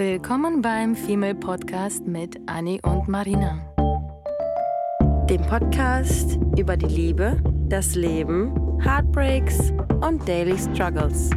Willkommen 0.00 0.62
beim 0.62 0.96
Female 0.96 1.34
Podcast 1.34 2.06
mit 2.06 2.40
Annie 2.46 2.80
und 2.84 3.06
Marina. 3.06 3.60
Dem 5.28 5.42
Podcast 5.42 6.38
über 6.56 6.74
die 6.74 6.86
Liebe, 6.86 7.38
das 7.68 7.96
Leben, 7.96 8.80
Heartbreaks 8.82 9.72
und 10.00 10.26
Daily 10.26 10.56
Struggles. 10.56 11.28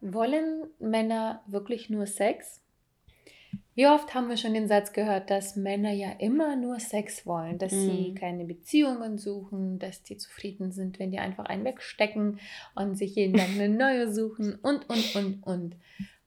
Wollen 0.00 0.70
Männer 0.78 1.42
wirklich 1.46 1.90
nur 1.90 2.06
Sex? 2.06 2.62
Wie 3.76 3.86
oft 3.86 4.14
haben 4.14 4.30
wir 4.30 4.38
schon 4.38 4.54
den 4.54 4.68
Satz 4.68 4.94
gehört, 4.94 5.28
dass 5.28 5.54
Männer 5.54 5.92
ja 5.92 6.12
immer 6.18 6.56
nur 6.56 6.80
Sex 6.80 7.26
wollen, 7.26 7.58
dass 7.58 7.72
mhm. 7.72 7.90
sie 7.90 8.14
keine 8.14 8.46
Beziehungen 8.46 9.18
suchen, 9.18 9.78
dass 9.78 10.02
die 10.02 10.16
zufrieden 10.16 10.72
sind, 10.72 10.98
wenn 10.98 11.10
die 11.10 11.18
einfach 11.18 11.44
einen 11.44 11.66
wegstecken 11.66 12.40
und 12.74 12.96
sich 12.96 13.14
jeden 13.14 13.36
Tag 13.36 13.50
eine 13.50 13.68
neue 13.76 14.10
suchen 14.10 14.54
und, 14.62 14.88
und, 14.88 15.14
und, 15.14 15.42
und. 15.42 15.76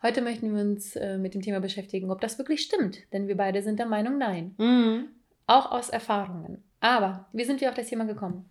Heute 0.03 0.21
möchten 0.21 0.53
wir 0.53 0.61
uns 0.61 0.95
äh, 0.95 1.17
mit 1.17 1.33
dem 1.33 1.41
Thema 1.41 1.59
beschäftigen, 1.59 2.11
ob 2.11 2.21
das 2.21 2.37
wirklich 2.37 2.61
stimmt, 2.61 2.99
denn 3.13 3.27
wir 3.27 3.35
beide 3.35 3.63
sind 3.63 3.79
der 3.79 3.87
Meinung, 3.87 4.19
nein. 4.19 4.53
Mhm. 4.59 5.07
Auch 5.47 5.71
aus 5.71 5.89
Erfahrungen. 5.89 6.63
Aber 6.81 7.25
wie 7.33 7.45
sind 7.45 7.61
wir 7.61 7.69
auf 7.69 7.75
das 7.75 7.87
Thema 7.87 8.05
gekommen? 8.05 8.47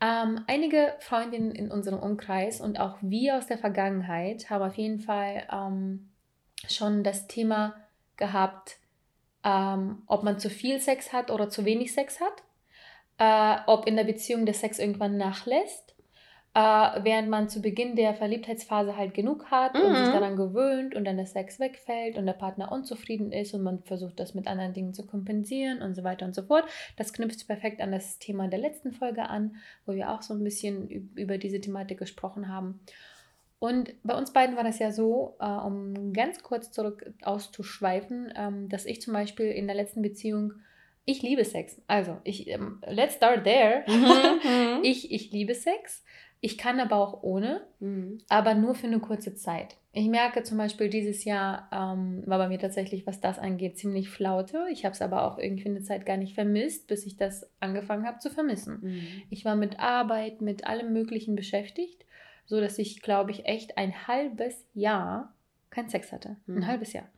Ähm, 0.00 0.40
einige 0.46 0.94
Freundinnen 1.00 1.50
in 1.50 1.68
unserem 1.68 1.98
Umkreis 1.98 2.60
und 2.60 2.78
auch 2.78 2.96
wir 3.00 3.38
aus 3.38 3.48
der 3.48 3.58
Vergangenheit 3.58 4.50
haben 4.50 4.62
auf 4.62 4.76
jeden 4.76 5.00
Fall 5.00 5.42
ähm, 5.52 6.10
schon 6.68 7.02
das 7.02 7.26
Thema 7.26 7.74
gehabt, 8.20 8.78
ähm, 9.44 10.02
ob 10.06 10.22
man 10.22 10.38
zu 10.38 10.50
viel 10.50 10.80
Sex 10.80 11.12
hat 11.12 11.30
oder 11.30 11.48
zu 11.48 11.64
wenig 11.64 11.92
Sex 11.92 12.20
hat, 12.20 12.44
äh, 13.18 13.60
ob 13.66 13.86
in 13.86 13.96
der 13.96 14.04
Beziehung 14.04 14.46
der 14.46 14.54
Sex 14.54 14.78
irgendwann 14.78 15.16
nachlässt, 15.16 15.94
äh, 16.54 16.60
während 16.60 17.28
man 17.28 17.48
zu 17.48 17.60
Beginn 17.60 17.96
der 17.96 18.14
Verliebtheitsphase 18.14 18.96
halt 18.96 19.14
genug 19.14 19.50
hat 19.50 19.74
mhm. 19.74 19.82
und 19.82 19.96
sich 19.96 20.08
mhm. 20.08 20.12
daran 20.12 20.36
gewöhnt 20.36 20.94
und 20.94 21.04
dann 21.04 21.16
der 21.16 21.26
Sex 21.26 21.60
wegfällt 21.60 22.16
und 22.16 22.26
der 22.26 22.32
Partner 22.32 22.72
unzufrieden 22.72 23.32
ist 23.32 23.54
und 23.54 23.62
man 23.62 23.82
versucht 23.82 24.18
das 24.20 24.34
mit 24.34 24.46
anderen 24.46 24.74
Dingen 24.74 24.94
zu 24.94 25.06
kompensieren 25.06 25.80
und 25.80 25.94
so 25.94 26.02
weiter 26.02 26.26
und 26.26 26.34
so 26.34 26.42
fort. 26.42 26.64
Das 26.96 27.12
knüpft 27.12 27.46
perfekt 27.46 27.80
an 27.80 27.92
das 27.92 28.18
Thema 28.18 28.48
der 28.48 28.58
letzten 28.58 28.92
Folge 28.92 29.22
an, 29.22 29.56
wo 29.86 29.94
wir 29.94 30.10
auch 30.10 30.22
so 30.22 30.34
ein 30.34 30.42
bisschen 30.44 30.88
über 31.14 31.38
diese 31.38 31.60
Thematik 31.60 31.98
gesprochen 31.98 32.48
haben. 32.48 32.80
Und 33.60 33.92
bei 34.02 34.16
uns 34.16 34.32
beiden 34.32 34.56
war 34.56 34.64
das 34.64 34.78
ja 34.78 34.90
so, 34.90 35.36
äh, 35.38 35.44
um 35.44 36.14
ganz 36.14 36.42
kurz 36.42 36.72
zurück 36.72 37.12
auszuschweifen, 37.22 38.32
ähm, 38.34 38.68
dass 38.70 38.86
ich 38.86 39.02
zum 39.02 39.12
Beispiel 39.12 39.46
in 39.46 39.66
der 39.66 39.76
letzten 39.76 40.00
Beziehung, 40.00 40.54
ich 41.04 41.20
liebe 41.22 41.44
Sex. 41.44 41.80
Also, 41.86 42.16
ich, 42.24 42.48
ähm, 42.48 42.82
let's 42.86 43.16
start 43.16 43.44
there. 43.44 43.84
Mhm, 43.86 43.98
mhm. 43.98 44.80
ich, 44.82 45.12
ich 45.12 45.30
liebe 45.30 45.54
Sex. 45.54 46.02
Ich 46.40 46.56
kann 46.56 46.80
aber 46.80 46.96
auch 46.96 47.22
ohne, 47.22 47.60
mhm. 47.80 48.22
aber 48.30 48.54
nur 48.54 48.74
für 48.74 48.86
eine 48.86 48.98
kurze 48.98 49.34
Zeit. 49.34 49.76
Ich 49.92 50.08
merke 50.08 50.42
zum 50.42 50.56
Beispiel, 50.56 50.88
dieses 50.88 51.24
Jahr 51.24 51.68
ähm, 51.70 52.22
war 52.24 52.38
bei 52.38 52.48
mir 52.48 52.58
tatsächlich, 52.58 53.06
was 53.06 53.20
das 53.20 53.38
angeht, 53.38 53.76
ziemlich 53.76 54.08
flaute. 54.08 54.68
Ich 54.72 54.86
habe 54.86 54.94
es 54.94 55.02
aber 55.02 55.24
auch 55.26 55.38
irgendwie 55.38 55.68
eine 55.68 55.82
Zeit 55.82 56.06
gar 56.06 56.16
nicht 56.16 56.34
vermisst, 56.34 56.86
bis 56.86 57.04
ich 57.04 57.18
das 57.18 57.50
angefangen 57.60 58.06
habe 58.06 58.20
zu 58.20 58.30
vermissen. 58.30 58.78
Mhm. 58.80 59.02
Ich 59.28 59.44
war 59.44 59.54
mit 59.54 59.78
Arbeit, 59.80 60.40
mit 60.40 60.66
allem 60.66 60.94
Möglichen 60.94 61.34
beschäftigt 61.34 62.06
so 62.50 62.60
dass 62.60 62.78
ich, 62.78 63.00
glaube 63.00 63.30
ich, 63.30 63.46
echt 63.46 63.78
ein 63.78 64.08
halbes 64.08 64.66
Jahr 64.74 65.32
keinen 65.70 65.88
Sex 65.88 66.10
hatte. 66.10 66.36
Mhm. 66.46 66.58
Ein 66.58 66.66
halbes 66.66 66.92
Jahr. 66.92 67.08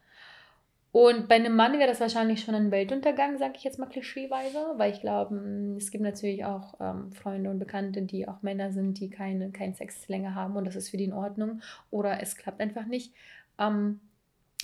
Und 0.93 1.27
bei 1.27 1.37
einem 1.37 1.57
Mann 1.57 1.79
wäre 1.79 1.89
das 1.89 2.01
wahrscheinlich 2.01 2.43
schon 2.43 2.55
ein 2.55 2.71
Weltuntergang, 2.71 3.39
sage 3.39 3.55
ich 3.57 3.65
jetzt 3.65 3.79
mal 3.79 3.89
klischeeweise, 3.89 4.75
weil 4.77 4.93
ich 4.93 5.01
glaube, 5.01 5.35
mm, 5.37 5.77
es 5.79 5.91
gibt 5.91 6.05
natürlich 6.05 6.45
auch 6.45 6.75
ähm, 6.81 7.13
Freunde 7.13 7.49
und 7.49 7.59
Bekannte, 7.59 8.03
die 8.03 8.29
auch 8.29 8.43
Männer 8.43 8.73
sind, 8.73 9.01
die 9.01 9.09
keine, 9.09 9.51
keinen 9.53 9.75
Sex 9.75 10.07
länger 10.09 10.35
haben 10.35 10.55
und 10.55 10.67
das 10.67 10.77
ist 10.77 10.91
für 10.91 10.99
die 10.99 11.05
in 11.05 11.15
Ordnung 11.15 11.63
oder 11.91 12.21
es 12.21 12.37
klappt 12.37 12.61
einfach 12.61 12.85
nicht. 12.85 13.15
Ähm, 13.59 14.01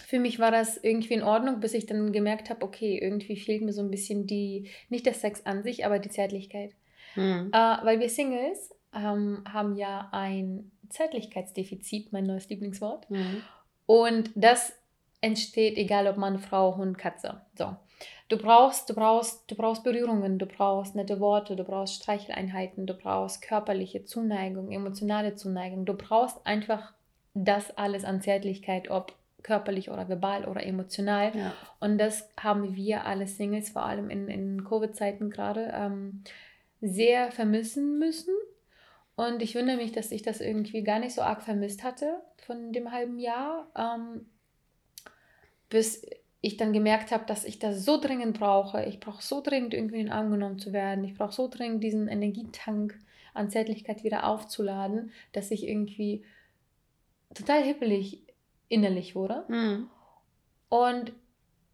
für 0.05 0.19
mich 0.19 0.39
war 0.39 0.51
das 0.51 0.77
irgendwie 0.77 1.15
in 1.15 1.23
Ordnung, 1.23 1.61
bis 1.61 1.73
ich 1.73 1.87
dann 1.87 2.13
gemerkt 2.13 2.51
habe, 2.51 2.63
okay, 2.63 2.99
irgendwie 2.99 3.37
fehlt 3.37 3.63
mir 3.63 3.73
so 3.73 3.81
ein 3.81 3.91
bisschen 3.91 4.27
die, 4.27 4.69
nicht 4.91 5.07
der 5.07 5.15
Sex 5.15 5.47
an 5.47 5.63
sich, 5.63 5.87
aber 5.87 5.99
die 5.99 6.11
Zärtlichkeit. 6.11 6.73
Mhm. 7.17 7.49
Äh, 7.55 7.77
weil 7.85 8.01
wir 8.01 8.11
Singles 8.11 8.75
ähm, 8.95 9.43
haben 9.51 9.77
ja 9.77 10.09
ein 10.13 10.71
Zeitlichkeitsdefizit, 10.89 12.13
mein 12.13 12.25
neues 12.25 12.49
Lieblingswort. 12.49 13.11
Mhm. 13.11 13.43
Und 13.87 14.31
das 14.35 14.73
entsteht, 15.21 15.77
egal 15.77 16.07
ob 16.07 16.17
Mann, 16.17 16.39
Frau, 16.39 16.77
Hund, 16.77 16.99
Katze. 16.99 17.41
So. 17.55 17.77
Du 18.29 18.37
brauchst, 18.37 18.91
du 18.91 18.95
brauchst, 18.95 19.51
du 19.51 19.55
brauchst 19.55 19.85
Berührungen, 19.85 20.39
du 20.39 20.47
brauchst 20.47 20.95
nette 20.95 21.19
Worte, 21.19 21.57
du 21.57 21.65
brauchst 21.65 21.95
Streicheleinheiten, 21.95 22.87
du 22.87 22.95
brauchst 22.95 23.43
körperliche 23.43 24.05
Zuneigung, 24.05 24.71
emotionale 24.71 25.35
Zuneigung. 25.35 25.87
Du 25.87 25.95
brauchst 25.95 26.47
einfach 26.47 26.93
das 27.35 27.77
alles 27.77 28.05
an 28.05 28.21
Zärtlichkeit, 28.21 28.91
ob 28.91 29.15
körperlich 29.43 29.91
oder 29.91 30.09
verbal 30.09 30.45
oder 30.45 30.65
emotional. 30.65 31.35
Ja. 31.35 31.55
Und 31.81 31.99
das 31.99 32.29
haben 32.39 32.77
wir 32.77 33.07
alle 33.07 33.27
Singles, 33.27 33.71
vor 33.71 33.85
allem 33.85 34.11
in, 34.11 34.29
in 34.29 34.65
Covid-Zeiten 34.65 35.31
gerade, 35.31 35.73
ähm, 35.75 36.23
sehr 36.81 37.33
vermissen 37.33 37.99
müssen. 37.99 38.35
Und 39.19 39.43
ich 39.43 39.57
wundere 39.57 39.79
mich, 39.79 39.91
dass 39.91 40.13
ich 40.13 40.23
das 40.23 40.41
irgendwie 40.41 40.85
gar 40.85 41.01
nicht 41.01 41.13
so 41.13 41.23
arg 41.23 41.43
vermisst 41.43 41.83
hatte 41.83 42.21
von 42.37 42.73
dem 42.73 42.93
halben 42.93 43.19
Jahr, 43.19 43.67
ähm, 43.75 44.27
bis 45.69 46.07
ich 46.41 46.57
dann 46.57 46.73
gemerkt 46.73 47.11
habe, 47.11 47.27
dass 47.27 47.45
ich 47.45 47.59
das 47.59 47.85
so 47.85 48.01
dringend 48.01 48.39
brauche. 48.39 48.85
Ich 48.85 49.01
brauche 49.01 49.21
so 49.21 49.41
dringend 49.41 49.75
irgendwie 49.75 49.99
in 49.99 50.07
den 50.07 50.13
Arm 50.13 50.31
genommen 50.31 50.61
zu 50.61 50.73
werden. 50.73 51.03
Ich 51.03 51.15
brauche 51.15 51.33
so 51.33 51.49
dringend 51.49 51.83
diesen 51.83 52.07
Energietank 52.07 52.97
an 53.35 53.51
Zärtlichkeit 53.51 54.05
wieder 54.05 54.25
aufzuladen, 54.25 55.11
dass 55.33 55.51
ich 55.51 55.67
irgendwie 55.67 56.25
total 57.35 57.65
hippelig 57.65 58.23
innerlich 58.69 59.17
wurde. 59.17 59.45
Mhm. 59.49 59.91
Und 60.69 61.13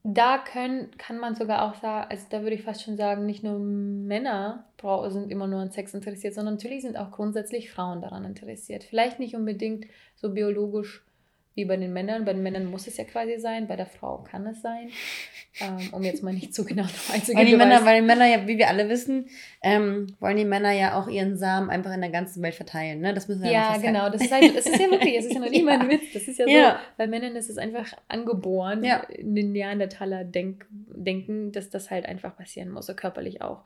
da 0.06 0.37
können, 0.37 0.91
kann 0.98 1.19
man 1.19 1.34
sogar 1.34 1.62
auch 1.62 1.81
sagen, 1.81 2.10
also 2.10 2.26
da 2.28 2.42
würde 2.42 2.54
ich 2.54 2.62
fast 2.62 2.82
schon 2.82 2.98
sagen, 2.98 3.25
nicht 3.25 3.42
nur 3.42 3.59
Männer 3.59 4.66
sind 5.06 5.31
immer 5.31 5.47
nur 5.47 5.60
an 5.60 5.70
Sex 5.70 5.94
interessiert, 5.94 6.34
sondern 6.34 6.54
natürlich 6.54 6.82
sind 6.82 6.98
auch 6.98 7.10
grundsätzlich 7.10 7.72
Frauen 7.72 8.03
daran 8.03 8.26
interessiert. 8.26 8.84
Vielleicht 8.84 9.19
nicht 9.19 9.34
unbedingt 9.34 9.87
so 10.15 10.34
biologisch 10.34 11.03
wie 11.54 11.65
bei 11.65 11.76
den 11.76 11.92
Männern. 11.92 12.25
Bei 12.25 12.32
den 12.32 12.42
Männern 12.42 12.66
muss 12.66 12.87
es 12.87 12.97
ja 12.97 13.04
quasi 13.04 13.38
sein, 13.38 13.66
bei 13.66 13.76
der 13.76 13.87
Frau 13.87 14.19
kann 14.19 14.47
es 14.47 14.60
sein. 14.60 14.91
Ähm, 15.60 15.88
um 15.92 16.03
jetzt 16.03 16.25
mal 16.25 16.34
nicht 16.34 16.53
zu 16.53 16.65
genau 16.65 16.82
darauf 16.82 17.12
einzugehen. 17.15 17.38
Weil 17.38 17.47
die, 17.47 17.56
Männer, 17.56 17.84
weil 17.84 18.00
die 18.00 18.06
Männer 18.06 18.26
ja, 18.26 18.48
wie 18.48 18.59
wir 18.59 18.69
alle 18.69 18.88
wissen, 18.88 19.26
ähm, 19.62 20.09
wollen 20.19 20.37
die 20.37 20.44
Männer 20.44 20.72
ja 20.72 20.98
auch 20.98 21.06
ihren 21.06 21.37
Samen 21.37 21.70
einfach 21.70 21.92
in 21.92 22.00
der 22.00 22.10
ganzen 22.10 22.42
Welt 22.42 22.56
verteilen. 22.56 23.00
Ne? 23.00 23.15
Das 23.15 23.28
müssen 23.28 23.44
wir 23.44 23.53
ja 23.53 23.75
Ja, 23.75 23.81
genau. 23.81 24.10
Das 24.10 24.20
ist, 24.20 24.32
halt, 24.32 24.56
das 24.56 24.66
ist 24.66 24.81
ja 24.81 24.91
wirklich, 24.91 25.15
das 25.15 25.26
ist 25.26 25.34
ja 25.34 25.41
noch 25.41 25.50
nicht 25.50 25.65
mal 25.65 25.78
ein 25.78 25.88
Witz. 25.88 26.12
Das 26.12 26.26
ist 26.26 26.38
ja, 26.38 26.48
ja. 26.48 26.70
so, 26.72 26.76
bei 26.97 27.06
Männern 27.06 27.37
ist 27.37 27.48
es 27.48 27.56
einfach 27.56 27.92
angeboren, 28.09 28.82
ja. 28.82 28.97
in 29.04 29.36
den 29.36 29.53
Neandertaler 29.53 30.22
-Denk 30.22 30.62
denken, 30.71 31.53
dass 31.53 31.71
das 31.71 31.91
halt 31.91 32.06
einfach 32.06 32.36
passieren 32.36 32.71
muss, 32.71 32.86
so 32.86 32.94
körperlich 32.94 33.42
auch. 33.42 33.62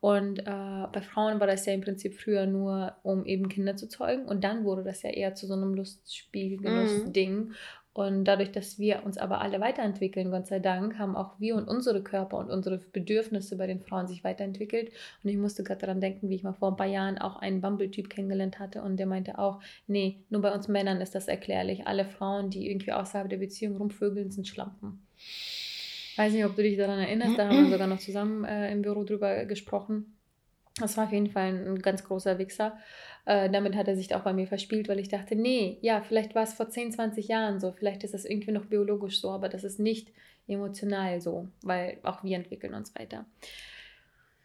Und 0.00 0.40
äh, 0.40 0.86
bei 0.92 1.02
Frauen 1.02 1.40
war 1.40 1.46
das 1.46 1.66
ja 1.66 1.74
im 1.74 1.82
Prinzip 1.82 2.14
früher 2.14 2.46
nur, 2.46 2.96
um 3.02 3.26
eben 3.26 3.48
Kinder 3.48 3.76
zu 3.76 3.86
zeugen. 3.86 4.24
Und 4.24 4.44
dann 4.44 4.64
wurde 4.64 4.82
das 4.82 5.02
ja 5.02 5.10
eher 5.10 5.34
zu 5.34 5.46
so 5.46 5.54
einem 5.54 5.74
Lustspiel, 5.74 6.56
Genussding. 6.56 7.36
Mhm. 7.36 7.54
Und 7.92 8.24
dadurch, 8.24 8.52
dass 8.52 8.78
wir 8.78 9.04
uns 9.04 9.18
aber 9.18 9.40
alle 9.40 9.60
weiterentwickeln, 9.60 10.30
Gott 10.30 10.46
sei 10.46 10.60
Dank, 10.60 10.96
haben 10.98 11.16
auch 11.16 11.38
wir 11.40 11.56
und 11.56 11.68
unsere 11.68 12.02
Körper 12.02 12.38
und 12.38 12.48
unsere 12.48 12.78
Bedürfnisse 12.78 13.56
bei 13.56 13.66
den 13.66 13.80
Frauen 13.80 14.06
sich 14.06 14.22
weiterentwickelt. 14.22 14.90
Und 15.22 15.28
ich 15.28 15.36
musste 15.36 15.64
gerade 15.64 15.80
daran 15.80 16.00
denken, 16.00 16.30
wie 16.30 16.36
ich 16.36 16.44
mal 16.44 16.52
vor 16.52 16.70
ein 16.70 16.76
paar 16.76 16.86
Jahren 16.86 17.18
auch 17.18 17.36
einen 17.36 17.60
Bumble-Typ 17.60 18.08
kennengelernt 18.08 18.60
hatte 18.60 18.82
und 18.82 18.96
der 18.96 19.06
meinte 19.06 19.38
auch, 19.38 19.60
nee, 19.86 20.20
nur 20.30 20.40
bei 20.40 20.54
uns 20.54 20.68
Männern 20.68 21.00
ist 21.00 21.16
das 21.16 21.26
erklärlich. 21.26 21.86
Alle 21.88 22.04
Frauen, 22.04 22.48
die 22.48 22.70
irgendwie 22.70 22.92
außerhalb 22.92 23.28
der 23.28 23.38
Beziehung 23.38 23.76
rumvögeln, 23.76 24.30
sind 24.30 24.46
Schlampen 24.46 25.02
weiß 26.16 26.32
nicht, 26.32 26.44
ob 26.44 26.56
du 26.56 26.62
dich 26.62 26.76
daran 26.76 26.98
erinnerst, 26.98 27.38
da 27.38 27.48
haben 27.48 27.64
wir 27.64 27.70
sogar 27.70 27.86
noch 27.86 27.98
zusammen 27.98 28.44
äh, 28.44 28.72
im 28.72 28.82
Büro 28.82 29.04
drüber 29.04 29.44
gesprochen. 29.44 30.16
Das 30.78 30.96
war 30.96 31.04
auf 31.04 31.12
jeden 31.12 31.30
Fall 31.30 31.48
ein, 31.48 31.66
ein 31.66 31.78
ganz 31.82 32.04
großer 32.04 32.38
Wichser. 32.38 32.78
Äh, 33.26 33.50
damit 33.50 33.76
hat 33.76 33.88
er 33.88 33.96
sich 33.96 34.14
auch 34.14 34.22
bei 34.22 34.32
mir 34.32 34.46
verspielt, 34.46 34.88
weil 34.88 34.98
ich 34.98 35.08
dachte, 35.08 35.36
nee, 35.36 35.78
ja, 35.82 36.00
vielleicht 36.00 36.34
war 36.34 36.42
es 36.42 36.54
vor 36.54 36.70
10, 36.70 36.92
20 36.92 37.28
Jahren 37.28 37.60
so, 37.60 37.72
vielleicht 37.72 38.02
ist 38.04 38.14
das 38.14 38.24
irgendwie 38.24 38.52
noch 38.52 38.66
biologisch 38.66 39.20
so, 39.20 39.30
aber 39.30 39.48
das 39.48 39.64
ist 39.64 39.78
nicht 39.78 40.10
emotional 40.46 41.20
so, 41.20 41.48
weil 41.62 41.98
auch 42.02 42.24
wir 42.24 42.36
entwickeln 42.36 42.74
uns 42.74 42.94
weiter. 42.94 43.26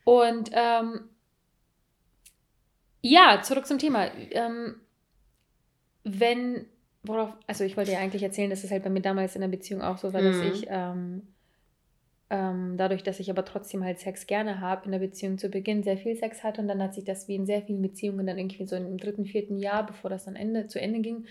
Und 0.03 0.51
ähm, 0.53 1.09
ja, 3.01 3.41
zurück 3.41 3.65
zum 3.65 3.79
Thema. 3.79 4.07
Ähm, 4.31 4.75
wenn, 6.03 6.65
worauf, 7.03 7.33
also 7.47 7.63
ich 7.63 7.77
wollte 7.77 7.91
ja 7.91 7.99
eigentlich 7.99 8.23
erzählen, 8.23 8.49
dass 8.49 8.63
es 8.63 8.71
halt 8.71 8.83
bei 8.83 8.89
mir 8.89 9.01
damals 9.01 9.35
in 9.35 9.41
der 9.41 9.47
Beziehung 9.47 9.81
auch 9.81 9.97
so 9.97 10.13
war, 10.13 10.21
mhm. 10.21 10.25
dass 10.25 10.41
ich 10.41 10.67
ähm, 10.69 11.34
ähm, 12.29 12.75
dadurch, 12.77 13.03
dass 13.03 13.19
ich 13.19 13.29
aber 13.29 13.45
trotzdem 13.45 13.83
halt 13.83 13.99
Sex 13.99 14.25
gerne 14.25 14.59
habe, 14.59 14.85
in 14.85 14.91
der 14.91 14.99
Beziehung 14.99 15.37
zu 15.37 15.49
Beginn 15.49 15.83
sehr 15.83 15.97
viel 15.97 16.15
Sex 16.15 16.43
hatte 16.43 16.61
und 16.61 16.67
dann 16.67 16.81
hat 16.81 16.95
sich 16.95 17.03
das 17.03 17.27
wie 17.27 17.35
in 17.35 17.45
sehr 17.45 17.61
vielen 17.61 17.81
Beziehungen 17.81 18.25
dann 18.25 18.37
irgendwie 18.37 18.65
so 18.65 18.75
im 18.75 18.97
dritten, 18.97 19.25
vierten 19.25 19.59
Jahr, 19.59 19.85
bevor 19.85 20.09
das 20.09 20.25
dann 20.25 20.35
Ende, 20.35 20.67
zu 20.67 20.81
Ende 20.81 21.01
ging, 21.01 21.25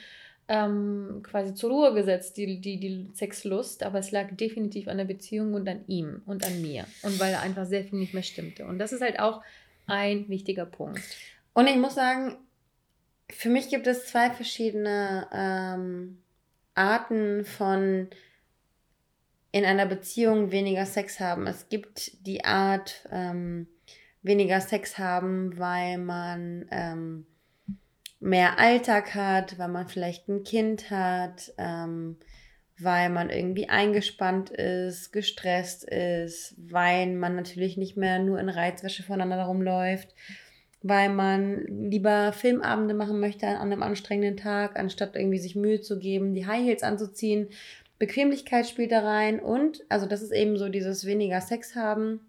ähm, 0.47 1.23
quasi 1.23 1.55
zur 1.55 1.71
Ruhe 1.71 1.95
gesetzt, 1.95 2.37
die, 2.37 2.61
die, 2.61 2.79
die 2.79 3.09
Sexlust, 3.15 3.83
aber 3.83 3.99
es 3.99 4.11
lag 4.11 4.29
definitiv 4.37 4.89
an 4.89 4.99
der 4.99 5.05
Beziehung 5.05 5.55
und 5.55 5.69
an 5.69 5.85
ihm 5.87 6.23
und 6.27 6.47
an 6.47 6.61
mir. 6.61 6.85
Und 7.03 7.19
weil 7.19 7.35
einfach 7.35 7.65
sehr 7.67 7.85
viel 7.85 7.99
nicht 7.99 8.15
mehr 8.15 8.23
stimmte. 8.23 8.67
Und 8.67 8.79
das 8.79 8.93
ist 8.93 9.01
halt 9.01 9.19
auch 9.19 9.43
ein 9.87 10.29
wichtiger 10.29 10.67
Punkt. 10.67 11.01
Und 11.55 11.67
ich 11.67 11.77
muss 11.77 11.95
sagen, 11.95 12.37
für 13.31 13.49
mich 13.49 13.69
gibt 13.69 13.87
es 13.87 14.07
zwei 14.07 14.31
verschiedene 14.31 15.27
ähm, 15.33 16.19
Arten 16.75 17.45
von 17.45 18.09
in 19.55 19.65
einer 19.65 19.87
Beziehung 19.87 20.51
weniger 20.51 20.85
Sex 20.85 21.21
haben. 21.21 21.47
Es 21.47 21.69
gibt 21.69 22.27
die 22.27 22.45
Art 22.45 23.09
ähm, 23.13 23.69
weniger 24.21 24.61
Sex 24.61 24.99
haben, 24.99 25.57
weil 25.57 25.99
man 25.99 26.67
ähm, 26.73 27.25
mehr 28.19 28.59
Alltag 28.59 29.15
hat, 29.15 29.57
weil 29.57 29.69
man 29.69 29.87
vielleicht 29.87 30.29
ein 30.29 30.43
Kind 30.43 30.91
hat, 30.91 31.55
ähm, 31.57 32.17
weil 32.81 33.11
man 33.11 33.31
irgendwie 33.31 33.69
eingespannt 33.69 34.51
ist, 34.51 35.13
gestresst 35.13 35.85
ist, 35.85 36.57
weil 36.59 37.13
man 37.13 37.37
natürlich 37.37 37.77
nicht 37.77 37.97
mehr 37.97 38.19
nur 38.19 38.41
in 38.41 38.49
Reizwäsche 38.49 39.05
voneinander 39.05 39.45
rumläuft, 39.45 40.17
weil 40.83 41.11
man 41.11 41.65
lieber 41.69 42.33
Filmabende 42.33 42.95
machen 42.95 43.21
möchte 43.21 43.47
an 43.47 43.71
einem 43.71 43.85
anstrengenden 43.85 44.37
Tag, 44.37 44.77
anstatt 44.77 45.15
irgendwie 45.15 45.39
sich 45.39 45.55
Mühe 45.55 45.81
zu 45.81 46.01
geben, 46.01 46.35
die 46.35 46.45
High 46.45 46.65
Heels 46.65 46.83
anzuziehen. 46.83 47.51
Bequemlichkeit 47.99 48.69
spielt 48.69 48.93
da 48.93 49.01
rein 49.01 49.41
und, 49.41 49.85
also 49.89 50.07
das 50.07 50.23
ist 50.23 50.33
eben 50.33 50.57
so 50.57 50.69
dieses 50.69 51.07
weniger 51.07 51.41
Sex 51.41 51.75
haben 51.75 52.21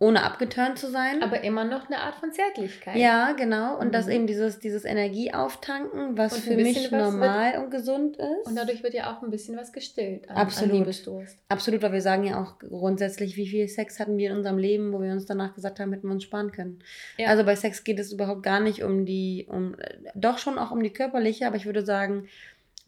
ohne 0.00 0.22
abgeturnt 0.22 0.78
zu 0.78 0.88
sein. 0.90 1.22
Aber 1.22 1.42
immer 1.42 1.64
noch 1.64 1.86
eine 1.86 1.98
Art 1.98 2.14
von 2.14 2.30
Zärtlichkeit. 2.30 2.96
Ja, 2.96 3.32
genau. 3.32 3.76
Und 3.78 3.88
mhm. 3.88 3.92
das 3.92 4.06
eben 4.06 4.28
dieses, 4.28 4.60
dieses 4.60 4.84
Energieauftanken, 4.84 6.16
was 6.16 6.38
für 6.38 6.54
mich 6.54 6.90
normal 6.92 7.54
wird, 7.54 7.64
und 7.64 7.70
gesund 7.70 8.16
ist. 8.16 8.46
Und 8.46 8.54
dadurch 8.54 8.84
wird 8.84 8.94
ja 8.94 9.12
auch 9.12 9.22
ein 9.22 9.30
bisschen 9.30 9.56
was 9.56 9.72
gestillt 9.72 10.30
an, 10.30 10.36
Absolut. 10.36 10.86
An 10.86 11.26
Absolut, 11.48 11.82
weil 11.82 11.92
wir 11.92 12.00
sagen 12.00 12.24
ja 12.24 12.40
auch 12.40 12.60
grundsätzlich, 12.60 13.36
wie 13.36 13.48
viel 13.48 13.66
Sex 13.66 13.98
hatten 13.98 14.16
wir 14.18 14.30
in 14.30 14.36
unserem 14.36 14.58
Leben, 14.58 14.92
wo 14.92 15.02
wir 15.02 15.10
uns 15.10 15.26
danach 15.26 15.54
gesagt 15.54 15.80
haben, 15.80 15.92
hätten 15.92 16.06
wir 16.06 16.14
uns 16.14 16.24
sparen 16.24 16.52
können. 16.52 16.78
Ja. 17.16 17.28
Also 17.28 17.44
bei 17.44 17.56
Sex 17.56 17.82
geht 17.82 17.98
es 17.98 18.12
überhaupt 18.12 18.44
gar 18.44 18.60
nicht 18.60 18.84
um 18.84 19.04
die, 19.04 19.48
um, 19.50 19.74
doch 20.14 20.38
schon 20.38 20.58
auch 20.58 20.70
um 20.70 20.80
die 20.80 20.92
körperliche, 20.92 21.48
aber 21.48 21.56
ich 21.56 21.66
würde 21.66 21.84
sagen, 21.84 22.28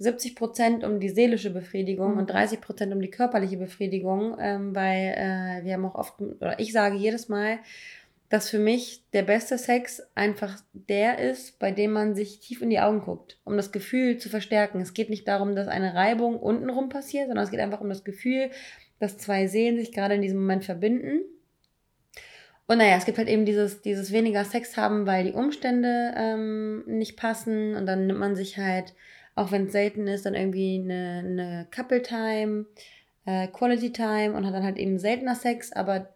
70 0.00 0.34
Prozent 0.34 0.82
um 0.82 0.98
die 0.98 1.10
seelische 1.10 1.50
Befriedigung 1.50 2.12
mhm. 2.12 2.18
und 2.20 2.30
30 2.30 2.60
Prozent 2.62 2.92
um 2.92 3.02
die 3.02 3.10
körperliche 3.10 3.58
Befriedigung, 3.58 4.36
ähm, 4.40 4.74
weil 4.74 5.14
äh, 5.14 5.64
wir 5.64 5.74
haben 5.74 5.84
auch 5.84 5.94
oft, 5.94 6.20
oder 6.20 6.58
ich 6.58 6.72
sage 6.72 6.96
jedes 6.96 7.28
Mal, 7.28 7.58
dass 8.30 8.48
für 8.48 8.58
mich 8.58 9.04
der 9.12 9.22
beste 9.22 9.58
Sex 9.58 10.02
einfach 10.14 10.56
der 10.72 11.18
ist, 11.18 11.58
bei 11.58 11.70
dem 11.70 11.92
man 11.92 12.14
sich 12.14 12.40
tief 12.40 12.62
in 12.62 12.70
die 12.70 12.80
Augen 12.80 13.02
guckt, 13.02 13.38
um 13.44 13.56
das 13.56 13.72
Gefühl 13.72 14.16
zu 14.16 14.30
verstärken. 14.30 14.80
Es 14.80 14.94
geht 14.94 15.10
nicht 15.10 15.28
darum, 15.28 15.54
dass 15.54 15.68
eine 15.68 15.94
Reibung 15.94 16.38
untenrum 16.38 16.88
passiert, 16.88 17.26
sondern 17.26 17.44
es 17.44 17.50
geht 17.50 17.60
einfach 17.60 17.80
um 17.82 17.88
das 17.90 18.04
Gefühl, 18.04 18.50
dass 19.00 19.18
zwei 19.18 19.48
Seelen 19.48 19.78
sich 19.78 19.92
gerade 19.92 20.14
in 20.14 20.22
diesem 20.22 20.40
Moment 20.40 20.64
verbinden. 20.64 21.20
Und 22.68 22.78
naja, 22.78 22.96
es 22.96 23.04
gibt 23.04 23.18
halt 23.18 23.28
eben 23.28 23.44
dieses, 23.44 23.82
dieses 23.82 24.12
weniger 24.12 24.44
Sex 24.44 24.76
haben, 24.76 25.04
weil 25.04 25.24
die 25.24 25.32
Umstände 25.32 26.14
ähm, 26.16 26.84
nicht 26.86 27.16
passen 27.16 27.74
und 27.74 27.84
dann 27.84 28.06
nimmt 28.06 28.20
man 28.20 28.36
sich 28.36 28.56
halt 28.56 28.94
auch 29.40 29.52
wenn 29.52 29.66
es 29.66 29.72
selten 29.72 30.06
ist, 30.06 30.26
dann 30.26 30.34
irgendwie 30.34 30.78
eine, 30.84 31.24
eine 31.24 31.66
Couple 31.74 32.02
Time, 32.02 32.66
äh, 33.24 33.48
Quality 33.48 33.90
Time 33.90 34.34
und 34.34 34.44
hat 34.44 34.52
dann 34.52 34.62
halt 34.62 34.76
eben 34.76 34.98
seltener 34.98 35.34
Sex, 35.34 35.72
aber 35.72 36.10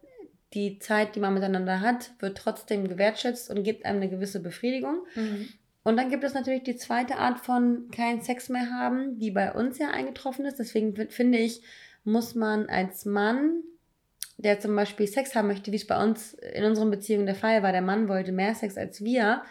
die 0.53 0.79
Zeit, 0.79 1.17
die 1.17 1.21
man 1.21 1.33
miteinander 1.33 1.81
hat, 1.81 2.13
wird 2.21 2.37
trotzdem 2.37 2.87
gewertschätzt 2.87 3.51
und 3.51 3.65
gibt 3.65 3.87
einem 3.87 4.03
eine 4.03 4.11
gewisse 4.11 4.41
Befriedigung. 4.41 5.07
Mhm. 5.15 5.49
Und 5.85 5.97
dann 5.97 6.11
gibt 6.11 6.23
es 6.23 6.35
natürlich 6.35 6.65
die 6.65 6.77
zweite 6.77 7.17
Art 7.17 7.41
von 7.41 7.91
keinen 7.91 8.21
Sex 8.21 8.51
mehr 8.51 8.71
haben, 8.71 9.19
die 9.19 9.31
bei 9.31 9.53
uns 9.53 9.79
ja 9.79 9.89
eingetroffen 9.89 10.45
ist. 10.45 10.59
Deswegen 10.59 10.95
finde 11.09 11.39
ich, 11.39 11.63
muss 12.05 12.35
man 12.35 12.69
als 12.69 13.07
Mann, 13.07 13.63
der 14.37 14.61
zum 14.61 14.77
Beispiel 14.77 15.07
Sex 15.07 15.35
haben 15.35 15.49
möchte, 15.49 15.73
wie 15.73 15.77
es 15.77 15.87
bei 15.87 16.03
uns 16.03 16.35
in 16.35 16.65
unseren 16.65 16.91
Beziehungen 16.91 17.27
der 17.27 17.35
Fall 17.35 17.63
war, 17.63 17.73
der 17.73 17.83
Mann 17.83 18.07
wollte 18.07 18.33
mehr 18.33 18.55
Sex 18.55 18.77
als 18.77 19.03
wir, 19.03 19.43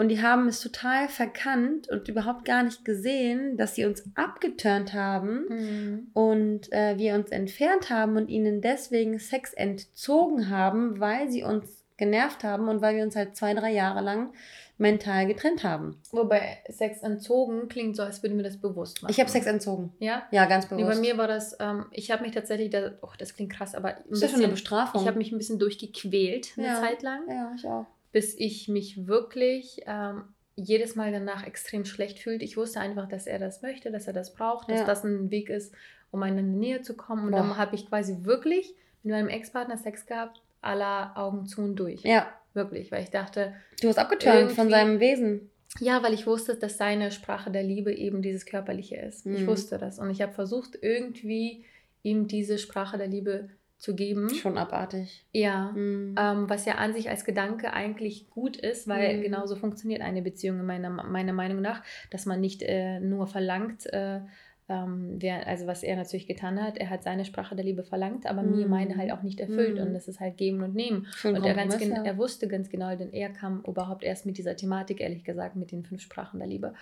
und 0.00 0.08
die 0.08 0.22
haben 0.22 0.48
es 0.48 0.60
total 0.60 1.10
verkannt 1.10 1.90
und 1.90 2.08
überhaupt 2.08 2.46
gar 2.46 2.62
nicht 2.62 2.86
gesehen, 2.86 3.58
dass 3.58 3.74
sie 3.74 3.84
uns 3.84 4.02
abgeturnt 4.14 4.94
haben 4.94 5.44
mhm. 5.46 6.10
und 6.14 6.72
äh, 6.72 6.96
wir 6.96 7.14
uns 7.14 7.28
entfernt 7.30 7.90
haben 7.90 8.16
und 8.16 8.30
ihnen 8.30 8.62
deswegen 8.62 9.18
Sex 9.18 9.52
entzogen 9.52 10.48
haben, 10.48 11.00
weil 11.00 11.30
sie 11.30 11.42
uns 11.42 11.84
genervt 11.98 12.44
haben 12.44 12.70
und 12.70 12.80
weil 12.80 12.96
wir 12.96 13.02
uns 13.02 13.14
halt 13.14 13.36
zwei, 13.36 13.52
drei 13.52 13.72
Jahre 13.72 14.00
lang 14.00 14.32
mental 14.78 15.26
getrennt 15.26 15.64
haben. 15.64 16.00
Wobei 16.12 16.62
Sex 16.70 17.02
entzogen 17.02 17.68
klingt 17.68 17.94
so, 17.94 18.02
als 18.02 18.22
würden 18.22 18.38
wir 18.38 18.44
das 18.44 18.56
bewusst 18.56 19.02
machen. 19.02 19.12
Ich 19.12 19.20
habe 19.20 19.28
Sex 19.28 19.44
entzogen. 19.44 19.92
Ja? 19.98 20.22
Ja, 20.30 20.46
ganz 20.46 20.66
bewusst. 20.66 20.82
Nee, 20.82 20.94
bei 20.94 20.98
mir 20.98 21.18
war 21.18 21.28
das, 21.28 21.58
ähm, 21.60 21.84
ich 21.90 22.10
habe 22.10 22.22
mich 22.22 22.32
tatsächlich, 22.32 22.70
da, 22.70 22.92
oh, 23.02 23.10
das 23.18 23.34
klingt 23.34 23.52
krass, 23.52 23.74
aber 23.74 23.88
ein 23.88 24.04
das 24.08 24.22
ist 24.22 24.30
schon 24.30 24.40
eine 24.40 24.48
Bestrafung. 24.48 25.02
Ich 25.02 25.06
habe 25.06 25.18
mich 25.18 25.30
ein 25.30 25.36
bisschen 25.36 25.58
durchgequält 25.58 26.54
eine 26.56 26.68
ja. 26.68 26.80
Zeit 26.80 27.02
lang. 27.02 27.28
Ja, 27.28 27.52
ich 27.54 27.66
auch 27.66 27.84
bis 28.12 28.34
ich 28.36 28.68
mich 28.68 29.06
wirklich 29.06 29.82
ähm, 29.86 30.24
jedes 30.56 30.96
Mal 30.96 31.12
danach 31.12 31.46
extrem 31.46 31.84
schlecht 31.84 32.18
fühlte. 32.18 32.44
Ich 32.44 32.56
wusste 32.56 32.80
einfach, 32.80 33.08
dass 33.08 33.26
er 33.26 33.38
das 33.38 33.62
möchte, 33.62 33.90
dass 33.90 34.06
er 34.06 34.12
das 34.12 34.34
braucht, 34.34 34.70
dass 34.70 34.80
ja. 34.80 34.86
das 34.86 35.04
ein 35.04 35.30
Weg 35.30 35.48
ist, 35.48 35.74
um 36.10 36.22
in 36.22 36.36
die 36.36 36.42
Nähe 36.42 36.82
zu 36.82 36.96
kommen. 36.96 37.26
Und 37.26 37.32
Boah. 37.32 37.38
dann 37.38 37.56
habe 37.56 37.74
ich 37.76 37.88
quasi 37.88 38.18
wirklich 38.22 38.74
mit 39.02 39.14
meinem 39.14 39.28
Ex-Partner 39.28 39.78
Sex 39.78 40.06
gehabt, 40.06 40.42
aller 40.60 41.16
Augen 41.16 41.46
zu 41.46 41.62
und 41.62 41.76
durch. 41.76 42.02
Ja. 42.02 42.32
Wirklich, 42.52 42.90
weil 42.90 43.04
ich 43.04 43.10
dachte. 43.10 43.54
Du 43.80 43.88
hast 43.88 43.98
abgeturnt 43.98 44.52
von 44.52 44.70
seinem 44.70 44.98
Wesen. 44.98 45.50
Ja, 45.78 46.02
weil 46.02 46.14
ich 46.14 46.26
wusste, 46.26 46.56
dass 46.56 46.78
seine 46.78 47.12
Sprache 47.12 47.50
der 47.50 47.62
Liebe 47.62 47.94
eben 47.94 48.22
dieses 48.22 48.44
Körperliche 48.44 48.96
ist. 48.96 49.24
Mhm. 49.24 49.36
Ich 49.36 49.46
wusste 49.46 49.78
das. 49.78 50.00
Und 50.00 50.10
ich 50.10 50.20
habe 50.20 50.32
versucht, 50.32 50.76
irgendwie 50.82 51.64
ihm 52.02 52.26
diese 52.26 52.58
Sprache 52.58 52.98
der 52.98 53.06
Liebe 53.06 53.50
zu 53.80 53.96
geben. 53.96 54.28
Schon 54.28 54.58
abartig. 54.58 55.24
Ja, 55.32 55.72
mhm. 55.72 56.14
ähm, 56.18 56.50
was 56.50 56.66
ja 56.66 56.74
an 56.74 56.92
sich 56.92 57.08
als 57.08 57.24
Gedanke 57.24 57.72
eigentlich 57.72 58.28
gut 58.28 58.56
ist, 58.56 58.86
weil 58.86 59.16
mhm. 59.16 59.22
genauso 59.22 59.56
funktioniert 59.56 60.02
eine 60.02 60.20
Beziehung 60.20 60.60
in 60.60 60.66
meiner, 60.66 60.90
meiner 60.90 61.32
Meinung 61.32 61.62
nach, 61.62 61.82
dass 62.10 62.26
man 62.26 62.42
nicht 62.42 62.62
äh, 62.62 63.00
nur 63.00 63.26
verlangt, 63.26 63.86
äh, 63.86 64.20
ähm, 64.70 65.16
wer, 65.18 65.48
also 65.48 65.66
was 65.66 65.82
er 65.82 65.96
natürlich 65.96 66.28
getan 66.28 66.62
hat, 66.62 66.78
er 66.78 66.90
hat 66.90 67.02
seine 67.02 67.24
Sprache 67.24 67.56
der 67.56 67.64
Liebe 67.64 67.82
verlangt, 67.82 68.24
aber 68.26 68.42
mm. 68.42 68.56
mir 68.56 68.68
meine 68.68 68.96
halt 68.96 69.10
auch 69.10 69.22
nicht 69.22 69.40
erfüllt 69.40 69.78
mm. 69.78 69.82
und 69.82 69.94
das 69.94 70.06
ist 70.06 70.20
halt 70.20 70.36
geben 70.36 70.62
und 70.62 70.76
nehmen. 70.76 71.08
Schön 71.10 71.36
und 71.36 71.44
er, 71.44 71.54
ganz 71.54 71.78
ja. 71.80 72.04
er 72.04 72.16
wusste 72.16 72.46
ganz 72.46 72.70
genau, 72.70 72.94
denn 72.94 73.12
er 73.12 73.30
kam 73.30 73.64
überhaupt 73.66 74.04
erst 74.04 74.26
mit 74.26 74.38
dieser 74.38 74.54
Thematik, 74.54 75.00
ehrlich 75.00 75.24
gesagt, 75.24 75.56
mit 75.56 75.72
den 75.72 75.82
fünf 75.82 76.00
Sprachen 76.02 76.38
der 76.38 76.46
Liebe. 76.46 76.72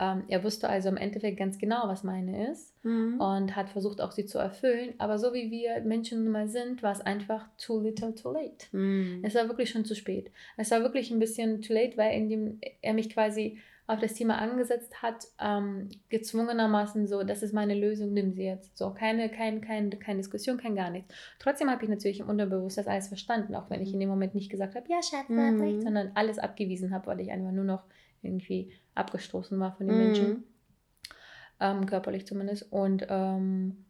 Ähm, 0.00 0.24
er 0.26 0.42
wusste 0.42 0.68
also 0.68 0.88
im 0.88 0.96
Endeffekt 0.96 1.38
ganz 1.38 1.58
genau, 1.58 1.86
was 1.86 2.02
meine 2.02 2.50
ist 2.50 2.74
mm. 2.82 3.20
und 3.20 3.54
hat 3.54 3.68
versucht 3.68 4.00
auch 4.00 4.10
sie 4.10 4.26
zu 4.26 4.38
erfüllen, 4.38 4.94
aber 4.98 5.18
so 5.18 5.32
wie 5.32 5.52
wir 5.52 5.80
Menschen 5.82 6.24
nun 6.24 6.32
mal 6.32 6.48
sind, 6.48 6.82
war 6.82 6.92
es 6.92 7.00
einfach 7.00 7.46
too 7.56 7.80
little 7.80 8.16
too 8.16 8.32
late. 8.32 8.66
Mhm. 8.72 9.22
Es 9.22 9.36
war 9.36 9.46
wirklich 9.48 9.70
schon 9.70 9.84
zu 9.84 9.94
spät. 9.94 10.32
Es 10.56 10.72
war 10.72 10.82
wirklich 10.82 11.12
ein 11.12 11.20
bisschen 11.20 11.62
too 11.62 11.72
late, 11.72 11.96
weil 11.96 12.16
indem 12.16 12.58
er 12.82 12.94
mich 12.94 13.10
quasi 13.10 13.58
auf 13.88 14.00
das 14.00 14.12
Thema 14.12 14.36
angesetzt 14.38 15.02
hat, 15.02 15.26
ähm, 15.40 15.88
gezwungenermaßen 16.10 17.06
so, 17.06 17.22
das 17.22 17.42
ist 17.42 17.54
meine 17.54 17.74
Lösung, 17.74 18.12
nimm 18.12 18.34
sie 18.34 18.44
jetzt. 18.44 18.76
So, 18.76 18.90
keine, 18.90 19.30
kein, 19.30 19.62
kein, 19.62 19.98
keine 19.98 20.18
Diskussion, 20.18 20.58
kein 20.58 20.76
gar 20.76 20.90
nichts. 20.90 21.12
Trotzdem 21.38 21.70
habe 21.70 21.82
ich 21.82 21.88
natürlich 21.88 22.20
im 22.20 22.28
Unterbewusstsein 22.28 22.84
das 22.84 22.92
alles 22.92 23.08
verstanden, 23.08 23.54
auch 23.54 23.70
wenn 23.70 23.80
ich 23.80 23.94
in 23.94 23.98
dem 23.98 24.10
Moment 24.10 24.34
nicht 24.34 24.50
gesagt 24.50 24.76
habe, 24.76 24.86
ja, 24.90 25.02
Schatz, 25.02 25.30
mhm. 25.30 25.62
recht, 25.62 25.80
sondern 25.80 26.12
alles 26.14 26.38
abgewiesen 26.38 26.92
habe, 26.92 27.06
weil 27.06 27.20
ich 27.20 27.32
einfach 27.32 27.50
nur 27.50 27.64
noch 27.64 27.84
irgendwie 28.20 28.70
abgestoßen 28.94 29.58
war 29.58 29.72
von 29.72 29.86
den 29.86 29.96
mhm. 29.96 30.04
Menschen. 30.04 30.44
Ähm, 31.58 31.86
körperlich 31.86 32.26
zumindest. 32.26 32.70
Und 32.70 33.06
ähm, 33.08 33.86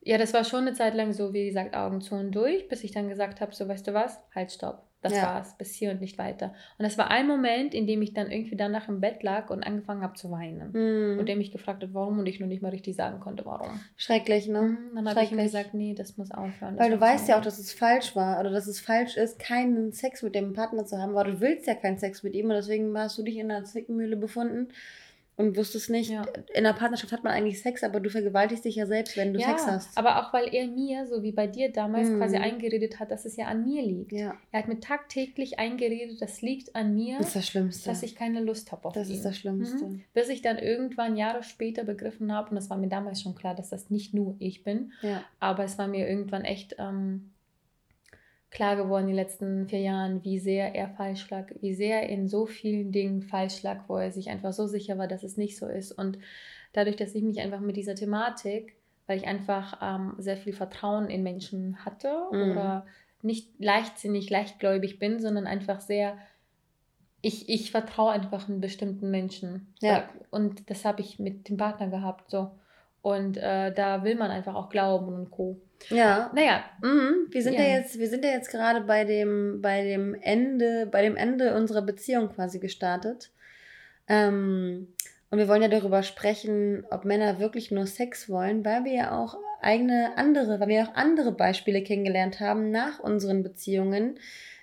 ja, 0.00 0.16
das 0.16 0.32
war 0.32 0.44
schon 0.44 0.60
eine 0.60 0.74
Zeit 0.74 0.94
lang 0.94 1.12
so, 1.12 1.32
wie 1.32 1.46
gesagt, 1.46 1.74
Augen 1.74 2.00
zu 2.00 2.14
und 2.14 2.30
durch, 2.30 2.68
bis 2.68 2.84
ich 2.84 2.92
dann 2.92 3.08
gesagt 3.08 3.40
habe, 3.40 3.52
so, 3.52 3.66
weißt 3.66 3.88
du 3.88 3.94
was, 3.94 4.20
halt, 4.32 4.52
stopp. 4.52 4.89
Das 5.02 5.14
ja. 5.14 5.22
war's, 5.22 5.56
bis 5.56 5.72
hier 5.72 5.90
und 5.92 6.00
nicht 6.00 6.18
weiter. 6.18 6.52
Und 6.78 6.82
das 6.82 6.98
war 6.98 7.10
ein 7.10 7.26
Moment, 7.26 7.72
in 7.72 7.86
dem 7.86 8.02
ich 8.02 8.12
dann 8.12 8.30
irgendwie 8.30 8.56
danach 8.56 8.88
im 8.88 9.00
Bett 9.00 9.22
lag 9.22 9.48
und 9.48 9.62
angefangen 9.62 10.02
habe 10.02 10.14
zu 10.14 10.30
weinen. 10.30 10.72
Mhm. 10.72 11.18
Und 11.18 11.26
der 11.26 11.36
mich 11.36 11.52
gefragt 11.52 11.82
hat, 11.82 11.94
warum 11.94 12.18
und 12.18 12.26
ich 12.26 12.38
nur 12.38 12.48
nicht 12.48 12.60
mal 12.60 12.68
richtig 12.68 12.96
sagen 12.96 13.18
konnte, 13.18 13.46
warum. 13.46 13.80
Schrecklich, 13.96 14.46
ne? 14.46 14.62
Mhm. 14.62 14.94
Dann 14.94 15.08
habe 15.08 15.22
ich 15.22 15.32
ihm 15.32 15.38
gesagt, 15.38 15.72
nee, 15.72 15.94
das 15.94 16.18
muss 16.18 16.30
aufhören. 16.30 16.76
Das 16.76 16.84
weil 16.84 16.90
du 16.90 17.00
weißt 17.00 17.28
ja 17.28 17.38
auch, 17.38 17.42
dass 17.42 17.58
es 17.58 17.72
falsch 17.72 18.14
war 18.14 18.40
oder 18.40 18.50
dass 18.50 18.66
es 18.66 18.78
falsch 18.78 19.16
ist, 19.16 19.38
keinen 19.38 19.92
Sex 19.92 20.22
mit 20.22 20.34
dem 20.34 20.52
Partner 20.52 20.84
zu 20.84 20.98
haben, 20.98 21.14
weil 21.14 21.32
du 21.32 21.40
willst 21.40 21.66
ja 21.66 21.74
keinen 21.74 21.98
Sex 21.98 22.22
mit 22.22 22.34
ihm 22.34 22.46
und 22.46 22.54
deswegen 22.54 22.96
hast 22.98 23.16
du 23.16 23.22
dich 23.22 23.36
in 23.36 23.50
einer 23.50 23.64
Zwickmühle 23.64 24.16
befunden 24.16 24.68
und 25.40 25.56
wusstest 25.56 25.90
nicht, 25.90 26.10
ja. 26.10 26.22
in 26.54 26.64
der 26.64 26.72
Partnerschaft 26.72 27.12
hat 27.12 27.24
man 27.24 27.32
eigentlich 27.32 27.62
Sex, 27.62 27.82
aber 27.82 27.98
du 28.00 28.10
vergewaltigst 28.10 28.64
dich 28.64 28.76
ja 28.76 28.86
selbst, 28.86 29.16
wenn 29.16 29.32
du 29.32 29.40
ja, 29.40 29.48
Sex 29.48 29.66
hast. 29.66 29.98
Aber 29.98 30.20
auch 30.20 30.32
weil 30.32 30.54
er 30.54 30.68
mir, 30.68 31.06
so 31.06 31.22
wie 31.22 31.32
bei 31.32 31.46
dir 31.46 31.72
damals, 31.72 32.08
mhm. 32.08 32.18
quasi 32.18 32.36
eingeredet 32.36 33.00
hat, 33.00 33.10
dass 33.10 33.24
es 33.24 33.36
ja 33.36 33.46
an 33.46 33.64
mir 33.64 33.82
liegt. 33.82 34.12
Ja. 34.12 34.34
Er 34.52 34.60
hat 34.60 34.68
mir 34.68 34.78
tagtäglich 34.80 35.58
eingeredet, 35.58 36.20
das 36.20 36.42
liegt 36.42 36.76
an 36.76 36.94
mir. 36.94 37.18
Das 37.18 37.28
ist 37.28 37.36
das 37.36 37.46
Schlimmste. 37.46 37.88
Dass 37.88 38.02
ich 38.02 38.14
keine 38.14 38.40
Lust 38.40 38.70
habe 38.70 38.86
auf 38.86 38.92
Das 38.92 39.08
ihn. 39.08 39.16
ist 39.16 39.24
das 39.24 39.36
Schlimmste. 39.36 39.84
Mhm. 39.84 40.02
Bis 40.12 40.28
ich 40.28 40.42
dann 40.42 40.58
irgendwann 40.58 41.16
Jahre 41.16 41.42
später 41.42 41.84
begriffen 41.84 42.32
habe, 42.32 42.50
und 42.50 42.56
das 42.56 42.70
war 42.70 42.76
mir 42.76 42.88
damals 42.88 43.22
schon 43.22 43.34
klar, 43.34 43.54
dass 43.54 43.70
das 43.70 43.90
nicht 43.90 44.14
nur 44.14 44.36
ich 44.38 44.62
bin, 44.62 44.92
aber 45.38 45.64
es 45.64 45.78
war 45.78 45.88
mir 45.88 46.08
irgendwann 46.08 46.44
echt. 46.44 46.76
Ähm, 46.78 47.32
klar 48.50 48.76
geworden 48.76 49.02
in 49.04 49.08
den 49.08 49.16
letzten 49.16 49.68
vier 49.68 49.80
Jahren, 49.80 50.24
wie 50.24 50.38
sehr 50.38 50.74
er 50.74 50.88
falsch 50.88 51.28
lag, 51.30 51.46
wie 51.60 51.74
sehr 51.74 52.02
er 52.02 52.08
in 52.08 52.28
so 52.28 52.46
vielen 52.46 52.90
Dingen 52.90 53.22
falsch 53.22 53.62
lag, 53.62 53.88
wo 53.88 53.96
er 53.96 54.10
sich 54.10 54.28
einfach 54.28 54.52
so 54.52 54.66
sicher 54.66 54.98
war, 54.98 55.06
dass 55.06 55.22
es 55.22 55.36
nicht 55.36 55.56
so 55.56 55.66
ist. 55.66 55.92
Und 55.92 56.18
dadurch, 56.72 56.96
dass 56.96 57.14
ich 57.14 57.22
mich 57.22 57.40
einfach 57.40 57.60
mit 57.60 57.76
dieser 57.76 57.94
Thematik, 57.94 58.74
weil 59.06 59.18
ich 59.18 59.26
einfach 59.26 59.78
ähm, 59.82 60.14
sehr 60.18 60.36
viel 60.36 60.52
Vertrauen 60.52 61.08
in 61.08 61.22
Menschen 61.22 61.84
hatte 61.84 62.12
mhm. 62.32 62.50
oder 62.52 62.86
nicht 63.22 63.48
leichtsinnig, 63.58 64.30
leichtgläubig 64.30 64.98
bin, 64.98 65.20
sondern 65.20 65.46
einfach 65.46 65.80
sehr, 65.80 66.16
ich, 67.22 67.48
ich 67.48 67.70
vertraue 67.70 68.12
einfach 68.12 68.48
einen 68.48 68.60
bestimmten 68.60 69.10
Menschen. 69.10 69.74
Ja. 69.80 70.08
Und 70.30 70.70
das 70.70 70.84
habe 70.84 71.02
ich 71.02 71.18
mit 71.18 71.48
dem 71.48 71.56
Partner 71.56 71.88
gehabt. 71.88 72.30
So. 72.30 72.50
Und 73.02 73.36
äh, 73.36 73.72
da 73.72 74.04
will 74.04 74.16
man 74.16 74.30
einfach 74.30 74.54
auch 74.54 74.70
glauben 74.70 75.12
und 75.12 75.30
Co. 75.30 75.60
Ja. 75.88 76.30
Naja. 76.34 76.64
Mhm. 76.82 77.26
Wir 77.30 77.42
sind 77.42 77.54
ja. 77.54 77.62
ja. 77.62 77.76
jetzt, 77.76 77.98
wir 77.98 78.08
sind 78.08 78.24
ja 78.24 78.30
jetzt 78.30 78.50
gerade 78.50 78.82
bei 78.82 79.04
dem, 79.04 79.60
bei 79.62 79.82
dem 79.82 80.14
Ende, 80.14 80.86
bei 80.86 81.02
dem 81.02 81.16
Ende 81.16 81.54
unserer 81.54 81.82
Beziehung 81.82 82.28
quasi 82.28 82.58
gestartet. 82.58 83.30
Ähm, 84.08 84.88
und 85.30 85.38
wir 85.38 85.48
wollen 85.48 85.62
ja 85.62 85.68
darüber 85.68 86.02
sprechen, 86.02 86.84
ob 86.90 87.04
Männer 87.04 87.38
wirklich 87.38 87.70
nur 87.70 87.86
Sex 87.86 88.28
wollen, 88.28 88.64
weil 88.64 88.84
wir 88.84 88.92
ja 88.92 89.18
auch 89.18 89.36
eigene 89.60 90.16
andere, 90.16 90.58
weil 90.58 90.68
wir 90.68 90.82
auch 90.82 90.94
andere 90.94 91.32
Beispiele 91.32 91.82
kennengelernt 91.82 92.40
haben 92.40 92.70
nach 92.70 92.98
unseren 92.98 93.42
Beziehungen, 93.42 94.18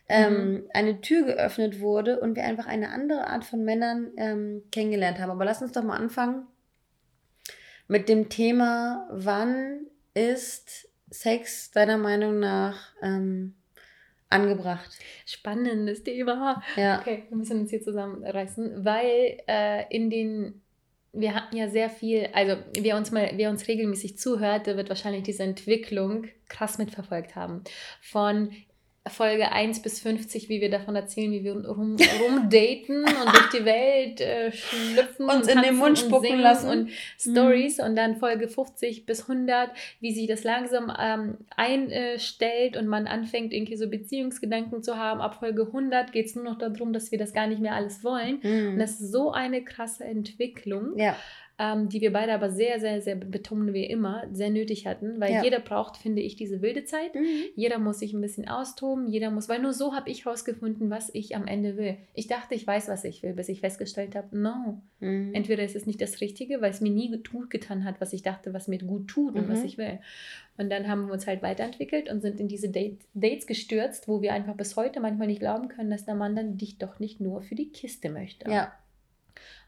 ähm, 0.09 0.51
mhm. 0.51 0.63
eine 0.73 1.01
Tür 1.01 1.23
geöffnet 1.23 1.79
wurde 1.79 2.19
und 2.19 2.35
wir 2.35 2.43
einfach 2.43 2.67
eine 2.67 2.89
andere 2.89 3.27
Art 3.27 3.45
von 3.45 3.63
Männern 3.63 4.11
ähm, 4.17 4.63
kennengelernt 4.71 5.19
haben. 5.19 5.31
Aber 5.31 5.45
lass 5.45 5.61
uns 5.61 5.71
doch 5.71 5.83
mal 5.83 5.97
anfangen 5.97 6.47
mit 7.87 8.09
dem 8.09 8.29
Thema, 8.29 9.07
wann 9.09 9.87
ist 10.13 10.86
Sex 11.09 11.71
deiner 11.71 11.97
Meinung 11.97 12.39
nach 12.39 12.93
ähm, 13.01 13.55
angebracht? 14.29 14.91
Spannendes 15.25 16.03
Thema. 16.03 16.61
Ja. 16.75 16.99
Okay, 16.99 17.23
wir 17.29 17.37
müssen 17.37 17.61
uns 17.61 17.69
hier 17.69 17.81
zusammenreißen, 17.81 18.83
weil 18.85 19.37
äh, 19.47 19.85
in 19.95 20.09
den 20.09 20.61
wir 21.13 21.33
hatten 21.33 21.57
ja 21.57 21.67
sehr 21.67 21.89
viel, 21.89 22.29
also 22.33 22.57
wer 22.79 22.95
uns 22.95 23.11
mal, 23.11 23.31
wer 23.35 23.49
uns 23.49 23.67
regelmäßig 23.67 24.19
zuhört, 24.19 24.67
der 24.67 24.77
wird 24.77 24.89
wahrscheinlich 24.89 25.23
diese 25.23 25.43
Entwicklung 25.43 26.27
krass 26.47 26.77
mitverfolgt 26.77 27.35
haben. 27.35 27.63
Von 28.01 28.51
Folge 29.09 29.51
1 29.51 29.81
bis 29.81 29.99
50, 29.99 30.49
wie 30.49 30.61
wir 30.61 30.69
davon 30.69 30.95
erzählen, 30.95 31.31
wie 31.31 31.43
wir 31.43 31.53
rum, 31.53 31.97
rumdaten 32.21 33.03
und 33.05 33.33
durch 33.33 33.49
die 33.53 33.65
Welt 33.65 34.21
äh, 34.21 34.51
schlüpfen 34.51 35.29
uns 35.29 35.47
in 35.47 35.61
den 35.61 35.75
Mund 35.75 35.97
spucken 35.97 36.39
lassen 36.39 36.69
und 36.69 36.89
Stories 37.19 37.77
mhm. 37.77 37.83
und 37.85 37.95
dann 37.95 38.17
Folge 38.17 38.47
50 38.47 39.05
bis 39.05 39.29
100, 39.29 39.71
wie 39.99 40.13
sich 40.13 40.27
das 40.27 40.43
langsam 40.43 40.91
ähm, 40.99 41.37
einstellt 41.55 42.77
und 42.77 42.87
man 42.87 43.07
anfängt 43.07 43.53
irgendwie 43.53 43.77
so 43.77 43.89
Beziehungsgedanken 43.89 44.83
zu 44.83 44.97
haben. 44.97 45.21
Ab 45.21 45.35
Folge 45.39 45.63
100 45.63 46.11
geht 46.11 46.27
es 46.27 46.35
nur 46.35 46.43
noch 46.43 46.57
darum, 46.57 46.93
dass 46.93 47.11
wir 47.11 47.17
das 47.17 47.33
gar 47.33 47.47
nicht 47.47 47.61
mehr 47.61 47.75
alles 47.75 48.03
wollen 48.03 48.39
mhm. 48.41 48.73
und 48.73 48.79
das 48.79 48.99
ist 48.99 49.11
so 49.11 49.31
eine 49.31 49.63
krasse 49.63 50.03
Entwicklung. 50.03 50.97
Ja 50.97 51.15
ähm, 51.59 51.89
die 51.89 52.01
wir 52.01 52.13
beide 52.13 52.33
aber 52.33 52.51
sehr, 52.51 52.79
sehr, 52.79 53.01
sehr 53.01 53.15
betonen 53.15 53.73
wir 53.73 53.89
immer, 53.89 54.25
sehr 54.31 54.51
nötig 54.51 54.85
hatten, 54.85 55.19
weil 55.19 55.33
ja. 55.33 55.43
jeder 55.43 55.59
braucht, 55.59 55.97
finde 55.97 56.21
ich, 56.21 56.35
diese 56.35 56.61
wilde 56.61 56.85
Zeit. 56.85 57.15
Mhm. 57.15 57.25
Jeder 57.55 57.79
muss 57.79 57.97
sich 57.99 58.13
ein 58.13 58.21
bisschen 58.21 58.47
austoben, 58.47 59.07
jeder 59.07 59.31
muss, 59.31 59.49
weil 59.49 59.59
nur 59.59 59.73
so 59.73 59.95
habe 59.95 60.11
ich 60.11 60.25
herausgefunden, 60.25 60.91
was 60.91 61.09
ich 61.13 61.35
am 61.35 61.47
Ende 61.47 61.75
will. 61.75 61.97
Ich 62.13 62.27
dachte, 62.27 62.53
ich 62.53 62.67
weiß, 62.67 62.89
was 62.89 63.03
ich 63.03 63.23
will, 63.23 63.33
bis 63.33 63.49
ich 63.49 63.61
festgestellt 63.61 64.15
habe, 64.15 64.37
no. 64.37 64.81
Mhm. 64.99 65.33
Entweder 65.33 65.63
ist 65.63 65.75
es 65.75 65.87
nicht 65.87 65.99
das 65.99 66.21
Richtige, 66.21 66.61
weil 66.61 66.69
es 66.69 66.81
mir 66.81 66.91
nie 66.91 67.23
gut 67.27 67.49
getan 67.49 67.85
hat, 67.85 67.99
was 67.99 68.13
ich 68.13 68.21
dachte, 68.21 68.53
was 68.53 68.67
mir 68.67 68.77
gut 68.77 69.07
tut 69.07 69.33
und 69.33 69.49
was 69.49 69.59
mhm. 69.59 69.65
ich 69.65 69.77
will. 69.79 69.97
Und 70.57 70.69
dann 70.69 70.87
haben 70.87 71.07
wir 71.07 71.13
uns 71.13 71.25
halt 71.25 71.41
weiterentwickelt 71.41 72.07
und 72.09 72.21
sind 72.21 72.39
in 72.39 72.47
diese 72.47 72.69
Date, 72.69 72.99
Dates 73.15 73.47
gestürzt, 73.47 74.07
wo 74.07 74.21
wir 74.21 74.33
einfach 74.33 74.55
bis 74.55 74.75
heute 74.75 74.99
manchmal 74.99 75.27
nicht 75.27 75.39
glauben 75.39 75.69
können, 75.69 75.89
dass 75.89 76.05
der 76.05 76.15
Mann 76.15 76.35
dann 76.35 76.57
dich 76.57 76.77
doch 76.77 76.99
nicht 76.99 77.19
nur 77.19 77.41
für 77.41 77.55
die 77.55 77.71
Kiste 77.71 78.09
möchte. 78.11 78.49
Ja. 78.49 78.73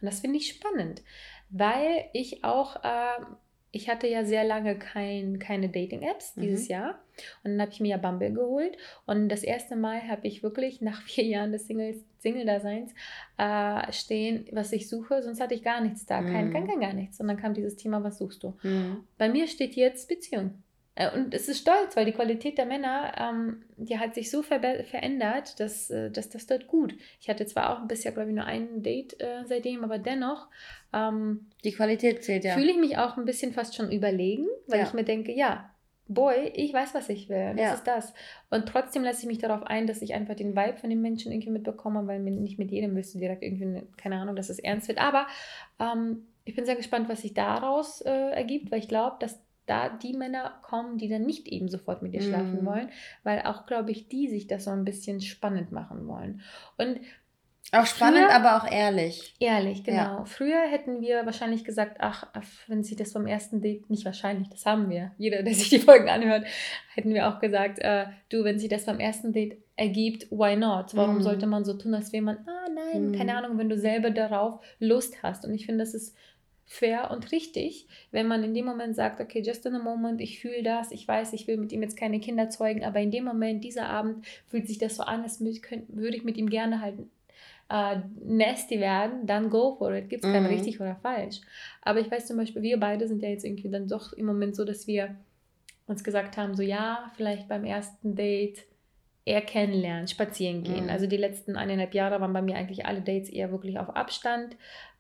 Und 0.02 0.06
das 0.06 0.20
finde 0.20 0.38
ich 0.38 0.50
spannend 0.50 1.04
weil 1.50 2.06
ich 2.14 2.44
auch, 2.44 2.84
äh, 2.84 3.24
ich 3.72 3.88
hatte 3.90 4.08
ja 4.08 4.26
sehr 4.26 4.44
lange 4.44 4.78
kein, 4.80 5.38
keine 5.38 5.70
Dating-Apps 5.70 6.34
dieses 6.36 6.66
mhm. 6.66 6.72
Jahr 6.72 7.00
und 7.44 7.52
dann 7.52 7.62
habe 7.62 7.72
ich 7.72 7.80
mir 7.80 7.90
ja 7.90 7.98
Bumble 7.98 8.32
geholt 8.34 8.78
und 9.06 9.30
das 9.30 9.44
erste 9.44 9.76
Mal 9.76 10.08
habe 10.08 10.28
ich 10.28 10.42
wirklich 10.44 10.82
nach 10.82 11.02
vier 11.02 11.26
Jahren 11.26 11.52
des 11.52 11.68
Single-Daseins 11.68 12.94
äh, 13.38 13.92
stehen, 13.92 14.48
was 14.52 14.72
ich 14.72 14.90
suche, 14.90 15.22
sonst 15.22 15.40
hatte 15.40 15.54
ich 15.54 15.64
gar 15.64 15.82
nichts 15.82 16.06
da, 16.06 16.22
mhm. 16.22 16.32
kein, 16.32 16.54
kein, 16.54 16.68
kein, 16.68 16.80
gar 16.80 16.94
nichts 16.94 17.20
und 17.20 17.28
dann 17.28 17.38
kam 17.38 17.54
dieses 17.54 17.76
Thema, 17.76 18.04
was 18.04 18.18
suchst 18.18 18.44
du? 18.44 18.58
Mhm. 18.64 19.04
Bei 19.18 19.30
mir 19.30 19.48
steht 19.48 19.76
jetzt 19.76 20.08
Beziehung. 20.08 20.64
Äh, 20.96 21.16
und 21.16 21.34
es 21.34 21.48
ist 21.48 21.60
stolz, 21.60 21.96
weil 21.96 22.06
die 22.06 22.12
Qualität 22.12 22.58
der 22.58 22.66
Männer, 22.66 23.14
ähm, 23.18 23.64
die 23.78 23.98
hat 23.98 24.16
sich 24.16 24.30
so 24.30 24.42
ver 24.42 24.60
verändert, 24.60 25.60
dass, 25.60 25.90
äh, 25.90 26.12
dass 26.12 26.30
das 26.30 26.48
dort 26.48 26.68
gut. 26.68 26.96
Ich 27.20 27.30
hatte 27.30 27.46
zwar 27.46 27.72
auch 27.72 27.88
bisher, 27.88 28.12
glaube 28.12 28.30
ich, 28.30 28.36
nur 28.36 28.46
ein 28.46 28.84
Date 28.84 29.20
äh, 29.22 29.46
seitdem, 29.46 29.84
aber 29.84 29.98
dennoch. 29.98 30.48
Ähm, 30.94 31.48
die 31.64 31.72
Qualität 31.72 32.24
zählt 32.24 32.44
ja. 32.44 32.54
Fühle 32.54 32.72
ich 32.72 32.78
mich 32.78 32.98
auch 32.98 33.18
ein 33.18 33.26
bisschen 33.26 33.54
fast 33.54 33.76
schon 33.76 33.92
überlegen, 33.92 34.48
weil 34.68 34.80
ja. 34.80 34.86
ich 34.86 34.94
mir 34.94 35.04
denke, 35.04 35.32
ja, 35.32 35.72
Boy, 36.12 36.52
ich 36.56 36.74
weiß, 36.74 36.96
was 36.96 37.08
ich 37.08 37.30
will. 37.30 37.54
Das 37.56 37.62
ja. 37.62 37.74
ist 37.76 37.84
das. 37.84 38.14
Und 38.50 38.66
trotzdem 38.68 39.04
lasse 39.04 39.22
ich 39.22 39.28
mich 39.28 39.38
darauf 39.38 39.62
ein, 39.62 39.86
dass 39.86 40.02
ich 40.02 40.16
einfach 40.16 40.34
den 40.34 40.56
Vibe 40.56 40.78
von 40.78 40.90
den 40.90 41.04
Menschen 41.04 41.32
irgendwie 41.32 41.52
mitbekomme, 41.52 42.08
weil 42.08 42.20
nicht 42.20 42.58
mit 42.58 42.72
jedem 42.72 42.96
willst 42.96 43.14
du 43.14 43.20
direkt 43.20 43.44
irgendwie, 43.44 43.84
keine 43.96 44.16
Ahnung, 44.16 44.36
dass 44.36 44.50
es 44.50 44.58
ernst 44.58 44.88
wird. 44.88 45.00
Aber 45.00 45.28
ähm, 45.80 46.26
ich 46.46 46.56
bin 46.56 46.66
sehr 46.66 46.76
gespannt, 46.76 47.10
was 47.10 47.22
sich 47.22 47.36
daraus 47.36 48.02
äh, 48.02 48.32
ergibt, 48.32 48.72
weil 48.72 48.80
ich 48.80 48.88
glaube, 48.88 49.18
dass 49.20 49.40
da 49.70 49.90
die 49.90 50.14
Männer 50.14 50.60
kommen, 50.62 50.98
die 50.98 51.08
dann 51.08 51.26
nicht 51.26 51.48
eben 51.48 51.70
sofort 51.70 52.02
mit 52.02 52.14
dir 52.14 52.22
schlafen 52.22 52.64
mm. 52.64 52.66
wollen, 52.66 52.90
weil 53.24 53.42
auch, 53.44 53.66
glaube 53.66 53.92
ich, 53.92 54.08
die 54.08 54.28
sich 54.28 54.48
das 54.48 54.66
so 54.66 54.72
ein 54.72 54.86
bisschen 54.86 55.22
spannend 55.22 55.72
machen 55.72 56.08
wollen. 56.08 56.42
Und 56.78 57.00
auch 57.72 57.86
spannend, 57.86 58.26
früher, 58.26 58.36
aber 58.36 58.58
auch 58.58 58.72
ehrlich. 58.72 59.36
Ehrlich, 59.40 59.84
genau. 59.84 59.98
Ja. 59.98 60.26
Früher 60.26 60.62
hätten 60.62 61.02
wir 61.02 61.26
wahrscheinlich 61.26 61.64
gesagt, 61.64 61.98
ach, 62.00 62.26
wenn 62.68 62.84
sich 62.84 62.98
das 62.98 63.12
vom 63.12 63.28
ersten 63.28 63.62
Date, 63.62 63.90
nicht 63.92 64.06
wahrscheinlich, 64.06 64.50
das 64.50 64.66
haben 64.66 64.90
wir, 64.90 65.12
jeder, 65.18 65.44
der 65.44 65.54
sich 65.54 65.70
die 65.70 65.80
Folgen 65.80 66.10
anhört, 66.10 66.48
hätten 66.96 67.14
wir 67.14 67.28
auch 67.28 67.40
gesagt, 67.40 67.78
äh, 67.80 68.08
du, 68.30 68.44
wenn 68.44 68.58
sich 68.58 68.70
das 68.70 68.86
beim 68.86 69.00
ersten 69.00 69.34
Date 69.34 69.58
ergibt, 69.76 70.32
why 70.32 70.56
not? 70.56 70.96
Warum 70.96 71.20
mm. 71.20 71.22
sollte 71.22 71.46
man 71.46 71.64
so 71.64 71.74
tun, 71.76 71.94
als 71.94 72.12
wäre 72.12 72.24
man, 72.24 72.38
ah 72.48 72.70
nein, 72.74 73.12
mm. 73.12 73.16
keine 73.16 73.38
Ahnung, 73.38 73.60
wenn 73.60 73.70
du 73.70 73.78
selber 73.78 74.10
darauf 74.10 74.62
Lust 74.80 75.22
hast. 75.22 75.46
Und 75.46 75.54
ich 75.54 75.68
finde, 75.68 75.84
das 75.84 75.94
ist 75.94 76.18
fair 76.72 77.10
und 77.10 77.32
richtig, 77.32 77.88
wenn 78.12 78.28
man 78.28 78.44
in 78.44 78.54
dem 78.54 78.66
Moment 78.66 78.96
sagt, 78.96 79.20
okay, 79.20 79.42
just 79.42 79.66
in 79.66 79.74
a 79.74 79.80
moment, 79.80 80.22
ich 80.22 80.40
fühle 80.40 80.62
das, 80.62 80.92
ich 80.92 81.08
weiß, 81.08 81.34
ich 81.34 81.48
will 81.48 81.58
mit 81.58 81.72
ihm 81.72 81.82
jetzt 81.82 81.98
keine 81.98 82.20
Kinder 82.20 82.52
zeugen, 82.52 82.86
aber 82.86 83.00
in 83.00 83.10
dem 83.10 83.26
Moment, 83.26 83.64
dieser 83.64 83.88
Abend, 83.88 84.24
fühlt 84.46 84.68
sich 84.68 84.78
das 84.78 84.96
so 84.96 85.02
an, 85.02 85.24
als 85.24 85.42
würde 85.42 86.16
ich 86.16 86.24
mit 86.24 86.38
ihm 86.38 86.48
gerne 86.48 86.80
halt 86.80 87.00
äh, 87.72 87.98
nasty 88.24 88.80
werden, 88.80 89.26
dann 89.26 89.50
go 89.50 89.78
for 89.78 89.92
it. 89.96 90.10
Gibt 90.10 90.24
es 90.24 90.32
kein 90.32 90.44
mhm. 90.44 90.50
richtig 90.50 90.80
oder 90.80 90.96
falsch. 90.96 91.42
Aber 91.82 92.00
ich 92.00 92.12
weiß 92.12 92.28
zum 92.28 92.38
Beispiel, 92.38 92.62
wir 92.62 92.80
beide 92.80 93.08
sind 93.08 93.24
ja 93.24 93.30
jetzt 93.30 93.46
irgendwie 93.46 93.70
dann 93.70 93.88
doch 93.88 94.14
im 94.14 94.28
Moment 94.28 94.56
so, 94.56 94.64
dass 94.64 94.86
wir 94.86 95.16
uns 95.88 96.04
gesagt 96.04 96.38
haben, 96.38 96.56
so 96.56 96.62
ja, 96.62 97.12
vielleicht 97.16 97.48
beim 97.48 97.66
ersten 97.66 98.16
Date 98.16 98.64
eher 99.26 99.42
kennenlernen, 99.42 100.08
spazieren 100.08 100.64
gehen. 100.64 100.86
Mhm. 100.86 100.90
Also 100.90 101.06
die 101.06 101.18
letzten 101.18 101.56
eineinhalb 101.56 101.94
Jahre 101.94 102.20
waren 102.20 102.34
bei 102.34 102.42
mir 102.42 102.56
eigentlich 102.56 102.86
alle 102.86 103.02
Dates 103.02 103.30
eher 103.30 103.52
wirklich 103.52 103.78
auf 103.78 103.96
Abstand. 103.96 104.56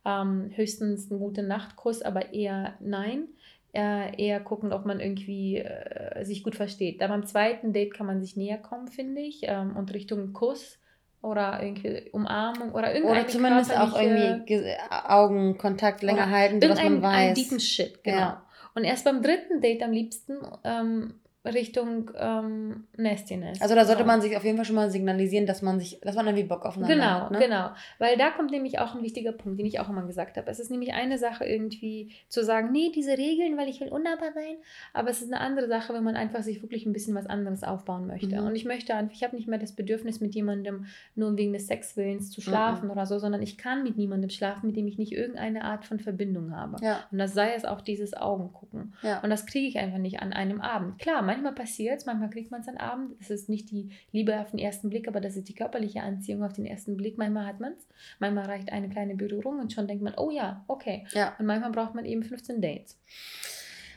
Ähm, 0.05 0.51
höchstens 0.55 1.09
ein 1.11 1.19
guter 1.19 1.41
Nachtkuss, 1.41 2.01
aber 2.01 2.33
eher 2.33 2.75
nein. 2.79 3.27
Äh, 3.71 4.15
eher 4.19 4.39
gucken, 4.39 4.73
ob 4.73 4.85
man 4.85 4.99
irgendwie 4.99 5.57
äh, 5.57 6.25
sich 6.25 6.43
gut 6.43 6.55
versteht. 6.55 7.01
Da 7.01 7.07
beim 7.07 7.25
zweiten 7.25 7.71
Date 7.71 7.93
kann 7.93 8.07
man 8.07 8.19
sich 8.19 8.35
näher 8.35 8.57
kommen, 8.57 8.87
finde 8.87 9.21
ich, 9.21 9.41
ähm, 9.43 9.75
und 9.75 9.93
Richtung 9.93 10.33
Kuss 10.33 10.79
oder 11.21 11.61
irgendwie 11.61 12.09
Umarmung 12.11 12.71
oder 12.71 12.93
irgendeine 12.93 13.21
Oder 13.21 13.27
zumindest 13.27 13.77
auch 13.77 13.99
irgendwie 13.99 14.75
Augenkontakt 14.89 16.01
länger 16.01 16.29
halten, 16.29 16.61
sodass 16.61 16.81
man 16.81 17.01
weiß. 17.01 17.13
Einen 17.13 17.35
deepen 17.35 17.59
Shit, 17.59 18.03
genau. 18.03 18.17
Ja. 18.17 18.45
Und 18.73 18.85
erst 18.85 19.05
beim 19.05 19.21
dritten 19.21 19.61
Date 19.61 19.83
am 19.83 19.91
liebsten 19.91 20.37
ähm, 20.63 21.15
Richtung 21.45 22.11
ähm, 22.17 22.87
Nastiness. 22.97 23.61
Also 23.61 23.73
da 23.73 23.85
sollte 23.85 24.03
genau. 24.03 24.13
man 24.13 24.21
sich 24.21 24.35
auf 24.35 24.43
jeden 24.43 24.57
Fall 24.57 24.65
schon 24.65 24.75
mal 24.75 24.91
signalisieren, 24.91 25.45
dass 25.45 25.61
man 25.61 25.79
sich, 25.79 25.99
dass 26.01 26.15
man 26.15 26.27
irgendwie 26.27 26.47
Bock 26.47 26.65
aufeinander 26.65 26.95
genau, 26.95 27.07
hat. 27.07 27.29
Genau, 27.29 27.39
genau. 27.39 27.69
Weil 27.97 28.17
da 28.17 28.31
kommt 28.31 28.51
nämlich 28.51 28.79
auch 28.79 28.93
ein 28.93 29.03
wichtiger 29.03 29.31
Punkt, 29.31 29.57
den 29.57 29.65
ich 29.65 29.79
auch 29.79 29.87
immer 29.89 30.05
gesagt 30.05 30.35
habe. 30.35 30.51
Es 30.51 30.59
ist 30.59 30.69
nämlich 30.69 30.93
eine 30.93 31.17
Sache 31.17 31.45
irgendwie 31.45 32.11
zu 32.27 32.43
sagen, 32.43 32.71
nee, 32.73 32.91
diese 32.93 33.17
Regeln, 33.17 33.57
weil 33.57 33.69
ich 33.69 33.79
will 33.79 33.87
unnahbar 33.87 34.33
sein, 34.33 34.57
aber 34.93 35.09
es 35.09 35.21
ist 35.21 35.31
eine 35.31 35.41
andere 35.41 35.69
Sache, 35.69 35.93
wenn 35.93 36.03
man 36.03 36.17
einfach 36.17 36.43
sich 36.43 36.61
wirklich 36.61 36.85
ein 36.85 36.91
bisschen 36.91 37.15
was 37.15 37.25
anderes 37.25 37.63
aufbauen 37.63 38.05
möchte. 38.07 38.41
Mhm. 38.41 38.47
Und 38.47 38.55
ich 38.55 38.65
möchte 38.65 38.93
einfach, 38.93 39.13
ich 39.13 39.23
habe 39.23 39.37
nicht 39.37 39.47
mehr 39.47 39.59
das 39.59 39.71
Bedürfnis, 39.71 40.19
mit 40.19 40.35
jemandem 40.35 40.87
nur 41.15 41.37
wegen 41.37 41.53
des 41.53 41.67
Sexwillens 41.67 42.31
zu 42.31 42.41
schlafen 42.41 42.85
mhm. 42.85 42.91
oder 42.91 43.05
so, 43.05 43.17
sondern 43.17 43.41
ich 43.41 43.57
kann 43.57 43.83
mit 43.83 43.97
niemandem 43.97 44.29
schlafen, 44.29 44.67
mit 44.67 44.75
dem 44.75 44.87
ich 44.87 44.97
nicht 44.97 45.13
irgendeine 45.13 45.63
Art 45.63 45.85
von 45.85 45.99
Verbindung 45.99 46.53
habe. 46.53 46.83
Ja. 46.83 47.05
Und 47.11 47.17
das 47.17 47.33
sei 47.33 47.53
es 47.53 47.63
auch 47.63 47.79
dieses 47.79 48.13
Augengucken. 48.13 48.93
Ja. 49.03 49.21
Und 49.21 49.29
das 49.29 49.45
kriege 49.45 49.67
ich 49.67 49.77
einfach 49.77 49.99
nicht 49.99 50.19
an 50.19 50.33
einem 50.33 50.59
Abend. 50.59 50.99
Klar, 50.99 51.21
manchmal 51.21 51.38
passiert 51.43 51.99
es, 51.99 52.05
manchmal 52.05 52.29
kriegt 52.29 52.51
man 52.51 52.61
es 52.61 52.67
am 52.67 52.77
Abend. 52.77 53.15
Es 53.19 53.29
ist 53.29 53.49
nicht 53.49 53.71
die 53.71 53.89
Liebe 54.11 54.39
auf 54.39 54.51
den 54.51 54.59
ersten 54.59 54.89
Blick, 54.89 55.07
aber 55.07 55.21
das 55.21 55.35
ist 55.35 55.49
die 55.49 55.55
körperliche 55.55 56.01
Anziehung 56.01 56.43
auf 56.43 56.53
den 56.53 56.65
ersten 56.65 56.97
Blick. 56.97 57.17
Manchmal 57.17 57.45
hat 57.45 57.59
man 57.59 57.73
es. 57.73 57.87
Manchmal 58.19 58.45
reicht 58.45 58.71
eine 58.71 58.89
kleine 58.89 59.15
Berührung 59.15 59.59
und 59.59 59.73
schon 59.73 59.87
denkt 59.87 60.03
man, 60.03 60.13
oh 60.17 60.29
ja, 60.31 60.63
okay. 60.67 61.05
Ja. 61.11 61.35
Und 61.39 61.45
manchmal 61.45 61.71
braucht 61.71 61.95
man 61.95 62.05
eben 62.05 62.23
15 62.23 62.61
Dates. 62.61 62.97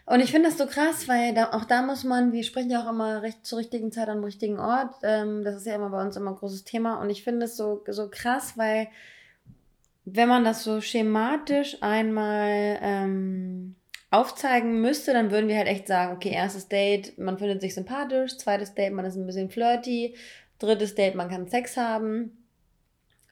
Und 0.05 0.21
ich 0.21 0.33
finde 0.33 0.49
das 0.49 0.59
so 0.59 0.67
krass, 0.67 1.07
weil 1.07 1.33
da, 1.33 1.53
auch 1.53 1.65
da 1.65 1.83
muss 1.83 2.03
man, 2.03 2.33
wir 2.33 2.43
sprechen 2.43 2.71
ja 2.71 2.85
auch 2.85 2.91
immer 2.91 3.23
recht 3.23 3.47
zur 3.47 3.59
richtigen 3.59 3.93
Zeit 3.93 4.09
am 4.09 4.25
richtigen 4.25 4.59
Ort. 4.59 4.95
Ähm, 5.03 5.45
das 5.45 5.57
ist 5.57 5.67
ja 5.67 5.75
immer 5.75 5.91
bei 5.91 6.03
uns 6.03 6.17
immer 6.17 6.31
ein 6.33 6.37
großes 6.37 6.65
Thema. 6.65 7.01
Und 7.01 7.11
ich 7.11 7.23
finde 7.23 7.47
es 7.47 7.57
so, 7.57 7.85
so 7.87 8.09
krass, 8.11 8.59
weil 8.59 8.89
wenn 10.05 10.29
man 10.29 10.45
das 10.45 10.65
so 10.65 10.81
schematisch 10.81 11.79
einmal 11.81 12.79
ähm, 12.83 13.77
aufzeigen 14.12 14.81
müsste, 14.81 15.12
dann 15.12 15.31
würden 15.31 15.49
wir 15.49 15.57
halt 15.57 15.69
echt 15.69 15.88
sagen, 15.88 16.14
okay, 16.14 16.31
erstes 16.31 16.69
Date, 16.69 17.19
man 17.19 17.38
findet 17.38 17.62
sich 17.62 17.75
sympathisch, 17.75 18.37
zweites 18.37 18.75
Date, 18.75 18.92
man 18.92 19.07
ist 19.07 19.16
ein 19.16 19.26
bisschen 19.26 19.50
flirty, 19.50 20.14
drittes 20.59 20.95
Date, 20.95 21.14
man 21.14 21.31
kann 21.31 21.49
Sex 21.49 21.76
haben. 21.76 22.37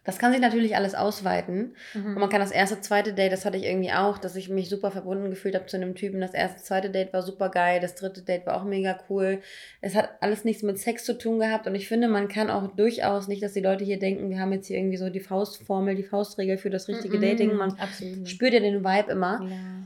Das 0.03 0.19
kann 0.19 0.33
sich 0.33 0.41
natürlich 0.41 0.77
alles 0.77 0.95
ausweiten. 0.95 1.77
Mhm. 1.93 2.07
Und 2.07 2.19
man 2.19 2.31
kann 2.31 2.41
das 2.41 2.51
erste, 2.51 2.81
zweite 2.81 3.13
Date, 3.13 3.33
das 3.33 3.45
hatte 3.45 3.59
ich 3.59 3.65
irgendwie 3.65 3.93
auch, 3.93 4.17
dass 4.17 4.35
ich 4.35 4.49
mich 4.49 4.71
super 4.71 4.91
verbunden 4.91 5.29
gefühlt 5.29 5.55
habe 5.55 5.67
zu 5.67 5.77
einem 5.77 5.95
Typen. 5.95 6.23
Das 6.23 6.33
erste, 6.33 6.63
zweite 6.63 6.89
Date 6.89 7.13
war 7.13 7.21
super 7.21 7.51
geil. 7.51 7.81
Das 7.81 7.97
dritte 7.97 8.23
Date 8.23 8.47
war 8.47 8.57
auch 8.57 8.65
mega 8.65 8.99
cool. 9.11 9.43
Es 9.83 9.95
hat 9.95 10.09
alles 10.23 10.45
nichts 10.45 10.63
mit 10.63 10.79
Sex 10.79 11.05
zu 11.05 11.19
tun 11.19 11.39
gehabt. 11.39 11.67
Und 11.67 11.75
ich 11.75 11.87
finde, 11.87 12.09
man 12.09 12.29
kann 12.29 12.49
auch 12.49 12.75
durchaus 12.75 13.29
nicht, 13.29 13.43
dass 13.43 13.53
die 13.53 13.61
Leute 13.61 13.85
hier 13.85 13.99
denken, 13.99 14.31
wir 14.31 14.41
haben 14.41 14.55
jetzt 14.55 14.69
hier 14.69 14.79
irgendwie 14.79 14.97
so 14.97 15.11
die 15.11 15.21
Faustformel, 15.21 15.95
die 15.95 16.03
Faustregel 16.03 16.57
für 16.57 16.71
das 16.71 16.89
richtige 16.89 17.19
mhm. 17.19 17.23
Dating. 17.23 17.55
Man 17.55 17.79
Absolut. 17.79 18.27
spürt 18.27 18.55
ja 18.55 18.61
den 18.61 18.83
Vibe 18.83 19.13
immer. 19.13 19.43
Ja. 19.43 19.80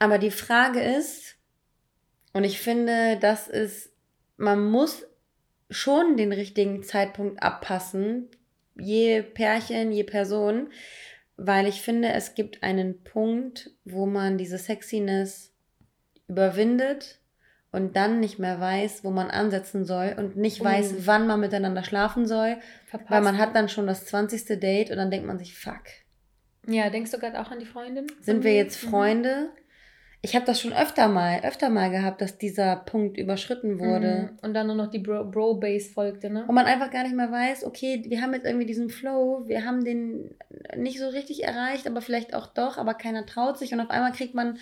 Aber 0.00 0.16
die 0.18 0.30
Frage 0.30 0.80
ist, 0.80 1.36
und 2.32 2.42
ich 2.42 2.58
finde, 2.58 3.18
das 3.20 3.48
ist, 3.48 3.92
man 4.38 4.64
muss 4.64 5.06
schon 5.68 6.16
den 6.16 6.32
richtigen 6.32 6.82
Zeitpunkt 6.82 7.42
abpassen, 7.42 8.28
je 8.78 9.22
Pärchen, 9.22 9.92
je 9.92 10.04
Person, 10.04 10.70
weil 11.36 11.66
ich 11.66 11.82
finde, 11.82 12.12
es 12.12 12.34
gibt 12.34 12.62
einen 12.62 13.04
Punkt, 13.04 13.70
wo 13.84 14.06
man 14.06 14.38
diese 14.38 14.56
Sexiness 14.56 15.52
überwindet 16.28 17.18
und 17.70 17.94
dann 17.94 18.20
nicht 18.20 18.38
mehr 18.38 18.58
weiß, 18.58 19.04
wo 19.04 19.10
man 19.10 19.30
ansetzen 19.30 19.84
soll 19.84 20.14
und 20.16 20.34
nicht 20.34 20.64
weiß, 20.64 20.94
oh. 20.94 21.02
wann 21.04 21.26
man 21.26 21.40
miteinander 21.40 21.84
schlafen 21.84 22.26
soll, 22.26 22.56
Verpasst. 22.86 23.10
weil 23.10 23.20
man 23.20 23.36
hat 23.36 23.54
dann 23.54 23.68
schon 23.68 23.86
das 23.86 24.06
20. 24.06 24.58
Date 24.58 24.90
und 24.90 24.96
dann 24.96 25.10
denkt 25.10 25.26
man 25.26 25.38
sich, 25.38 25.54
fuck. 25.54 25.82
Ja, 26.66 26.88
denkst 26.88 27.10
du 27.10 27.18
gerade 27.18 27.38
auch 27.38 27.50
an 27.50 27.58
die 27.58 27.66
Freundin? 27.66 28.06
Sind 28.20 28.44
wir 28.44 28.54
jetzt 28.54 28.82
mhm. 28.82 28.88
Freunde? 28.88 29.50
Mhm 29.52 29.60
ich 30.22 30.34
habe 30.36 30.44
das 30.44 30.60
schon 30.60 30.72
öfter 30.74 31.08
mal, 31.08 31.40
öfter 31.44 31.70
mal 31.70 31.90
gehabt, 31.90 32.20
dass 32.20 32.36
dieser 32.36 32.76
Punkt 32.76 33.16
überschritten 33.16 33.78
wurde. 33.78 34.30
Mhm. 34.32 34.38
Und 34.42 34.54
dann 34.54 34.66
nur 34.66 34.76
noch 34.76 34.90
die 34.90 34.98
Bro-Base 34.98 35.30
Bro 35.88 35.94
folgte, 35.94 36.28
ne? 36.28 36.44
Und 36.46 36.54
man 36.54 36.66
einfach 36.66 36.90
gar 36.90 37.04
nicht 37.04 37.16
mehr 37.16 37.32
weiß, 37.32 37.64
okay, 37.64 38.02
wir 38.06 38.20
haben 38.20 38.34
jetzt 38.34 38.44
irgendwie 38.44 38.66
diesen 38.66 38.90
Flow, 38.90 39.44
wir 39.46 39.64
haben 39.64 39.82
den 39.82 40.34
nicht 40.76 40.98
so 40.98 41.08
richtig 41.08 41.44
erreicht, 41.44 41.86
aber 41.86 42.02
vielleicht 42.02 42.34
auch 42.34 42.48
doch, 42.48 42.76
aber 42.76 42.94
keiner 42.94 43.24
traut 43.24 43.58
sich 43.58 43.72
und 43.72 43.80
auf 43.80 43.90
einmal 43.90 44.12
kriegt 44.12 44.34
man 44.34 44.58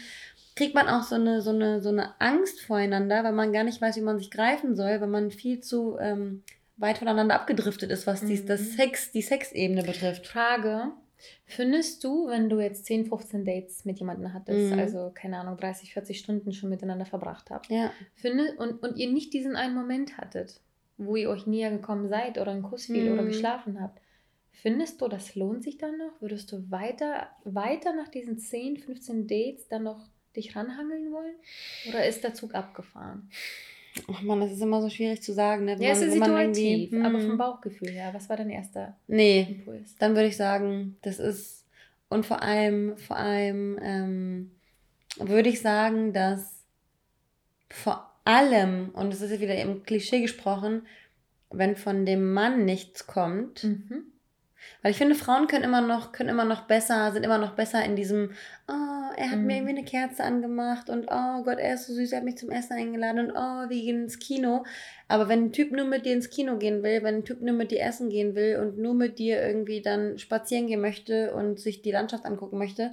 kriegt 0.54 0.74
man 0.74 0.88
auch 0.88 1.04
so 1.04 1.14
eine, 1.14 1.40
so 1.40 1.50
eine, 1.50 1.80
so 1.80 1.88
eine 1.88 2.20
Angst 2.20 2.60
voreinander, 2.60 3.22
weil 3.22 3.32
man 3.32 3.52
gar 3.52 3.62
nicht 3.62 3.80
weiß, 3.80 3.96
wie 3.96 4.00
man 4.00 4.18
sich 4.18 4.28
greifen 4.28 4.74
soll, 4.74 5.00
weil 5.00 5.06
man 5.06 5.30
viel 5.30 5.60
zu 5.60 5.96
ähm, 6.00 6.42
weit 6.76 6.98
voneinander 6.98 7.36
abgedriftet 7.36 7.92
ist, 7.92 8.08
was 8.08 8.22
mhm. 8.22 8.28
die, 8.28 8.44
das 8.44 8.72
Sex, 8.72 9.12
die 9.12 9.22
Sexebene 9.22 9.84
betrifft. 9.84 10.26
Frage, 10.26 10.90
Findest 11.44 12.04
du, 12.04 12.28
wenn 12.28 12.48
du 12.48 12.60
jetzt 12.60 12.86
10, 12.86 13.06
15 13.06 13.44
Dates 13.44 13.84
mit 13.84 13.98
jemandem 13.98 14.32
hattest, 14.32 14.72
mhm. 14.72 14.78
also 14.78 15.10
keine 15.14 15.38
Ahnung, 15.38 15.56
30, 15.56 15.92
40 15.92 16.18
Stunden 16.18 16.52
schon 16.52 16.70
miteinander 16.70 17.06
verbracht 17.06 17.50
habt, 17.50 17.68
ja. 17.70 17.92
finde, 18.14 18.54
und, 18.58 18.82
und 18.82 18.96
ihr 18.96 19.10
nicht 19.10 19.32
diesen 19.32 19.56
einen 19.56 19.74
Moment 19.74 20.18
hattet, 20.18 20.60
wo 20.96 21.16
ihr 21.16 21.30
euch 21.30 21.46
näher 21.46 21.70
gekommen 21.70 22.08
seid 22.08 22.38
oder 22.38 22.52
einen 22.52 22.62
Kuss 22.62 22.86
fiel 22.86 23.10
mhm. 23.10 23.12
oder 23.14 23.24
geschlafen 23.24 23.80
habt, 23.80 24.00
findest 24.50 25.00
du, 25.00 25.08
das 25.08 25.34
lohnt 25.34 25.62
sich 25.62 25.78
dann 25.78 25.98
noch? 25.98 26.20
Würdest 26.20 26.52
du 26.52 26.70
weiter, 26.70 27.28
weiter 27.44 27.94
nach 27.94 28.08
diesen 28.08 28.38
10, 28.38 28.78
15 28.78 29.26
Dates 29.26 29.68
dann 29.68 29.84
noch 29.84 30.08
dich 30.36 30.54
ranhangeln 30.54 31.12
wollen? 31.12 31.34
Oder 31.88 32.06
ist 32.06 32.24
der 32.24 32.34
Zug 32.34 32.54
abgefahren? 32.54 33.30
Ach 34.12 34.22
man, 34.22 34.40
das 34.40 34.52
ist 34.52 34.62
immer 34.62 34.80
so 34.80 34.88
schwierig 34.90 35.22
zu 35.22 35.32
sagen. 35.32 35.64
Ne? 35.64 35.76
ja, 35.78 35.90
es 35.90 36.02
ist 36.02 36.12
situativ, 36.12 36.92
aber 36.92 37.18
vom 37.18 37.30
hm. 37.30 37.38
Bauchgefühl 37.38 37.90
her. 37.90 38.10
Was 38.12 38.28
war 38.28 38.36
dein 38.36 38.50
erster 38.50 38.96
nee, 39.06 39.46
Impuls? 39.48 39.96
Dann 39.96 40.14
würde 40.14 40.28
ich 40.28 40.36
sagen, 40.36 40.96
das 41.02 41.18
ist 41.18 41.58
und 42.08 42.24
vor 42.24 42.42
allem, 42.42 42.96
vor 42.96 43.16
allem 43.16 43.78
ähm, 43.82 44.50
würde 45.18 45.48
ich 45.48 45.60
sagen, 45.60 46.12
dass 46.12 46.64
vor 47.70 48.10
allem, 48.24 48.90
und 48.90 49.12
das 49.12 49.20
ist 49.20 49.30
ja 49.30 49.40
wieder 49.40 49.56
im 49.56 49.82
Klischee 49.82 50.20
gesprochen, 50.20 50.86
wenn 51.50 51.76
von 51.76 52.06
dem 52.06 52.32
Mann 52.32 52.64
nichts 52.64 53.06
kommt, 53.06 53.64
mhm. 53.64 54.04
Weil 54.82 54.92
ich 54.92 54.98
finde, 54.98 55.14
Frauen 55.14 55.46
können 55.46 55.64
immer 55.64 55.80
noch, 55.80 56.12
können 56.12 56.28
immer 56.28 56.44
noch 56.44 56.62
besser, 56.62 57.12
sind 57.12 57.24
immer 57.24 57.38
noch 57.38 57.54
besser 57.54 57.84
in 57.84 57.96
diesem, 57.96 58.30
oh, 58.68 58.98
er 59.16 59.30
hat 59.30 59.38
mhm. 59.38 59.46
mir 59.46 59.56
irgendwie 59.56 59.76
eine 59.76 59.84
Kerze 59.84 60.22
angemacht 60.22 60.88
und 60.88 61.06
oh 61.10 61.42
Gott, 61.42 61.58
er 61.58 61.74
ist 61.74 61.86
so 61.86 61.94
süß, 61.94 62.12
er 62.12 62.18
hat 62.18 62.24
mich 62.24 62.38
zum 62.38 62.50
Essen 62.50 62.74
eingeladen 62.74 63.26
und 63.26 63.32
oh, 63.32 63.68
wir 63.68 63.80
gehen 63.80 64.04
ins 64.04 64.18
Kino. 64.18 64.64
Aber 65.08 65.28
wenn 65.28 65.46
ein 65.46 65.52
Typ 65.52 65.72
nur 65.72 65.86
mit 65.86 66.06
dir 66.06 66.12
ins 66.12 66.30
Kino 66.30 66.58
gehen 66.58 66.82
will, 66.82 67.02
wenn 67.02 67.16
ein 67.16 67.24
Typ 67.24 67.40
nur 67.40 67.54
mit 67.54 67.70
dir 67.70 67.82
essen 67.82 68.10
gehen 68.10 68.34
will 68.34 68.58
und 68.60 68.78
nur 68.78 68.94
mit 68.94 69.18
dir 69.18 69.42
irgendwie 69.42 69.82
dann 69.82 70.18
spazieren 70.18 70.66
gehen 70.66 70.80
möchte 70.80 71.34
und 71.34 71.58
sich 71.58 71.82
die 71.82 71.92
Landschaft 71.92 72.24
angucken 72.24 72.58
möchte, 72.58 72.92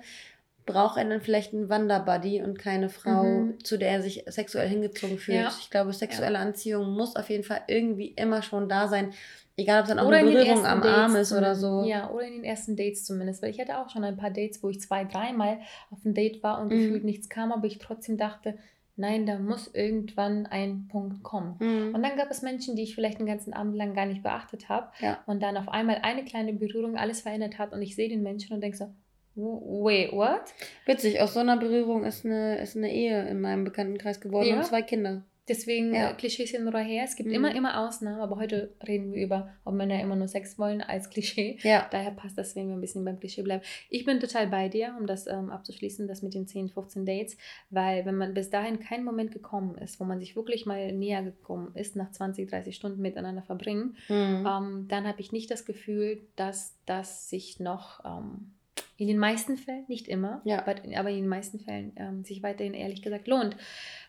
braucht 0.66 0.98
er 0.98 1.06
dann 1.06 1.22
vielleicht 1.22 1.54
einen 1.54 1.70
Wanderbuddy 1.70 2.42
und 2.42 2.58
keine 2.58 2.90
Frau, 2.90 3.24
mhm. 3.24 3.64
zu 3.64 3.78
der 3.78 3.90
er 3.90 4.02
sich 4.02 4.24
sexuell 4.28 4.68
hingezogen 4.68 5.20
fühlt. 5.20 5.38
Ja. 5.38 5.54
Ich 5.60 5.70
glaube, 5.70 5.94
sexuelle 5.94 6.36
ja. 6.36 6.42
Anziehung 6.42 6.92
muss 6.92 7.16
auf 7.16 7.30
jeden 7.30 7.44
Fall 7.44 7.62
irgendwie 7.68 8.08
immer 8.10 8.42
schon 8.42 8.68
da 8.68 8.88
sein. 8.88 9.14
Egal, 9.58 9.80
ob 9.80 9.84
es 9.84 9.90
dann 9.90 10.00
auch 10.00 10.08
oder 10.08 10.18
eine 10.18 10.32
Berührung 10.32 10.66
am 10.66 10.82
Dates 10.82 10.98
Arm 10.98 11.16
ist 11.16 11.32
oder 11.32 11.56
so. 11.56 11.84
Ja, 11.86 12.10
oder 12.10 12.28
in 12.28 12.34
den 12.34 12.44
ersten 12.44 12.76
Dates 12.76 13.06
zumindest. 13.06 13.42
Weil 13.42 13.52
ich 13.52 13.60
hatte 13.60 13.78
auch 13.78 13.90
schon 13.90 14.04
ein 14.04 14.18
paar 14.18 14.32
Dates, 14.32 14.62
wo 14.62 14.70
ich 14.70 14.82
zwei, 14.82 15.06
dreimal 15.06 15.60
auf 15.92 16.04
ein 16.04 16.14
Date 16.14 16.44
war 16.44 16.62
und 16.62 16.72
mhm. 16.72 16.80
gefühlt 16.80 17.04
nichts 17.06 17.30
kam, 17.30 17.54
aber 17.54 17.66
ich 17.66 17.78
trotzdem 17.78 18.18
dachte, 18.18 18.58
nein, 18.98 19.26
da 19.26 19.40
muss 19.40 19.74
irgendwann 19.74 20.46
ein 20.46 20.88
Punkt 20.90 21.24
kommen. 21.24 21.56
Mhm. 21.60 21.96
Und 21.96 22.04
dann 22.04 22.18
gab 22.18 22.30
es 22.32 22.42
Menschen, 22.42 22.76
die 22.76 22.84
ich 22.84 22.96
vielleicht 22.96 23.20
den 23.20 23.28
ganzen 23.28 23.54
Abend 23.54 23.76
lang 23.76 23.94
gar 23.94 24.06
nicht 24.06 24.24
beachtet 24.24 24.68
habe. 24.68 24.92
Ja. 25.00 25.20
Und 25.26 25.42
dann 25.42 25.56
auf 25.56 25.70
einmal 25.70 26.00
eine 26.02 26.26
kleine 26.26 26.52
Berührung 26.52 26.98
alles 26.98 27.22
verändert 27.22 27.58
hat 27.58 27.72
und 27.72 27.82
ich 27.82 27.96
sehe 27.96 28.10
den 28.10 28.24
Menschen 28.24 28.54
und 28.54 28.62
denke 28.62 28.78
so, 28.78 28.94
Wait, 29.38 30.14
what? 30.14 30.54
Witzig, 30.86 31.20
aus 31.20 31.34
so 31.34 31.42
einer 31.42 31.58
Berührung 31.58 32.06
ist 32.06 32.26
eine, 32.26 32.58
ist 32.60 32.78
eine 32.78 32.90
Ehe 32.90 33.28
in 33.28 33.42
meinem 33.42 33.66
Bekanntenkreis 33.66 34.22
geworden 34.22 34.48
ja. 34.48 34.58
und 34.58 34.66
zwei 34.66 34.82
Kinder. 34.82 35.24
Deswegen 35.48 35.94
ja. 35.94 36.12
Äh, 36.12 36.14
Klischees 36.16 36.52
hin 36.52 36.68
oder 36.68 36.80
her. 36.80 37.04
Es 37.04 37.16
gibt 37.16 37.30
mhm. 37.30 37.36
immer, 37.36 37.56
immer 37.56 37.86
Ausnahmen, 37.86 38.20
aber 38.20 38.38
heute 38.38 38.74
reden 38.86 39.14
wir 39.14 39.24
über, 39.24 39.54
ob 39.64 39.76
Männer 39.76 40.02
immer 40.02 40.16
nur 40.16 40.28
Sex 40.28 40.58
wollen 40.58 40.82
als 40.82 41.10
Klischee. 41.10 41.60
Ja. 41.62 41.88
Daher 41.92 42.12
passt 42.12 42.38
das, 42.38 42.56
wenn 42.56 42.68
wir 42.68 42.76
ein 42.76 42.82
bisschen 42.82 43.06
beim 43.06 43.20
Klischee 43.20 43.44
bleiben. 43.44 43.64
Ich 43.90 44.06
bin 44.06 44.20
total 44.20 44.48
bei 44.48 44.70
dir, 44.70 44.96
um 45.00 45.06
das 45.06 45.28
ähm, 45.28 45.52
abzuschließen, 45.52 46.08
das 46.08 46.24
mit 46.24 46.34
den 46.34 46.48
10, 46.48 46.70
15 46.70 47.06
Dates, 47.06 47.38
weil 47.70 48.06
wenn 48.06 48.16
man 48.16 48.34
bis 48.34 48.50
dahin 48.50 48.80
kein 48.80 49.04
Moment 49.04 49.32
gekommen 49.32 49.78
ist, 49.78 50.00
wo 50.00 50.04
man 50.04 50.20
sich 50.20 50.36
wirklich 50.36 50.66
mal 50.66 50.92
näher 50.92 51.22
gekommen 51.22 51.76
ist, 51.76 51.96
nach 51.96 52.10
20, 52.10 52.50
30 52.50 52.76
Stunden 52.76 53.02
miteinander 53.02 53.44
verbringen, 53.44 53.96
mhm. 54.10 54.48
ähm, 54.48 54.86
dann 54.88 55.08
habe 55.08 55.22
ich 55.22 55.32
nicht 55.32 55.52
das 55.52 55.66
Gefühl, 55.66 56.22
dass 56.36 56.76
das 56.86 57.30
sich 57.30 57.60
noch 57.60 58.04
ähm, 58.04 58.54
in 58.98 59.08
den 59.08 59.18
meisten 59.18 59.58
Fällen, 59.58 59.86
nicht 59.88 60.08
immer, 60.08 60.42
ja. 60.46 60.60
aber, 60.60 60.78
in 60.84 61.16
den 61.16 61.28
meisten 61.28 61.60
Fällen 61.60 61.92
ähm, 61.98 62.24
sich 62.24 62.42
weiterhin 62.44 62.74
ehrlich 62.74 63.02
gesagt 63.02 63.28
lohnt. 63.28 63.58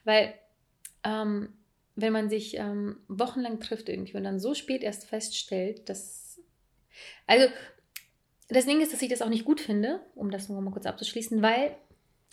Weil 0.04 0.34
ähm, 1.04 1.48
wenn 1.94 2.12
man 2.12 2.28
sich 2.28 2.56
ähm, 2.56 2.98
wochenlang 3.08 3.60
trifft 3.60 3.88
irgendwie 3.88 4.16
und 4.16 4.24
dann 4.24 4.38
so 4.38 4.54
spät 4.54 4.82
erst 4.82 5.06
feststellt, 5.06 5.88
dass. 5.88 6.40
Also, 7.26 7.48
das 8.48 8.66
Ding 8.66 8.80
ist, 8.80 8.92
dass 8.92 9.02
ich 9.02 9.08
das 9.08 9.22
auch 9.22 9.28
nicht 9.28 9.44
gut 9.44 9.60
finde, 9.60 10.00
um 10.14 10.30
das 10.30 10.48
nur 10.48 10.60
mal 10.60 10.70
kurz 10.70 10.86
abzuschließen, 10.86 11.42
weil 11.42 11.76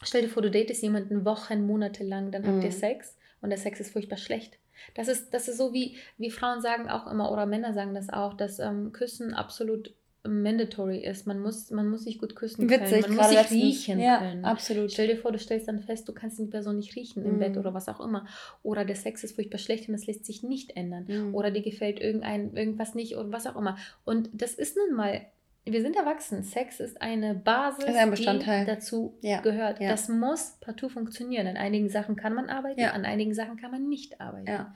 stell 0.04 0.21
dir 0.21 0.30
vor, 0.30 0.43
du 0.43 0.52
datest 0.52 0.84
jemanden 0.84 1.26
Wochen, 1.26 1.65
Monate 1.65 2.04
lang, 2.04 2.32
dann 2.32 2.45
habt 2.45 2.63
ihr 2.63 2.69
mhm. 2.69 2.76
Sex 2.76 3.17
und 3.41 3.49
der 3.49 3.58
Sex 3.58 3.80
ist 3.80 3.91
furchtbar 3.91 4.17
schlecht. 4.17 4.58
Das 4.95 5.08
ist, 5.08 5.34
das 5.34 5.47
ist 5.47 5.58
so 5.58 5.73
wie, 5.73 5.97
wie 6.17 6.30
Frauen 6.30 6.62
sagen 6.62 6.89
auch 6.89 7.08
immer, 7.08 7.32
oder 7.32 7.45
Männer 7.45 7.73
sagen 7.73 7.93
das 7.93 8.10
auch, 8.10 8.34
dass 8.34 8.60
ähm, 8.60 8.91
Küssen 8.91 9.34
absolut 9.34 9.93
mandatory 10.25 10.99
ist. 10.99 11.27
Man 11.27 11.39
muss, 11.39 11.69
man 11.71 11.89
muss 11.89 12.03
sich 12.03 12.17
gut 12.17 12.36
küssen 12.36 12.69
Witzig, 12.69 13.01
können. 13.01 13.15
Man 13.15 13.29
muss 13.29 13.29
sich 13.29 13.51
riechen 13.51 13.99
ja, 13.99 14.19
können. 14.19 14.45
Absolut. 14.45 14.91
Stell 14.91 15.07
dir 15.07 15.17
vor, 15.17 15.31
du 15.31 15.39
stellst 15.39 15.67
dann 15.67 15.79
fest, 15.79 16.07
du 16.07 16.13
kannst 16.13 16.39
die 16.39 16.45
Person 16.45 16.77
nicht 16.77 16.95
riechen 16.95 17.25
im 17.25 17.38
mm. 17.38 17.39
Bett 17.39 17.57
oder 17.57 17.73
was 17.73 17.89
auch 17.89 17.99
immer. 17.99 18.25
Oder 18.62 18.86
der 18.86 18.95
Sex 18.95 19.23
ist 19.23 19.36
furchtbar 19.36 19.57
schlecht 19.57 19.88
und 19.88 19.93
das 19.93 20.07
lässt 20.07 20.25
sich 20.25 20.43
nicht 20.43 20.77
ändern. 20.77 21.05
Mm. 21.07 21.36
Oder 21.36 21.51
dir 21.51 21.62
gefällt 21.62 21.99
irgendein, 21.99 22.55
irgendwas 22.55 22.95
nicht 22.95 23.17
oder 23.17 23.31
was 23.31 23.47
auch 23.47 23.57
immer. 23.57 23.77
Und 24.05 24.29
das 24.33 24.53
ist 24.53 24.77
nun 24.77 24.95
mal, 24.95 25.25
wir 25.65 25.81
sind 25.81 25.95
erwachsen. 25.95 26.43
Sex 26.43 26.79
ist 26.79 27.01
eine 27.01 27.36
Basis, 27.36 27.86
ist 27.86 27.95
ein 27.95 28.13
die 28.13 28.65
dazu 28.65 29.17
ja. 29.21 29.39
gehört. 29.41 29.79
Ja. 29.79 29.89
Das 29.89 30.09
muss 30.09 30.57
partout 30.59 30.89
funktionieren. 30.89 31.47
An 31.47 31.57
einigen 31.57 31.89
Sachen 31.89 32.15
kann 32.15 32.33
man 32.33 32.49
arbeiten, 32.49 32.81
an 32.81 33.05
einigen 33.05 33.33
Sachen 33.33 33.55
kann 33.57 33.71
man 33.71 33.88
nicht 33.88 34.19
arbeiten. 34.19 34.67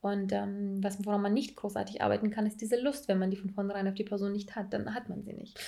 Und 0.00 0.32
ähm, 0.32 0.82
was, 0.82 1.04
woran 1.04 1.22
man 1.22 1.34
nicht 1.34 1.56
großartig 1.56 2.02
arbeiten 2.02 2.30
kann, 2.30 2.46
ist 2.46 2.60
diese 2.60 2.80
Lust. 2.80 3.08
Wenn 3.08 3.18
man 3.18 3.30
die 3.30 3.36
von 3.36 3.50
vornherein 3.50 3.88
auf 3.88 3.94
die 3.94 4.04
Person 4.04 4.32
nicht 4.32 4.54
hat, 4.54 4.72
dann 4.72 4.94
hat 4.94 5.08
man 5.08 5.24
sie 5.24 5.32
nicht. 5.32 5.58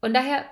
Und 0.00 0.14
daher 0.14 0.44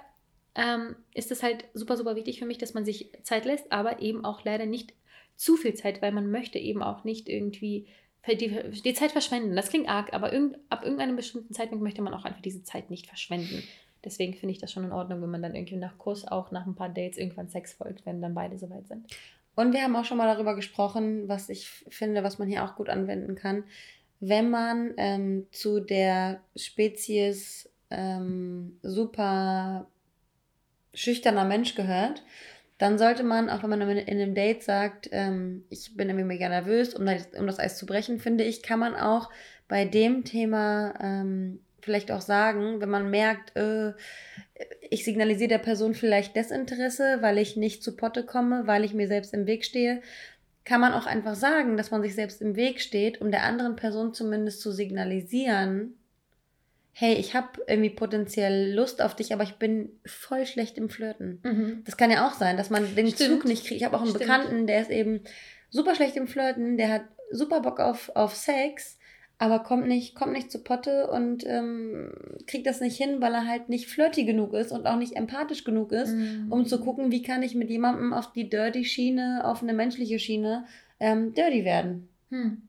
ähm, 0.55 0.97
ist 1.15 1.31
es 1.31 1.43
halt 1.43 1.65
super, 1.75 1.97
super 1.97 2.17
wichtig 2.17 2.39
für 2.39 2.47
mich, 2.47 2.59
dass 2.59 2.75
man 2.75 2.85
sich 2.85 3.13
Zeit 3.23 3.45
lässt, 3.45 3.73
aber 3.73 4.01
eben 4.03 4.25
auch 4.25 4.45
leider 4.45 4.67
nicht 4.67 4.93
zu 5.37 5.57
viel 5.57 5.75
Zeit, 5.75 6.03
weil 6.03 6.13
man 6.13 6.31
möchte 6.31 6.59
eben 6.59 6.83
auch 6.83 7.05
nicht 7.05 7.29
irgendwie 7.29 7.87
die, 8.27 8.83
die 8.83 8.95
Zeit 8.95 9.13
verschwenden. 9.13 9.55
Das 9.55 9.69
klingt 9.71 9.89
arg, 9.89 10.13
aber 10.13 10.33
irgend, 10.33 10.59
ab 10.69 10.83
irgendeinem 10.83 11.17
bestimmten 11.17 11.55
Zeitpunkt 11.55 11.85
möchte 11.85 12.03
man 12.03 12.15
auch 12.15 12.25
einfach 12.25 12.41
diese 12.41 12.65
Zeit 12.65 12.91
nicht 12.91 13.07
verschwenden. 13.07 13.63
Deswegen 14.05 14.35
finde 14.35 14.53
ich 14.53 14.59
das 14.59 14.73
schon 14.73 14.85
in 14.85 14.93
Ordnung, 14.93 15.23
wenn 15.23 15.31
man 15.31 15.43
dann 15.43 15.55
irgendwie 15.55 15.77
nach 15.77 15.99
Kurs 15.99 16.27
auch 16.27 16.51
nach 16.51 16.67
ein 16.67 16.75
paar 16.75 16.89
Dates 16.89 17.19
irgendwann 17.19 17.49
Sex 17.49 17.75
folgt, 17.75 18.05
wenn 18.07 18.21
dann 18.21 18.35
beide 18.35 18.59
soweit 18.59 18.87
sind. 18.89 19.07
Und 19.57 19.73
wir 19.73 19.83
haben 19.83 19.97
auch 19.97 20.05
schon 20.05 20.19
mal 20.19 20.33
darüber 20.33 20.55
gesprochen, 20.55 21.29
was 21.29 21.49
ich 21.49 21.69
finde, 21.89 22.23
was 22.23 22.39
man 22.39 22.47
hier 22.47 22.63
auch 22.63 22.77
gut 22.77 22.89
anwenden 22.89 23.35
kann. 23.35 23.65
Wenn 24.21 24.51
man 24.51 24.93
ähm, 24.99 25.47
zu 25.51 25.81
der 25.81 26.41
Spezies 26.55 27.69
ähm, 27.91 28.79
super 28.83 29.89
schüchterner 30.95 31.45
Mensch 31.45 31.75
gehört, 31.75 32.23
dann 32.79 32.99
sollte 32.99 33.23
man, 33.25 33.49
auch 33.49 33.63
wenn 33.63 33.71
man 33.71 33.81
in 33.81 34.07
einem 34.07 34.35
Date 34.35 34.63
sagt, 34.63 35.09
ähm, 35.11 35.65
ich 35.71 35.97
bin 35.97 36.09
irgendwie 36.09 36.27
mega 36.27 36.49
nervös, 36.49 36.95
um 36.95 37.07
das, 37.07 37.29
um 37.39 37.47
das 37.47 37.59
Eis 37.59 37.79
zu 37.79 37.87
brechen, 37.87 38.19
finde 38.19 38.45
ich, 38.45 38.63
kann 38.63 38.79
man 38.79 38.95
auch 38.95 39.31
bei 39.69 39.87
dem 39.87 40.25
Thema 40.25 40.95
ähm, 41.01 41.61
vielleicht 41.87 42.11
auch 42.11 42.21
sagen, 42.21 42.81
wenn 42.83 42.91
man 42.91 43.11
merkt, 43.11 43.57
äh, 43.57 43.93
ich 44.91 45.05
signalisiere 45.05 45.49
der 45.49 45.59
Person 45.59 45.95
vielleicht 45.95 46.37
Desinteresse, 46.37 47.19
weil 47.23 47.39
ich 47.39 47.57
nicht 47.57 47.83
zu 47.83 47.97
Potte 47.97 48.25
komme, 48.25 48.67
weil 48.67 48.85
ich 48.85 48.93
mir 48.93 49.09
selbst 49.09 49.33
im 49.33 49.47
Weg 49.47 49.65
stehe, 49.65 50.03
kann 50.65 50.81
man 50.81 50.93
auch 50.93 51.07
einfach 51.07 51.37
sagen, 51.37 51.77
dass 51.77 51.93
man 51.93 52.03
sich 52.03 52.15
selbst 52.15 52.43
im 52.43 52.57
Weg 52.57 52.81
steht, 52.81 53.21
um 53.21 53.31
der 53.31 53.45
anderen 53.45 53.77
Person 53.77 54.13
zumindest 54.13 54.61
zu 54.61 54.73
signalisieren, 54.73 55.95
hey, 56.93 57.15
ich 57.15 57.35
habe 57.35 57.63
irgendwie 57.69 57.91
potenziell 57.91 58.75
Lust 58.75 59.01
auf 59.03 59.15
dich, 59.15 59.33
aber 59.33 59.45
ich 59.45 59.57
bin 59.57 59.91
voll 60.07 60.47
schlecht 60.47 60.79
im 60.79 60.89
Flirten. 60.89 61.41
Mhm. 61.45 61.83
Das 61.85 61.97
kann 61.97 62.11
ja 62.11 62.27
auch 62.27 62.33
sein, 62.33 62.57
dass 62.57 62.71
man 62.71 62.97
den 62.97 63.09
Stimmt. 63.09 63.43
Zug 63.43 63.45
nicht 63.45 63.67
kriegt. 63.67 63.81
Ich 63.81 63.85
habe 63.85 63.97
auch 63.97 64.01
einen 64.01 64.11
Stimmt. 64.11 64.25
Bekannten, 64.25 64.67
der 64.67 64.81
ist 64.81 64.91
eben 64.91 65.21
super 65.71 65.95
schlecht 65.95 66.17
im 66.17 66.27
Flirten, 66.27 66.79
der 66.79 66.89
hat 66.91 67.03
super 67.31 67.61
Bock 67.61 67.81
auf, 67.81 68.11
auf 68.15 68.35
Sex, 68.35 68.99
aber 69.39 69.59
kommt 69.59 69.87
nicht, 69.87 70.15
kommt 70.15 70.33
nicht 70.33 70.51
zu 70.51 70.63
Potte 70.63 71.09
und 71.09 71.45
ähm, 71.47 72.13
kriegt 72.47 72.67
das 72.67 72.81
nicht 72.81 72.97
hin, 72.97 73.21
weil 73.21 73.35
er 73.35 73.47
halt 73.47 73.69
nicht 73.69 73.89
flirty 73.89 74.25
genug 74.25 74.55
ist 74.55 74.73
und 74.73 74.87
auch 74.87 74.97
nicht 74.97 75.15
empathisch 75.15 75.65
genug 75.65 75.93
ist, 75.93 76.15
mhm. 76.15 76.47
um 76.51 76.67
zu 76.67 76.81
gucken, 76.81 77.11
wie 77.11 77.23
kann 77.23 77.43
ich 77.43 77.55
mit 77.55 77.69
jemandem 77.69 78.15
auf 78.15 78.33
die 78.33 78.49
dirty 78.49 78.85
Schiene, 78.85 79.43
auf 79.45 79.63
eine 79.63 79.75
menschliche 79.75 80.19
Schiene 80.19 80.67
ähm, 81.01 81.35
dirty 81.35 81.65
werden. 81.65 82.09
Hm. 82.31 82.63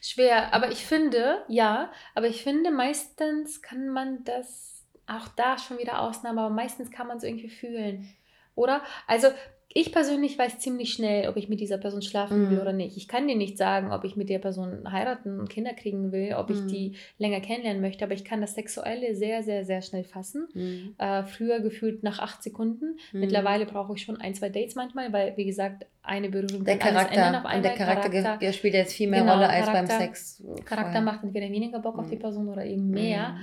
Schwer, 0.00 0.54
aber 0.54 0.70
ich 0.70 0.86
finde, 0.86 1.42
ja, 1.48 1.90
aber 2.14 2.28
ich 2.28 2.42
finde, 2.42 2.70
meistens 2.70 3.62
kann 3.62 3.88
man 3.88 4.22
das, 4.24 4.84
auch 5.06 5.28
da 5.28 5.58
schon 5.58 5.78
wieder 5.78 6.00
Ausnahme, 6.00 6.42
aber 6.42 6.54
meistens 6.54 6.90
kann 6.90 7.08
man 7.08 7.16
es 7.16 7.24
irgendwie 7.24 7.48
fühlen. 7.48 8.08
Oder? 8.54 8.82
Also 9.06 9.28
ich 9.74 9.92
persönlich 9.92 10.38
weiß 10.38 10.58
ziemlich 10.58 10.92
schnell, 10.92 11.28
ob 11.28 11.36
ich 11.36 11.48
mit 11.48 11.60
dieser 11.60 11.78
Person 11.78 12.02
schlafen 12.02 12.50
will 12.50 12.58
mm. 12.58 12.60
oder 12.60 12.72
nicht. 12.72 12.96
Ich 12.96 13.08
kann 13.08 13.26
dir 13.26 13.36
nicht 13.36 13.56
sagen, 13.56 13.92
ob 13.92 14.04
ich 14.04 14.16
mit 14.16 14.28
der 14.28 14.38
Person 14.38 14.90
heiraten 14.90 15.40
und 15.40 15.48
Kinder 15.48 15.72
kriegen 15.72 16.12
will, 16.12 16.34
ob 16.34 16.50
mm. 16.50 16.52
ich 16.52 16.60
mhm. 16.60 16.68
die 16.68 16.96
länger 17.18 17.40
kennenlernen 17.40 17.80
möchte, 17.80 18.04
aber 18.04 18.14
ich 18.14 18.24
kann 18.24 18.40
das 18.40 18.54
Sexuelle 18.54 19.14
sehr, 19.14 19.42
sehr, 19.42 19.64
sehr 19.64 19.82
schnell 19.82 20.04
fassen. 20.04 20.48
Mm. 20.54 21.00
Äh, 21.02 21.24
früher 21.24 21.60
gefühlt 21.60 22.02
nach 22.02 22.18
acht 22.18 22.42
Sekunden. 22.42 22.96
Mhm. 23.12 23.20
Mittlerweile 23.20 23.66
brauche 23.66 23.94
ich 23.94 24.02
schon 24.02 24.20
ein, 24.20 24.34
zwei 24.34 24.48
Dates 24.48 24.74
manchmal, 24.74 25.12
weil, 25.12 25.36
wie 25.36 25.44
gesagt, 25.44 25.86
eine 26.02 26.28
Berührung 26.28 26.64
der 26.64 26.78
Charakter, 26.78 27.26
einmal. 27.26 27.62
Der 27.62 27.74
Charakter, 27.74 28.10
Charakter 28.10 28.52
spielt 28.52 28.74
jetzt 28.74 28.92
viel 28.92 29.08
mehr 29.08 29.20
genau, 29.20 29.34
Rolle 29.34 29.48
als 29.48 29.66
Charakter, 29.66 29.98
beim 29.98 30.00
Sex. 30.00 30.42
Charakter 30.64 31.00
macht 31.00 31.22
entweder 31.22 31.48
weniger 31.50 31.78
Bock 31.78 31.98
auf 31.98 32.08
die 32.08 32.16
mhm. 32.16 32.20
Person 32.20 32.48
oder 32.48 32.64
eben 32.64 32.90
mehr. 32.90 33.36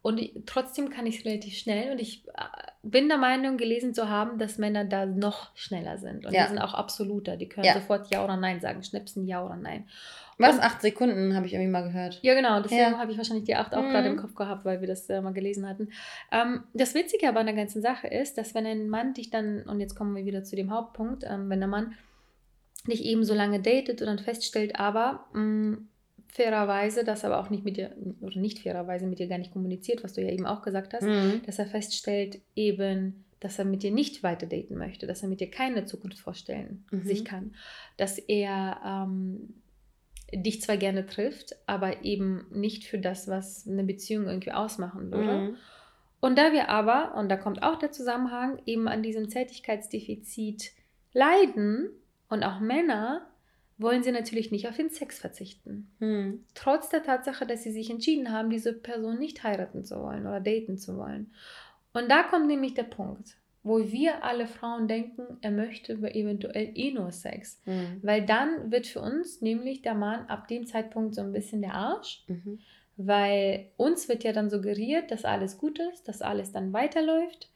Und 0.00 0.20
trotzdem 0.46 0.90
kann 0.90 1.06
ich 1.06 1.18
es 1.18 1.24
relativ 1.24 1.56
schnell. 1.56 1.90
Und 1.90 2.00
ich 2.00 2.26
äh, 2.28 2.42
bin 2.82 3.08
der 3.08 3.18
Meinung, 3.18 3.56
gelesen 3.56 3.94
zu 3.94 4.08
haben, 4.08 4.38
dass 4.38 4.58
Männer 4.58 4.84
da 4.84 5.06
noch 5.06 5.50
schneller 5.56 5.98
sind. 5.98 6.24
Und 6.24 6.32
ja. 6.32 6.44
die 6.44 6.48
sind 6.50 6.58
auch 6.58 6.74
absoluter. 6.74 7.36
Die 7.36 7.48
können 7.48 7.66
ja. 7.66 7.74
sofort 7.74 8.10
Ja 8.10 8.24
oder 8.24 8.36
Nein 8.36 8.60
sagen, 8.60 8.82
schnipsen 8.82 9.26
Ja 9.26 9.44
oder 9.44 9.56
Nein. 9.56 9.88
Was? 10.38 10.54
Und, 10.54 10.62
acht 10.62 10.80
Sekunden 10.82 11.34
habe 11.34 11.46
ich 11.46 11.52
irgendwie 11.52 11.70
mal 11.70 11.82
gehört. 11.82 12.20
Ja, 12.22 12.34
genau. 12.34 12.60
Deswegen 12.62 12.92
ja. 12.92 12.98
habe 12.98 13.10
ich 13.10 13.18
wahrscheinlich 13.18 13.44
die 13.44 13.56
acht 13.56 13.74
auch 13.74 13.82
mhm. 13.82 13.90
gerade 13.90 14.08
im 14.08 14.16
Kopf 14.16 14.36
gehabt, 14.36 14.64
weil 14.64 14.80
wir 14.80 14.86
das 14.86 15.10
äh, 15.10 15.20
mal 15.20 15.32
gelesen 15.32 15.68
hatten. 15.68 15.88
Ähm, 16.30 16.62
das 16.74 16.94
Witzige 16.94 17.28
aber 17.28 17.40
an 17.40 17.46
der 17.46 17.56
ganzen 17.56 17.82
Sache 17.82 18.06
ist, 18.06 18.38
dass 18.38 18.54
wenn 18.54 18.66
ein 18.66 18.88
Mann 18.88 19.14
dich 19.14 19.30
dann, 19.30 19.62
und 19.64 19.80
jetzt 19.80 19.96
kommen 19.96 20.14
wir 20.14 20.24
wieder 20.24 20.44
zu 20.44 20.54
dem 20.54 20.70
Hauptpunkt, 20.70 21.24
ähm, 21.28 21.50
wenn 21.50 21.58
der 21.58 21.68
Mann 21.68 21.94
dich 22.86 23.04
eben 23.04 23.24
so 23.24 23.34
lange 23.34 23.60
datet 23.60 24.00
und 24.00 24.06
dann 24.06 24.20
feststellt, 24.20 24.78
aber 24.78 25.26
mh, 25.32 25.42
mm, 25.42 25.88
fairerweise, 26.28 27.04
dass 27.04 27.24
aber 27.24 27.38
auch 27.40 27.50
nicht 27.50 27.64
mit 27.64 27.76
dir, 27.76 27.94
oder 28.20 28.38
nicht 28.38 28.60
fairerweise 28.60 29.06
mit 29.06 29.18
dir 29.18 29.28
gar 29.28 29.38
nicht 29.38 29.52
kommuniziert, 29.52 30.04
was 30.04 30.12
du 30.12 30.22
ja 30.22 30.30
eben 30.30 30.46
auch 30.46 30.62
gesagt 30.62 30.94
hast, 30.94 31.04
mhm. 31.04 31.42
dass 31.46 31.58
er 31.58 31.66
feststellt 31.66 32.40
eben, 32.54 33.24
dass 33.40 33.58
er 33.58 33.64
mit 33.64 33.82
dir 33.82 33.90
nicht 33.90 34.22
weiter 34.22 34.46
daten 34.46 34.76
möchte, 34.76 35.06
dass 35.06 35.22
er 35.22 35.28
mit 35.28 35.40
dir 35.40 35.50
keine 35.50 35.84
Zukunft 35.84 36.18
vorstellen 36.18 36.84
mhm. 36.90 37.02
sich 37.02 37.24
kann, 37.24 37.54
dass 37.96 38.18
er 38.18 38.80
ähm, 38.84 39.54
dich 40.34 40.60
zwar 40.60 40.76
gerne 40.76 41.06
trifft, 41.06 41.56
aber 41.66 42.04
eben 42.04 42.46
nicht 42.50 42.84
für 42.84 42.98
das, 42.98 43.28
was 43.28 43.66
eine 43.66 43.84
Beziehung 43.84 44.26
irgendwie 44.26 44.52
ausmachen 44.52 45.10
würde. 45.10 45.38
Mhm. 45.38 45.56
Und 46.20 46.36
da 46.36 46.52
wir 46.52 46.68
aber, 46.68 47.14
und 47.14 47.28
da 47.28 47.36
kommt 47.36 47.62
auch 47.62 47.78
der 47.78 47.92
Zusammenhang, 47.92 48.60
eben 48.66 48.88
an 48.88 49.02
diesem 49.02 49.28
Zärtlichkeitsdefizit 49.28 50.72
leiden 51.12 51.90
und 52.28 52.42
auch 52.42 52.60
Männer 52.60 53.27
wollen 53.78 54.02
sie 54.02 54.12
natürlich 54.12 54.50
nicht 54.50 54.68
auf 54.68 54.76
den 54.76 54.90
Sex 54.90 55.18
verzichten. 55.18 55.90
Hm. 56.00 56.44
Trotz 56.54 56.90
der 56.90 57.04
Tatsache, 57.04 57.46
dass 57.46 57.62
sie 57.62 57.70
sich 57.70 57.90
entschieden 57.90 58.32
haben, 58.32 58.50
diese 58.50 58.72
Person 58.72 59.18
nicht 59.18 59.42
heiraten 59.44 59.84
zu 59.84 60.00
wollen 60.02 60.26
oder 60.26 60.40
daten 60.40 60.76
zu 60.78 60.96
wollen. 60.96 61.32
Und 61.92 62.10
da 62.10 62.24
kommt 62.24 62.48
nämlich 62.48 62.74
der 62.74 62.82
Punkt, 62.82 63.36
wo 63.62 63.90
wir 63.90 64.24
alle 64.24 64.46
Frauen 64.46 64.88
denken, 64.88 65.38
er 65.40 65.52
möchte 65.52 65.92
eventuell 65.92 66.72
eh 66.74 66.92
nur 66.92 67.12
Sex. 67.12 67.62
Mhm. 67.66 68.00
Weil 68.02 68.26
dann 68.26 68.70
wird 68.70 68.88
für 68.88 69.00
uns 69.00 69.40
nämlich 69.40 69.82
der 69.82 69.94
Mann 69.94 70.26
ab 70.26 70.48
dem 70.48 70.66
Zeitpunkt 70.66 71.14
so 71.14 71.20
ein 71.22 71.32
bisschen 71.32 71.62
der 71.62 71.74
Arsch. 71.74 72.24
Mhm. 72.26 72.58
Weil 72.96 73.70
uns 73.76 74.08
wird 74.08 74.24
ja 74.24 74.32
dann 74.32 74.50
suggeriert, 74.50 75.12
dass 75.12 75.24
alles 75.24 75.56
gut 75.56 75.78
ist, 75.78 76.08
dass 76.08 76.20
alles 76.20 76.50
dann 76.50 76.72
weiterläuft. 76.72 77.48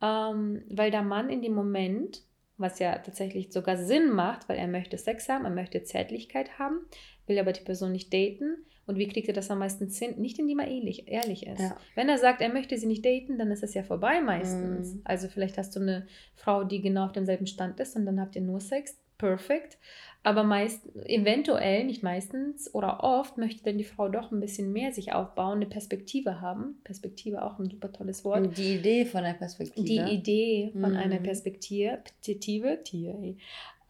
Ähm, 0.00 0.62
weil 0.68 0.92
der 0.92 1.02
Mann 1.02 1.30
in 1.30 1.42
dem 1.42 1.54
Moment 1.54 2.22
was 2.56 2.78
ja 2.78 2.96
tatsächlich 2.98 3.52
sogar 3.52 3.76
Sinn 3.76 4.10
macht, 4.10 4.48
weil 4.48 4.58
er 4.58 4.68
möchte 4.68 4.96
Sex 4.98 5.28
haben, 5.28 5.44
er 5.44 5.50
möchte 5.50 5.82
Zärtlichkeit 5.82 6.58
haben, 6.58 6.80
will 7.26 7.38
aber 7.38 7.52
die 7.52 7.64
Person 7.64 7.92
nicht 7.92 8.12
daten. 8.12 8.64
Und 8.86 8.98
wie 8.98 9.08
kriegt 9.08 9.28
er 9.28 9.34
das 9.34 9.50
am 9.50 9.60
meisten 9.60 9.88
Sinn? 9.88 10.20
Nicht, 10.20 10.38
indem 10.38 10.58
er 10.58 10.68
ehrlich, 10.68 11.08
ehrlich 11.08 11.46
ist. 11.46 11.60
Ja. 11.60 11.76
Wenn 11.94 12.08
er 12.08 12.18
sagt, 12.18 12.42
er 12.42 12.52
möchte 12.52 12.76
sie 12.76 12.86
nicht 12.86 13.04
daten, 13.04 13.38
dann 13.38 13.50
ist 13.50 13.62
es 13.62 13.72
ja 13.72 13.82
vorbei 13.82 14.20
meistens. 14.20 14.96
Mm. 14.96 15.00
Also 15.04 15.28
vielleicht 15.28 15.56
hast 15.56 15.74
du 15.74 15.80
eine 15.80 16.06
Frau, 16.34 16.64
die 16.64 16.82
genau 16.82 17.06
auf 17.06 17.12
demselben 17.12 17.46
Stand 17.46 17.80
ist 17.80 17.96
und 17.96 18.04
dann 18.04 18.20
habt 18.20 18.36
ihr 18.36 18.42
nur 18.42 18.60
Sex. 18.60 18.98
Perfekt. 19.18 19.78
Aber 20.22 20.42
meist, 20.42 20.80
eventuell, 21.04 21.84
nicht 21.84 22.02
meistens 22.02 22.74
oder 22.74 23.04
oft, 23.04 23.36
möchte 23.36 23.62
dann 23.62 23.76
die 23.76 23.84
Frau 23.84 24.08
doch 24.08 24.32
ein 24.32 24.40
bisschen 24.40 24.72
mehr 24.72 24.90
sich 24.90 25.12
aufbauen, 25.12 25.56
eine 25.56 25.66
Perspektive 25.66 26.40
haben. 26.40 26.80
Perspektive 26.82 27.42
auch 27.42 27.58
ein 27.58 27.68
super 27.68 27.92
tolles 27.92 28.24
Wort. 28.24 28.56
Die 28.56 28.76
Idee 28.76 29.04
von 29.04 29.22
einer 29.22 29.34
Perspektive. 29.34 29.86
Die 29.86 29.98
Idee 29.98 30.70
von 30.72 30.92
mhm. 30.92 30.96
einer 30.96 31.18
Perspektive. 31.18 31.98
Perspektive, 32.02 32.82
Tier. 32.82 33.36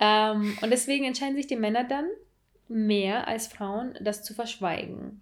Ähm, 0.01 0.59
und 0.61 0.71
deswegen 0.71 1.05
entscheiden 1.05 1.37
sich 1.37 1.47
die 1.47 1.57
Männer 1.57 1.85
dann 1.85 2.07
mehr 2.67 3.29
als 3.29 3.47
Frauen, 3.47 3.95
das 4.01 4.25
zu 4.25 4.35
verschweigen. 4.35 5.21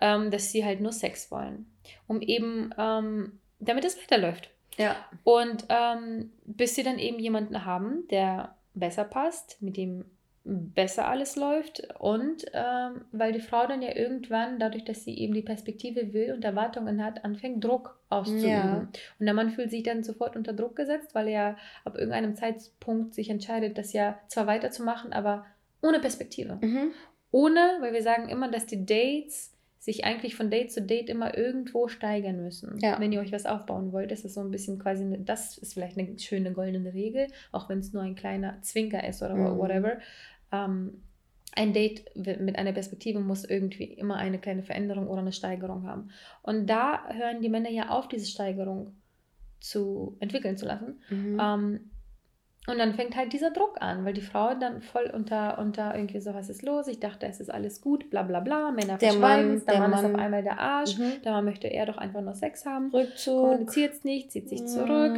Ähm, 0.00 0.30
dass 0.30 0.52
sie 0.52 0.64
halt 0.64 0.80
nur 0.80 0.92
Sex 0.92 1.30
wollen. 1.30 1.66
Um 2.06 2.20
eben, 2.20 2.70
ähm, 2.76 3.38
damit 3.60 3.84
es 3.86 3.96
weiterläuft. 3.96 4.50
Ja. 4.76 4.96
Und 5.22 5.64
ähm, 5.70 6.32
bis 6.44 6.74
sie 6.74 6.82
dann 6.82 6.98
eben 6.98 7.18
jemanden 7.18 7.64
haben, 7.64 8.06
der 8.10 8.56
besser 8.74 9.04
passt, 9.04 9.60
mit 9.62 9.76
dem 9.76 10.04
besser 10.44 11.08
alles 11.08 11.36
läuft 11.36 11.88
und 11.98 12.44
ähm, 12.52 13.06
weil 13.12 13.32
die 13.32 13.40
Frau 13.40 13.66
dann 13.66 13.80
ja 13.80 13.96
irgendwann, 13.96 14.58
dadurch, 14.58 14.84
dass 14.84 15.02
sie 15.02 15.16
eben 15.18 15.32
die 15.32 15.42
Perspektive 15.42 16.12
will 16.12 16.34
und 16.34 16.44
Erwartungen 16.44 17.02
hat, 17.02 17.24
anfängt 17.24 17.64
Druck 17.64 17.98
auszuüben. 18.10 18.50
Ja. 18.50 18.88
Und 19.18 19.26
der 19.26 19.32
Mann 19.32 19.50
fühlt 19.50 19.70
sich 19.70 19.84
dann 19.84 20.04
sofort 20.04 20.36
unter 20.36 20.52
Druck 20.52 20.76
gesetzt, 20.76 21.14
weil 21.14 21.28
er 21.28 21.56
ab 21.86 21.94
irgendeinem 21.96 22.34
Zeitpunkt 22.34 23.14
sich 23.14 23.30
entscheidet, 23.30 23.78
das 23.78 23.94
ja 23.94 24.18
zwar 24.28 24.46
weiterzumachen, 24.46 25.14
aber 25.14 25.46
ohne 25.80 25.98
Perspektive. 25.98 26.58
Mhm. 26.60 26.90
Ohne, 27.30 27.78
weil 27.80 27.94
wir 27.94 28.02
sagen 28.02 28.28
immer, 28.28 28.50
dass 28.50 28.66
die 28.66 28.84
Dates 28.84 29.53
sich 29.84 30.04
eigentlich 30.06 30.34
von 30.34 30.50
Date 30.50 30.72
zu 30.72 30.80
Date 30.80 31.10
immer 31.10 31.36
irgendwo 31.36 31.88
steigern 31.88 32.42
müssen. 32.42 32.78
Ja. 32.78 32.98
Wenn 32.98 33.12
ihr 33.12 33.20
euch 33.20 33.32
was 33.32 33.44
aufbauen 33.44 33.92
wollt, 33.92 34.12
ist 34.12 34.24
das 34.24 34.32
so 34.32 34.40
ein 34.40 34.50
bisschen 34.50 34.78
quasi, 34.78 35.04
eine, 35.04 35.18
das 35.18 35.58
ist 35.58 35.74
vielleicht 35.74 35.98
eine 35.98 36.18
schöne 36.18 36.52
goldene 36.52 36.94
Regel, 36.94 37.26
auch 37.52 37.68
wenn 37.68 37.80
es 37.80 37.92
nur 37.92 38.02
ein 38.02 38.14
kleiner 38.14 38.62
Zwinker 38.62 39.06
ist 39.06 39.22
oder 39.22 39.34
mhm. 39.34 39.58
whatever 39.58 39.98
ähm, 40.52 41.02
ein 41.52 41.74
Date 41.74 42.10
mit 42.16 42.56
einer 42.56 42.72
Perspektive 42.72 43.20
muss 43.20 43.44
irgendwie 43.44 43.84
immer 43.84 44.16
eine 44.16 44.38
kleine 44.38 44.62
Veränderung 44.62 45.06
oder 45.06 45.20
eine 45.20 45.32
Steigerung 45.32 45.86
haben. 45.86 46.08
Und 46.40 46.66
da 46.66 47.06
hören 47.10 47.42
die 47.42 47.50
Männer 47.50 47.70
ja 47.70 47.90
auf, 47.90 48.08
diese 48.08 48.26
Steigerung 48.26 48.96
zu 49.60 50.16
entwickeln 50.18 50.56
zu 50.56 50.64
lassen. 50.64 51.02
Mhm. 51.10 51.38
Ähm, 51.38 51.90
und 52.66 52.78
dann 52.78 52.94
fängt 52.94 53.14
halt 53.14 53.32
dieser 53.32 53.50
Druck 53.50 53.76
an, 53.80 54.04
weil 54.04 54.14
die 54.14 54.22
Frau 54.22 54.54
dann 54.54 54.80
voll 54.80 55.10
unter, 55.12 55.58
unter 55.58 55.94
irgendwie 55.94 56.20
so, 56.20 56.32
was 56.32 56.48
ist 56.48 56.62
los? 56.62 56.88
Ich 56.88 56.98
dachte, 56.98 57.26
es 57.26 57.38
ist 57.40 57.50
alles 57.50 57.82
gut, 57.82 58.08
bla 58.08 58.22
bla 58.22 58.40
bla. 58.40 58.70
Männer 58.70 58.96
der 58.96 59.12
Mann, 59.14 59.62
der, 59.66 59.74
der 59.74 59.80
Mann, 59.80 59.92
ist 59.92 60.04
auf 60.04 60.14
einmal 60.14 60.42
der 60.42 60.58
Arsch. 60.58 60.96
Mhm. 60.96 61.22
Der 61.22 61.32
Mann 61.32 61.44
möchte 61.44 61.68
eher 61.68 61.84
doch 61.84 61.98
einfach 61.98 62.22
nur 62.22 62.34
Sex 62.34 62.64
haben. 62.64 62.90
Rückzug. 62.90 63.42
Kommuniziert 63.42 63.92
es 63.92 64.04
nicht, 64.04 64.32
zieht 64.32 64.48
sich 64.48 64.66
zurück. 64.66 65.14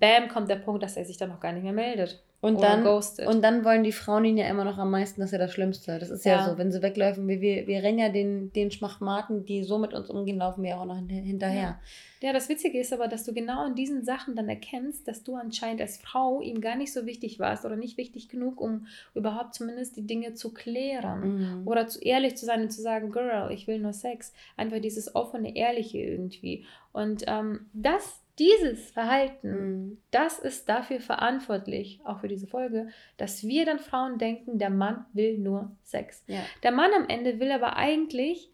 bam, 0.00 0.28
kommt 0.28 0.50
der 0.50 0.56
Punkt, 0.56 0.82
dass 0.82 0.96
er 0.96 1.06
sich 1.06 1.16
dann 1.16 1.30
noch 1.30 1.40
gar 1.40 1.52
nicht 1.52 1.64
mehr 1.64 1.72
meldet. 1.72 2.22
Und 2.42 2.60
dann, 2.60 2.84
und 2.84 3.40
dann 3.40 3.64
wollen 3.64 3.84
die 3.84 3.92
Frauen 3.92 4.24
ihn 4.24 4.36
ja 4.36 4.48
immer 4.48 4.64
noch 4.64 4.76
am 4.76 4.90
meisten, 4.90 5.20
das 5.20 5.28
ist 5.28 5.32
ja 5.32 5.38
das 5.38 5.52
Schlimmste. 5.52 6.00
Das 6.00 6.10
ist 6.10 6.24
ja, 6.24 6.38
ja 6.38 6.50
so, 6.50 6.58
wenn 6.58 6.72
sie 6.72 6.82
weglaufen, 6.82 7.28
wir, 7.28 7.40
wir, 7.40 7.68
wir 7.68 7.84
rennen 7.84 8.00
ja 8.00 8.08
den, 8.08 8.52
den 8.52 8.72
Schmachmaten, 8.72 9.44
die 9.44 9.62
so 9.62 9.78
mit 9.78 9.94
uns 9.94 10.10
umgehen, 10.10 10.38
laufen 10.38 10.64
wir 10.64 10.80
auch 10.80 10.84
noch 10.84 10.96
hinterher. 10.96 11.78
Ja. 12.20 12.26
ja, 12.28 12.32
das 12.32 12.48
Witzige 12.48 12.80
ist 12.80 12.92
aber, 12.92 13.06
dass 13.06 13.22
du 13.22 13.32
genau 13.32 13.64
in 13.64 13.76
diesen 13.76 14.04
Sachen 14.04 14.34
dann 14.34 14.48
erkennst, 14.48 15.06
dass 15.06 15.22
du 15.22 15.36
anscheinend 15.36 15.80
als 15.82 15.98
Frau 15.98 16.40
ihm 16.40 16.60
gar 16.60 16.74
nicht 16.74 16.92
so 16.92 17.06
wichtig 17.06 17.38
warst 17.38 17.64
oder 17.64 17.76
nicht 17.76 17.96
wichtig 17.96 18.28
genug, 18.28 18.60
um 18.60 18.88
überhaupt 19.14 19.54
zumindest 19.54 19.96
die 19.96 20.08
Dinge 20.08 20.34
zu 20.34 20.52
klären. 20.52 21.60
Mhm. 21.60 21.68
Oder 21.68 21.86
zu 21.86 22.00
ehrlich 22.00 22.36
zu 22.36 22.44
sein 22.44 22.62
und 22.62 22.72
zu 22.72 22.82
sagen, 22.82 23.12
Girl, 23.12 23.52
ich 23.52 23.68
will 23.68 23.78
nur 23.78 23.92
Sex. 23.92 24.32
Einfach 24.56 24.80
dieses 24.80 25.14
offene, 25.14 25.54
ehrliche 25.54 25.98
irgendwie. 25.98 26.64
Und 26.92 27.22
ähm, 27.28 27.66
das 27.72 28.21
dieses 28.38 28.90
Verhalten, 28.90 29.50
mhm. 29.50 29.98
das 30.10 30.38
ist 30.38 30.68
dafür 30.68 31.00
verantwortlich, 31.00 32.00
auch 32.04 32.20
für 32.20 32.28
diese 32.28 32.46
Folge, 32.46 32.88
dass 33.16 33.44
wir 33.44 33.66
dann 33.66 33.78
Frauen 33.78 34.18
denken, 34.18 34.58
der 34.58 34.70
Mann 34.70 35.04
will 35.12 35.38
nur 35.38 35.76
Sex. 35.82 36.24
Ja. 36.26 36.40
Der 36.62 36.72
Mann 36.72 36.90
am 36.96 37.08
Ende 37.08 37.40
will 37.40 37.52
aber 37.52 37.76
eigentlich 37.76 38.50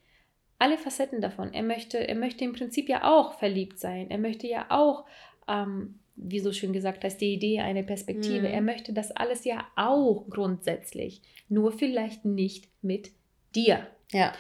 alle 0.59 0.79
Facetten 0.79 1.21
davon. 1.21 1.53
Er 1.53 1.63
möchte, 1.63 1.99
er 1.99 2.17
möchte 2.17 2.45
im 2.45 2.53
Prinzip 2.53 2.89
ja 2.89 3.05
auch 3.05 3.39
verliebt 3.39 3.79
sein. 3.79 4.11
Er 4.11 4.19
möchte 4.19 4.49
ja 4.49 4.67
auch, 4.71 5.07
ähm, 5.47 6.01
wie 6.17 6.41
so 6.41 6.53
schön 6.53 6.73
gesagt 6.73 7.05
hast, 7.05 7.19
die 7.19 7.33
Idee, 7.33 7.61
eine 7.61 7.85
Perspektive. 7.85 8.49
Mhm. 8.49 8.55
Er 8.55 8.63
möchte 8.63 8.93
das 8.93 9.13
alles 9.13 9.45
ja 9.45 9.65
auch 9.77 10.27
grundsätzlich. 10.29 11.23
Nur 11.49 11.71
vielleicht 11.71 12.25
nicht 12.25 12.69
mit 12.83 13.13
dir. 13.55 13.87
Ja. 14.11 14.33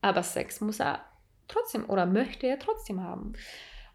Aber 0.00 0.22
Sex 0.22 0.60
muss 0.60 0.80
er 0.80 1.04
trotzdem 1.48 1.90
oder 1.90 2.06
möchte 2.06 2.46
er 2.46 2.60
trotzdem 2.60 3.02
haben. 3.02 3.32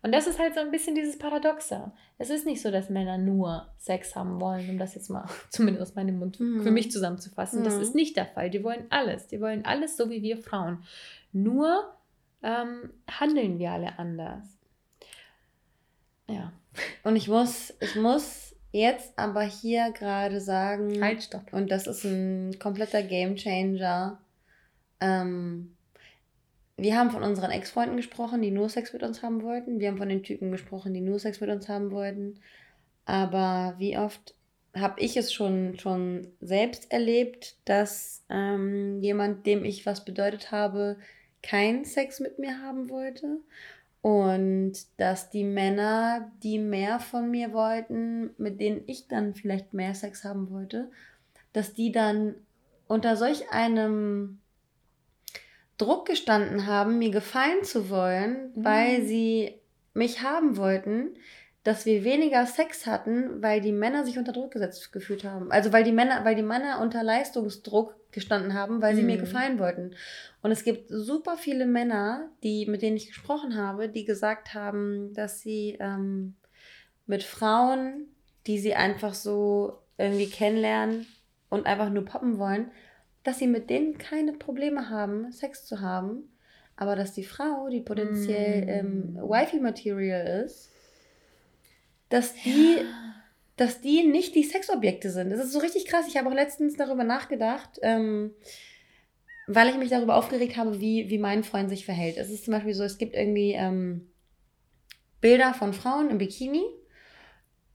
Und 0.02 0.14
das 0.14 0.28
ist 0.28 0.40
halt 0.40 0.54
so 0.54 0.60
ein 0.60 0.72
bisschen 0.72 0.96
dieses 0.96 1.18
Paradoxe. 1.18 1.92
Es 2.18 2.30
ist 2.30 2.46
nicht 2.46 2.62
so, 2.62 2.72
dass 2.72 2.90
Männer 2.90 3.18
nur 3.18 3.68
Sex 3.78 4.16
haben 4.16 4.40
wollen, 4.40 4.70
um 4.70 4.78
das 4.78 4.96
jetzt 4.96 5.10
mal 5.10 5.28
zumindest 5.50 5.82
aus 5.82 5.96
meinem 5.96 6.20
Mund 6.20 6.40
mhm. 6.40 6.64
für 6.64 6.72
mich 6.72 6.92
zusammenzufassen. 6.92 7.62
Mhm. 7.62 7.66
Das 7.66 7.76
ist 7.76 7.96
nicht 7.96 8.16
der 8.18 8.28
Fall. 8.28 8.50
Die 8.50 8.64
wollen 8.64 8.86
alles. 8.90 9.28
Die 9.28 9.42
wollen 9.42 9.66
alles 9.66 9.98
so 9.98 10.10
wie 10.10 10.22
wir 10.22 10.38
Frauen. 10.38 10.84
Nur 11.32 11.94
ähm, 12.44 12.92
handeln 13.10 13.60
wir 13.60 13.72
alle 13.72 13.98
anders. 13.98 14.46
Ja. 16.28 16.54
Und 17.04 17.16
ich 17.16 17.28
muss, 17.28 17.74
ich 17.80 17.96
muss 17.96 18.56
jetzt 18.72 19.18
aber 19.18 19.42
hier 19.42 19.92
gerade 19.92 20.42
sagen. 20.42 21.02
Halt, 21.02 21.24
stopp. 21.24 21.54
Und 21.54 21.72
das 21.72 21.88
ist 21.88 22.04
ein 22.04 22.58
kompletter 22.60 23.02
Game 23.04 23.36
Changer. 23.36 24.20
Ähm, 25.00 25.75
wir 26.78 26.98
haben 26.98 27.12
von 27.12 27.24
unseren 27.24 27.52
Ex-Freunden 27.52 27.96
gesprochen, 27.96 28.42
die 28.42 28.52
nur 28.52 28.70
Sex 28.70 28.92
mit 28.92 29.04
uns 29.04 29.24
haben 29.24 29.44
wollten. 29.44 29.80
Wir 29.80 29.88
haben 29.88 29.98
von 29.98 30.10
den 30.10 30.24
Typen 30.24 30.52
gesprochen, 30.52 30.94
die 30.94 31.02
nur 31.02 31.20
Sex 31.20 31.40
mit 31.40 31.50
uns 31.50 31.70
haben 31.70 31.92
wollten. 31.92 32.40
Aber 33.06 33.76
wie 33.78 33.98
oft 33.98 34.36
habe 34.76 35.00
ich 35.00 35.16
es 35.16 35.32
schon, 35.32 35.80
schon 35.80 36.28
selbst 36.42 36.92
erlebt, 36.92 37.56
dass 37.64 38.26
ähm, 38.30 39.02
jemand, 39.02 39.46
dem 39.46 39.64
ich 39.64 39.86
was 39.86 40.04
bedeutet 40.04 40.52
habe, 40.52 40.98
keinen 41.42 41.86
Sex 41.86 42.20
mit 42.20 42.40
mir 42.40 42.62
haben 42.62 42.90
wollte. 42.90 43.40
Und 44.02 44.74
dass 44.98 45.30
die 45.30 45.46
Männer, 45.46 46.32
die 46.44 46.60
mehr 46.60 47.00
von 47.00 47.32
mir 47.32 47.54
wollten, 47.54 48.32
mit 48.38 48.60
denen 48.60 48.84
ich 48.86 49.08
dann 49.08 49.34
vielleicht 49.34 49.74
mehr 49.74 49.96
Sex 49.96 50.24
haben 50.24 50.52
wollte, 50.52 50.92
dass 51.54 51.74
die 51.74 51.92
dann 51.92 52.36
unter 52.88 53.16
solch 53.16 53.50
einem 53.52 54.42
Druck 55.78 56.08
gestanden 56.08 56.68
haben, 56.68 57.00
mir 57.00 57.12
gefallen 57.12 57.64
zu 57.64 57.90
wollen, 57.90 58.52
mhm. 58.56 58.66
weil 58.66 59.02
sie 59.04 59.60
mich 59.94 60.22
haben 60.22 60.58
wollten, 60.58 61.16
dass 61.64 61.86
wir 61.86 62.04
weniger 62.04 62.46
Sex 62.46 62.86
hatten, 62.86 63.42
weil 63.42 63.60
die 63.60 63.72
Männer 63.72 64.06
sich 64.06 64.20
unter 64.20 64.34
Druck 64.34 64.52
gesetzt 64.52 64.92
gefühlt 64.92 65.24
haben. 65.24 65.52
Also 65.52 65.74
weil 65.74 65.84
die 65.84 65.92
Männer, 65.92 66.24
weil 66.24 66.36
die 66.36 66.44
Männer 66.44 66.80
unter 66.80 67.02
Leistungsdruck 67.02 67.96
gestanden 68.12 68.54
haben, 68.54 68.82
weil 68.84 68.96
sie 68.96 69.02
mhm. 69.02 69.08
mir 69.08 69.18
gefallen 69.18 69.58
wollten. 69.58 69.96
Und 70.44 70.52
es 70.52 70.64
gibt 70.64 70.90
super 70.90 71.38
viele 71.38 71.66
Männer, 71.66 72.30
die, 72.44 72.68
mit 72.68 72.84
denen 72.84 72.98
ich 72.98 73.08
gesprochen 73.08 73.58
habe, 73.58 73.90
die 73.90 74.06
gesagt 74.06 74.54
haben, 74.54 75.12
dass 75.14 75.42
sie 75.42 75.78
ähm, 75.80 76.36
mit 77.08 77.24
Frauen, 77.24 78.08
die 78.46 78.60
sie 78.60 78.76
einfach 78.76 79.16
so 79.16 79.80
irgendwie 79.98 80.30
kennenlernen 80.30 81.08
und 81.50 81.66
einfach 81.66 81.90
nur 81.90 82.06
poppen 82.06 82.38
wollen, 82.38 82.70
dass 83.26 83.40
sie 83.40 83.48
mit 83.48 83.70
denen 83.70 83.98
keine 83.98 84.34
Probleme 84.34 84.90
haben, 84.90 85.32
Sex 85.32 85.66
zu 85.66 85.82
haben, 85.82 86.30
aber 86.78 86.96
dass 86.96 87.14
die 87.14 87.24
Frau, 87.24 87.68
die 87.70 87.82
potenziell 87.82 88.66
mm. 88.66 88.70
ähm, 88.70 89.16
Wifi-Material 89.16 90.44
ist, 90.46 90.72
dass 92.10 92.36
die, 92.36 92.78
ja. 92.78 92.84
dass 93.58 93.82
die 93.82 94.04
nicht 94.04 94.36
die 94.36 94.44
Sexobjekte 94.44 95.10
sind. 95.10 95.32
Das 95.32 95.40
ist 95.40 95.54
so 95.54 95.60
richtig 95.60 95.88
krass. 95.88 96.06
Ich 96.08 96.18
habe 96.18 96.30
auch 96.30 96.36
letztens 96.36 96.78
darüber 96.78 97.04
nachgedacht, 97.04 97.80
ähm, 97.82 98.32
weil 99.48 99.70
ich 99.70 99.78
mich 99.78 99.90
darüber 99.90 100.18
aufgeregt 100.18 100.56
habe, 100.56 100.80
wie, 100.80 101.10
wie 101.10 101.18
mein 101.18 101.44
Freund 101.44 101.70
sich 101.70 101.84
verhält. 101.84 102.18
Es 102.18 102.30
ist 102.30 102.46
zum 102.46 102.54
Beispiel 102.54 102.76
so, 102.76 102.84
es 102.84 103.00
gibt 103.00 103.16
irgendwie 103.16 103.54
ähm, 103.54 104.08
Bilder 105.20 105.56
von 105.56 105.74
Frauen 105.74 106.12
im 106.12 106.20
Bikini 106.20 106.64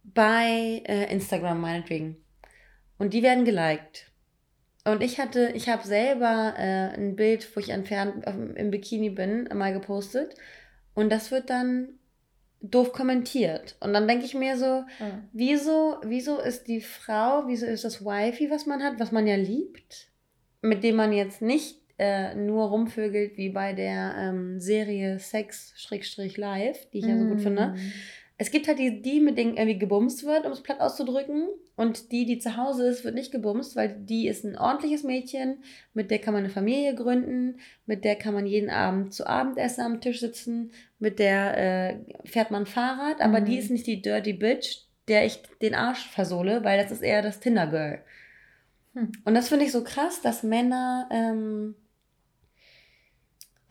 bei 0.04 0.82
äh, 0.86 1.12
Instagram 1.12 1.60
meinetwegen. 1.60 2.24
Und 2.98 3.14
die 3.14 3.24
werden 3.24 3.44
geliked. 3.44 4.09
Und 4.90 5.02
ich 5.02 5.18
hatte, 5.18 5.52
ich 5.54 5.68
habe 5.68 5.86
selber 5.86 6.54
äh, 6.56 6.94
ein 6.94 7.16
Bild, 7.16 7.48
wo 7.54 7.60
ich 7.60 7.70
entfernt 7.70 8.24
im 8.56 8.70
Bikini 8.70 9.10
bin, 9.10 9.48
mal 9.54 9.72
gepostet. 9.72 10.34
Und 10.94 11.10
das 11.10 11.30
wird 11.30 11.50
dann 11.50 11.88
doof 12.60 12.92
kommentiert. 12.92 13.76
Und 13.80 13.92
dann 13.92 14.06
denke 14.06 14.24
ich 14.24 14.34
mir 14.34 14.56
so, 14.56 14.84
mhm. 14.98 15.28
wieso, 15.32 15.96
wieso 16.04 16.38
ist 16.38 16.68
die 16.68 16.80
Frau, 16.80 17.44
wieso 17.46 17.66
ist 17.66 17.84
das 17.84 18.04
Wifi, 18.04 18.50
was 18.50 18.66
man 18.66 18.82
hat, 18.82 19.00
was 19.00 19.12
man 19.12 19.26
ja 19.26 19.36
liebt, 19.36 20.08
mit 20.60 20.84
dem 20.84 20.96
man 20.96 21.12
jetzt 21.12 21.40
nicht 21.40 21.80
äh, 21.98 22.34
nur 22.34 22.68
rumvögelt 22.68 23.36
wie 23.36 23.50
bei 23.50 23.72
der 23.72 24.14
ähm, 24.18 24.60
Serie 24.60 25.18
Sex-Live, 25.18 26.90
die 26.90 26.98
ich 26.98 27.06
ja 27.06 27.18
so 27.18 27.24
gut 27.24 27.40
finde. 27.40 27.68
Mhm 27.68 27.92
es 28.40 28.50
gibt 28.50 28.68
halt 28.68 28.78
die, 28.78 29.02
die 29.02 29.20
mit 29.20 29.36
denen 29.36 29.58
irgendwie 29.58 29.78
gebumst 29.78 30.24
wird, 30.24 30.46
um 30.46 30.52
es 30.52 30.62
platt 30.62 30.80
auszudrücken. 30.80 31.46
Und 31.80 32.12
die, 32.12 32.26
die 32.26 32.38
zu 32.38 32.58
Hause 32.58 32.86
ist, 32.88 33.04
wird 33.04 33.14
nicht 33.14 33.32
gebumst, 33.32 33.74
weil 33.74 33.96
die 34.00 34.28
ist 34.28 34.44
ein 34.44 34.58
ordentliches 34.58 35.02
Mädchen, 35.02 35.64
mit 35.94 36.10
der 36.10 36.18
kann 36.18 36.34
man 36.34 36.44
eine 36.44 36.52
Familie 36.52 36.94
gründen, 36.94 37.58
mit 37.86 38.04
der 38.04 38.16
kann 38.16 38.34
man 38.34 38.44
jeden 38.44 38.68
Abend 38.68 39.14
zu 39.14 39.26
Abendessen 39.26 39.80
am 39.80 39.98
Tisch 40.02 40.20
sitzen, 40.20 40.72
mit 40.98 41.18
der 41.18 41.56
äh, 41.56 41.96
fährt 42.26 42.50
man 42.50 42.66
Fahrrad, 42.66 43.22
aber 43.22 43.40
mhm. 43.40 43.46
die 43.46 43.56
ist 43.56 43.70
nicht 43.70 43.86
die 43.86 44.02
Dirty 44.02 44.34
Bitch, 44.34 44.80
der 45.08 45.24
ich 45.24 45.40
den 45.62 45.74
Arsch 45.74 46.06
versohle, 46.10 46.64
weil 46.64 46.82
das 46.82 46.92
ist 46.92 47.00
eher 47.00 47.22
das 47.22 47.40
Tinder-Girl. 47.40 48.02
Hm. 48.92 49.12
Und 49.24 49.34
das 49.34 49.48
finde 49.48 49.64
ich 49.64 49.72
so 49.72 49.82
krass, 49.82 50.20
dass 50.20 50.42
Männer 50.42 51.08
ähm, 51.10 51.76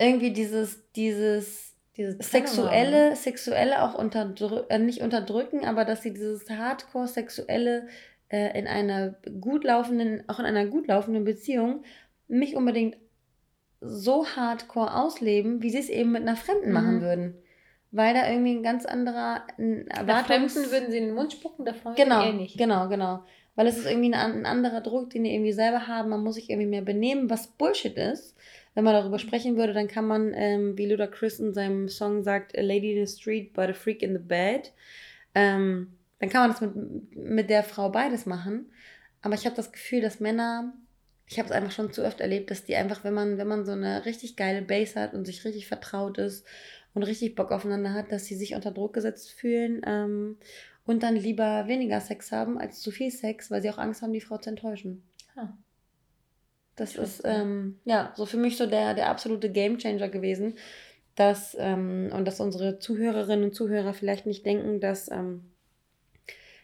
irgendwie 0.00 0.32
dieses, 0.32 0.82
dieses 0.96 1.69
sexuelle, 1.96 3.16
sexuelle 3.16 3.82
auch 3.82 3.94
unterdrücken, 3.94 4.70
äh, 4.70 4.78
nicht 4.78 5.02
unterdrücken, 5.02 5.64
aber 5.64 5.84
dass 5.84 6.02
sie 6.02 6.12
dieses 6.12 6.48
Hardcore-Sexuelle 6.48 7.88
äh, 8.28 8.58
in 8.58 8.66
einer 8.66 9.16
gut 9.40 9.64
laufenden, 9.64 10.22
auch 10.28 10.38
in 10.38 10.46
einer 10.46 10.66
gut 10.66 10.86
laufenden 10.86 11.24
Beziehung 11.24 11.82
nicht 12.28 12.54
unbedingt 12.54 12.96
so 13.80 14.26
hardcore 14.26 14.94
ausleben, 14.94 15.62
wie 15.62 15.70
sie 15.70 15.78
es 15.78 15.88
eben 15.88 16.12
mit 16.12 16.22
einer 16.22 16.36
Fremden 16.36 16.68
mhm. 16.68 16.74
machen 16.74 17.00
würden. 17.00 17.34
Weil 17.92 18.14
da 18.14 18.30
irgendwie 18.30 18.54
ein 18.54 18.62
ganz 18.62 18.86
anderer 18.86 19.42
Erwartungs... 19.58 20.52
Fremden 20.52 20.70
würden 20.70 20.90
sie 20.92 20.98
in 20.98 21.06
den 21.06 21.14
Mund 21.14 21.32
spucken, 21.32 21.64
da 21.64 21.72
freuen 21.72 21.96
genau, 21.96 22.24
eh 22.24 22.32
nicht. 22.32 22.56
Genau, 22.56 22.88
genau. 22.88 23.24
Weil 23.56 23.66
es 23.66 23.78
ist 23.78 23.86
irgendwie 23.86 24.14
ein, 24.14 24.14
ein 24.14 24.46
anderer 24.46 24.80
Druck, 24.80 25.10
den 25.10 25.24
die 25.24 25.34
irgendwie 25.34 25.52
selber 25.52 25.88
haben. 25.88 26.10
Man 26.10 26.22
muss 26.22 26.36
sich 26.36 26.50
irgendwie 26.50 26.68
mehr 26.68 26.82
benehmen, 26.82 27.30
was 27.30 27.48
Bullshit 27.48 27.96
ist 27.96 28.36
wenn 28.74 28.84
man 28.84 28.94
darüber 28.94 29.18
sprechen 29.18 29.56
würde, 29.56 29.72
dann 29.72 29.88
kann 29.88 30.06
man, 30.06 30.32
ähm, 30.34 30.78
wie 30.78 30.96
Chris 31.10 31.40
in 31.40 31.52
seinem 31.52 31.88
Song 31.88 32.22
sagt, 32.22 32.56
A 32.56 32.60
Lady 32.60 32.96
in 32.96 33.06
the 33.06 33.12
Street, 33.12 33.52
but 33.52 33.68
a 33.68 33.72
Freak 33.72 34.02
in 34.02 34.12
the 34.12 34.22
Bed. 34.22 34.72
Ähm, 35.34 35.92
dann 36.18 36.28
kann 36.28 36.42
man 36.42 36.50
das 36.50 36.60
mit, 36.60 37.16
mit 37.16 37.50
der 37.50 37.64
Frau 37.64 37.90
beides 37.90 38.26
machen. 38.26 38.70
Aber 39.22 39.34
ich 39.34 39.44
habe 39.44 39.56
das 39.56 39.72
Gefühl, 39.72 40.00
dass 40.00 40.20
Männer, 40.20 40.72
ich 41.26 41.38
habe 41.38 41.48
es 41.48 41.54
einfach 41.54 41.72
schon 41.72 41.92
zu 41.92 42.04
oft 42.04 42.20
erlebt, 42.20 42.50
dass 42.50 42.64
die 42.64 42.76
einfach, 42.76 43.04
wenn 43.04 43.14
man, 43.14 43.38
wenn 43.38 43.48
man 43.48 43.64
so 43.64 43.72
eine 43.72 44.04
richtig 44.04 44.36
geile 44.36 44.62
Base 44.62 44.98
hat 44.98 45.14
und 45.14 45.24
sich 45.24 45.44
richtig 45.44 45.66
vertraut 45.66 46.18
ist 46.18 46.46
und 46.94 47.02
richtig 47.02 47.34
Bock 47.34 47.52
aufeinander 47.52 47.92
hat, 47.92 48.12
dass 48.12 48.26
sie 48.26 48.36
sich 48.36 48.54
unter 48.54 48.70
Druck 48.70 48.94
gesetzt 48.94 49.30
fühlen 49.30 49.82
ähm, 49.84 50.36
und 50.86 51.02
dann 51.02 51.16
lieber 51.16 51.66
weniger 51.66 52.00
Sex 52.00 52.32
haben 52.32 52.58
als 52.58 52.80
zu 52.80 52.90
viel 52.90 53.10
Sex, 53.10 53.50
weil 53.50 53.62
sie 53.62 53.70
auch 53.70 53.78
Angst 53.78 54.02
haben, 54.02 54.12
die 54.12 54.20
Frau 54.20 54.38
zu 54.38 54.50
enttäuschen. 54.50 55.02
Ah. 55.36 55.48
Das 56.80 56.96
ist 56.96 57.20
ähm, 57.26 57.78
ja 57.84 58.10
so 58.16 58.24
für 58.24 58.38
mich 58.38 58.56
so 58.56 58.64
der, 58.64 58.94
der 58.94 59.10
absolute 59.10 59.52
Gamechanger 59.52 60.08
gewesen. 60.08 60.56
Dass, 61.14 61.54
ähm, 61.60 62.10
und 62.14 62.24
dass 62.24 62.40
unsere 62.40 62.78
Zuhörerinnen 62.78 63.44
und 63.44 63.54
Zuhörer 63.54 63.92
vielleicht 63.92 64.24
nicht 64.24 64.46
denken, 64.46 64.80
dass 64.80 65.10
ähm, 65.10 65.50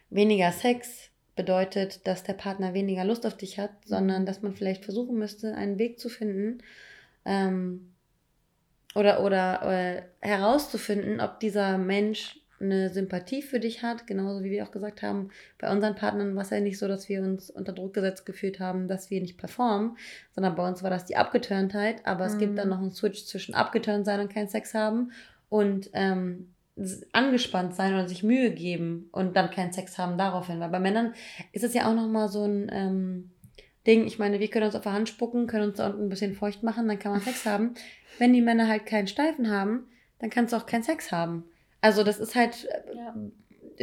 weniger 0.09 0.51
Sex 0.51 1.11
bedeutet, 1.35 2.07
dass 2.07 2.23
der 2.23 2.33
Partner 2.33 2.73
weniger 2.73 3.05
Lust 3.05 3.27
auf 3.27 3.37
dich 3.37 3.59
hat, 3.59 3.69
sondern 3.85 4.25
dass 4.25 4.41
man 4.41 4.55
vielleicht 4.55 4.85
versuchen 4.85 5.19
müsste, 5.19 5.53
einen 5.53 5.77
Weg 5.77 5.99
zu 5.99 6.09
finden 6.09 6.63
ähm, 7.23 7.93
oder, 8.95 9.23
oder 9.23 9.61
äh, 9.71 10.01
herauszufinden, 10.21 11.21
ob 11.21 11.39
dieser 11.39 11.77
Mensch 11.77 12.39
eine 12.59 12.89
Sympathie 12.89 13.41
für 13.41 13.59
dich 13.59 13.83
hat, 13.83 14.07
genauso 14.07 14.43
wie 14.43 14.51
wir 14.51 14.63
auch 14.63 14.71
gesagt 14.71 15.01
haben, 15.01 15.29
bei 15.59 15.71
unseren 15.71 15.95
Partnern 15.95 16.35
war 16.35 16.43
es 16.43 16.49
ja 16.49 16.59
nicht 16.59 16.79
so, 16.79 16.87
dass 16.87 17.07
wir 17.07 17.21
uns 17.21 17.49
unter 17.49 17.73
Druck 17.73 17.93
gesetzt 17.93 18.25
gefühlt 18.25 18.59
haben, 18.59 18.87
dass 18.87 19.09
wir 19.09 19.21
nicht 19.21 19.37
performen, 19.37 19.97
sondern 20.33 20.55
bei 20.55 20.67
uns 20.67 20.83
war 20.83 20.89
das 20.89 21.05
die 21.05 21.17
Abgeturntheit, 21.17 22.05
aber 22.05 22.25
mhm. 22.25 22.31
es 22.31 22.37
gibt 22.37 22.57
dann 22.57 22.67
mhm. 22.67 22.73
noch 22.73 22.79
einen 22.79 22.91
Switch 22.91 23.25
zwischen 23.25 23.53
abgeturnt 23.53 24.05
sein 24.05 24.19
und 24.19 24.33
keinen 24.33 24.49
Sex 24.49 24.73
haben 24.73 25.11
und 25.49 25.89
ähm, 25.93 26.53
angespannt 27.11 27.75
sein 27.75 27.93
oder 27.93 28.07
sich 28.07 28.23
Mühe 28.23 28.51
geben 28.51 29.09
und 29.11 29.35
dann 29.35 29.51
keinen 29.51 29.73
Sex 29.73 29.97
haben 29.97 30.17
daraufhin, 30.17 30.59
weil 30.59 30.69
bei 30.69 30.79
Männern 30.79 31.13
ist 31.51 31.63
es 31.63 31.73
ja 31.73 31.89
auch 31.89 31.95
nochmal 31.95 32.29
so 32.29 32.43
ein 32.43 32.69
ähm, 32.71 33.31
Ding, 33.87 34.05
ich 34.05 34.19
meine, 34.19 34.39
wir 34.39 34.49
können 34.49 34.65
uns 34.65 34.75
auf 34.75 34.83
der 34.83 34.93
Hand 34.93 35.09
spucken, 35.09 35.47
können 35.47 35.69
uns 35.69 35.77
da 35.77 35.87
unten 35.87 36.03
ein 36.03 36.09
bisschen 36.09 36.35
feucht 36.35 36.61
machen, 36.61 36.87
dann 36.87 36.99
kann 36.99 37.13
man 37.13 37.21
Sex 37.21 37.45
haben. 37.45 37.73
Wenn 38.19 38.33
die 38.33 38.41
Männer 38.41 38.67
halt 38.67 38.85
keinen 38.85 39.07
Steifen 39.07 39.49
haben, 39.49 39.87
dann 40.19 40.29
kannst 40.29 40.51
du 40.51 40.57
auch 40.57 40.65
keinen 40.65 40.83
Sex 40.83 41.11
haben. 41.11 41.45
Also 41.81 42.03
das 42.03 42.19
ist 42.19 42.35
halt 42.35 42.65
äh, 42.65 42.95
ja 42.95 43.13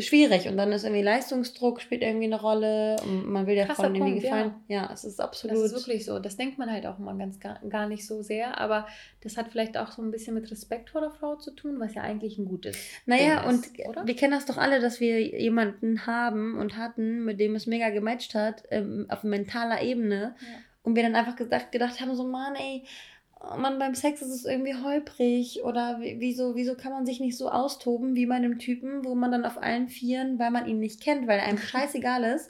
schwierig 0.03 0.49
und 0.49 0.57
dann 0.57 0.73
ist 0.73 0.85
irgendwie 0.85 1.03
Leistungsdruck 1.03 1.81
spielt 1.81 2.03
irgendwie 2.03 2.27
eine 2.27 2.41
Rolle 2.41 2.97
und 3.05 3.31
man 3.31 3.47
will 3.47 3.55
der 3.55 3.69
Frau 3.69 3.85
irgendwie 3.85 4.21
gefallen. 4.21 4.55
Ja. 4.69 4.83
ja, 4.83 4.91
es 4.93 5.05
ist 5.05 5.21
absolut. 5.21 5.57
Das 5.57 5.65
ist 5.65 5.75
wirklich 5.75 6.05
so. 6.05 6.19
Das 6.19 6.37
denkt 6.37 6.59
man 6.59 6.71
halt 6.71 6.87
auch 6.87 6.99
immer 6.99 7.17
ganz 7.17 7.39
gar, 7.39 7.61
gar 7.69 7.89
nicht 7.89 8.07
so 8.07 8.23
sehr, 8.23 8.59
aber 8.59 8.87
das 9.23 9.37
hat 9.37 9.49
vielleicht 9.53 9.77
auch 9.77 9.93
so 9.93 10.03
ein 10.03 10.11
bisschen 10.11 10.35
mit 10.35 10.51
Respekt 10.51 10.91
vor 10.91 11.01
der 11.01 11.11
Frau 11.11 11.37
zu 11.37 11.53
tun, 11.53 11.79
was 11.79 11.95
ja 11.95 12.03
eigentlich 12.03 12.39
ein 12.39 12.47
gutes. 12.47 12.77
Naja, 13.07 13.43
Ding 13.43 13.61
ist, 13.61 13.79
und 13.79 13.89
oder? 13.89 14.07
wir 14.07 14.17
kennen 14.17 14.33
das 14.33 14.47
doch 14.47 14.57
alle, 14.57 14.81
dass 14.81 15.01
wir 15.01 15.21
jemanden 15.21 16.07
haben 16.07 16.59
und 16.59 16.77
hatten, 16.77 17.25
mit 17.25 17.39
dem 17.39 17.55
es 17.55 17.67
mega 17.67 17.91
gematcht 17.91 18.35
hat, 18.35 18.65
ähm, 18.71 19.07
auf 19.09 19.23
mentaler 19.23 19.83
Ebene. 19.83 20.35
Ja. 20.41 20.59
Und 20.83 20.97
wir 20.97 21.03
dann 21.03 21.15
einfach 21.15 21.37
gedacht, 21.37 21.73
gedacht 21.73 22.01
haben, 22.01 22.15
so, 22.15 22.25
Mann, 22.25 22.57
ey, 22.57 22.85
man 23.57 23.79
beim 23.79 23.95
Sex 23.95 24.23
ist 24.23 24.31
es 24.31 24.45
irgendwie 24.45 24.75
holprig 24.75 25.63
oder 25.65 25.99
wieso, 26.01 26.55
wieso 26.55 26.75
kann 26.75 26.93
man 26.93 27.07
sich 27.07 27.21
nicht 27.21 27.37
so 27.37 27.51
austoben 27.51 28.15
wie 28.15 28.27
bei 28.27 28.35
einem 28.35 28.59
Typen, 28.59 29.05
wo 29.05 29.15
man 29.15 29.31
dann 29.31 29.45
auf 29.45 29.63
allen 29.63 29.89
Vieren, 29.89 30.39
weil 30.39 30.51
man 30.51 30.67
ihn 30.67 30.79
nicht 30.79 31.01
kennt, 31.01 31.27
weil 31.27 31.41
einem 31.41 31.59
scheißegal 31.59 32.25
ist, 32.25 32.49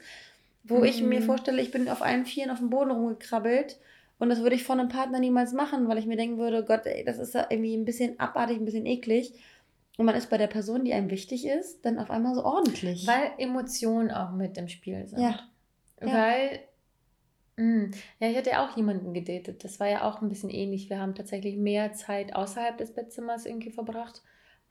wo 0.63 0.83
ich 0.83 1.01
mir 1.01 1.21
mhm. 1.21 1.25
vorstelle, 1.25 1.61
ich 1.61 1.71
bin 1.71 1.89
auf 1.89 2.01
allen 2.01 2.25
Vieren 2.25 2.51
auf 2.51 2.59
dem 2.59 2.69
Boden 2.69 2.91
rumgekrabbelt 2.91 3.77
und 4.17 4.29
das 4.29 4.41
würde 4.41 4.55
ich 4.55 4.63
von 4.63 4.79
einem 4.79 4.89
Partner 4.89 5.19
niemals 5.19 5.53
machen, 5.53 5.87
weil 5.87 5.97
ich 5.97 6.05
mir 6.05 6.17
denken 6.17 6.37
würde, 6.37 6.63
Gott, 6.63 6.85
ey, 6.85 7.03
das 7.03 7.19
ist 7.19 7.35
irgendwie 7.35 7.75
ein 7.75 7.85
bisschen 7.85 8.19
abartig, 8.19 8.57
ein 8.57 8.65
bisschen 8.65 8.85
eklig. 8.85 9.33
Und 9.97 10.05
man 10.05 10.15
ist 10.15 10.29
bei 10.29 10.37
der 10.37 10.47
Person, 10.47 10.83
die 10.83 10.93
einem 10.93 11.09
wichtig 11.09 11.45
ist, 11.45 11.85
dann 11.85 11.99
auf 11.99 12.09
einmal 12.09 12.35
so 12.35 12.43
ordentlich. 12.43 13.07
Weil 13.07 13.31
Emotionen 13.37 14.11
auch 14.11 14.31
mit 14.31 14.57
im 14.57 14.67
Spiel 14.67 15.05
sind. 15.05 15.21
Ja. 15.21 15.39
Weil 15.99 16.59
Mm. 17.57 17.91
Ja, 18.19 18.29
ich 18.29 18.37
hatte 18.37 18.51
ja 18.51 18.65
auch 18.65 18.75
jemanden 18.75 19.13
gedatet. 19.13 19.63
Das 19.63 19.79
war 19.79 19.87
ja 19.87 20.03
auch 20.03 20.21
ein 20.21 20.29
bisschen 20.29 20.49
ähnlich. 20.49 20.89
Wir 20.89 20.99
haben 20.99 21.15
tatsächlich 21.15 21.55
mehr 21.57 21.93
Zeit 21.93 22.35
außerhalb 22.35 22.77
des 22.77 22.93
Bettzimmers 22.93 23.45
irgendwie 23.45 23.71
verbracht. 23.71 24.21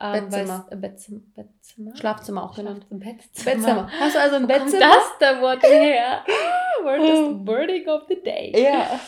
Ähm, 0.01 0.29
Bettzimmer. 0.29 0.67
Äh, 0.71 0.77
Bettzimmer. 0.77 1.21
Bettzimmer. 1.35 1.97
Schlafzimmer 1.97 2.45
auch 2.45 2.57
genannt. 2.57 2.87
Bettzimmer. 2.91 3.55
Bettzimmer. 3.55 3.91
Hast 3.99 4.15
du 4.15 4.21
also 4.21 4.37
ein 4.37 4.47
Bettzimmer? 4.47 4.81
Das 4.81 5.19
da 5.21 5.41
Wort 5.41 5.63
her? 5.63 6.25
Word 6.83 7.01
is 7.01 7.47
wording 7.47 7.89
of 7.89 8.03
the 8.09 8.21
day. 8.23 8.53
Ja. 8.63 9.01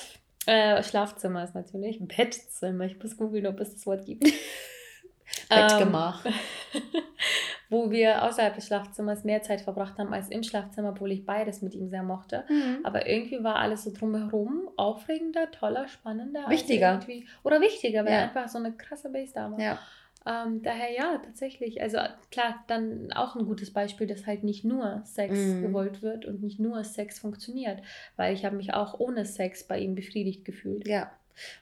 Äh, 0.46 0.82
Schlafzimmer 0.82 1.44
ist 1.44 1.54
natürlich 1.54 1.98
Bettzimmer. 2.00 2.84
Ich 2.84 3.02
muss 3.02 3.16
googeln, 3.16 3.46
ob 3.46 3.60
es 3.60 3.74
das 3.74 3.86
Wort 3.86 4.06
gibt. 4.06 4.24
Bettgemach. 5.48 6.24
Wo 7.68 7.90
wir 7.90 8.22
außerhalb 8.22 8.54
des 8.54 8.66
Schlafzimmers 8.66 9.24
mehr 9.24 9.42
Zeit 9.42 9.60
verbracht 9.60 9.98
haben 9.98 10.12
als 10.12 10.28
im 10.28 10.42
Schlafzimmer, 10.42 10.90
obwohl 10.90 11.12
ich 11.12 11.26
beides 11.26 11.62
mit 11.62 11.74
ihm 11.74 11.88
sehr 11.88 12.02
mochte. 12.02 12.44
Mhm. 12.48 12.80
Aber 12.84 13.08
irgendwie 13.08 13.42
war 13.42 13.56
alles 13.56 13.84
so 13.84 13.92
drumherum 13.92 14.68
aufregender, 14.76 15.50
toller, 15.50 15.88
spannender. 15.88 16.48
Wichtiger. 16.48 17.00
oder 17.42 17.60
wichtiger, 17.60 18.04
weil 18.04 18.12
ja. 18.12 18.18
er 18.18 18.24
einfach 18.24 18.48
so 18.48 18.58
eine 18.58 18.72
krasse 18.72 19.10
Base 19.10 19.32
da 19.34 19.50
war. 19.50 19.60
Ja. 19.60 19.78
Ähm, 20.26 20.62
daher 20.62 20.92
ja, 20.92 21.18
tatsächlich. 21.24 21.80
Also 21.80 21.98
klar, 22.32 22.64
dann 22.66 23.12
auch 23.12 23.36
ein 23.36 23.46
gutes 23.46 23.72
Beispiel, 23.72 24.08
dass 24.08 24.26
halt 24.26 24.42
nicht 24.42 24.64
nur 24.64 25.02
Sex 25.04 25.38
mm. 25.38 25.62
gewollt 25.62 26.02
wird 26.02 26.24
und 26.24 26.42
nicht 26.42 26.58
nur 26.58 26.82
Sex 26.82 27.20
funktioniert. 27.20 27.80
Weil 28.16 28.34
ich 28.34 28.44
habe 28.44 28.56
mich 28.56 28.74
auch 28.74 28.98
ohne 28.98 29.24
Sex 29.24 29.64
bei 29.64 29.78
ihm 29.78 29.94
befriedigt 29.94 30.44
gefühlt. 30.44 30.88
Ja. 30.88 31.12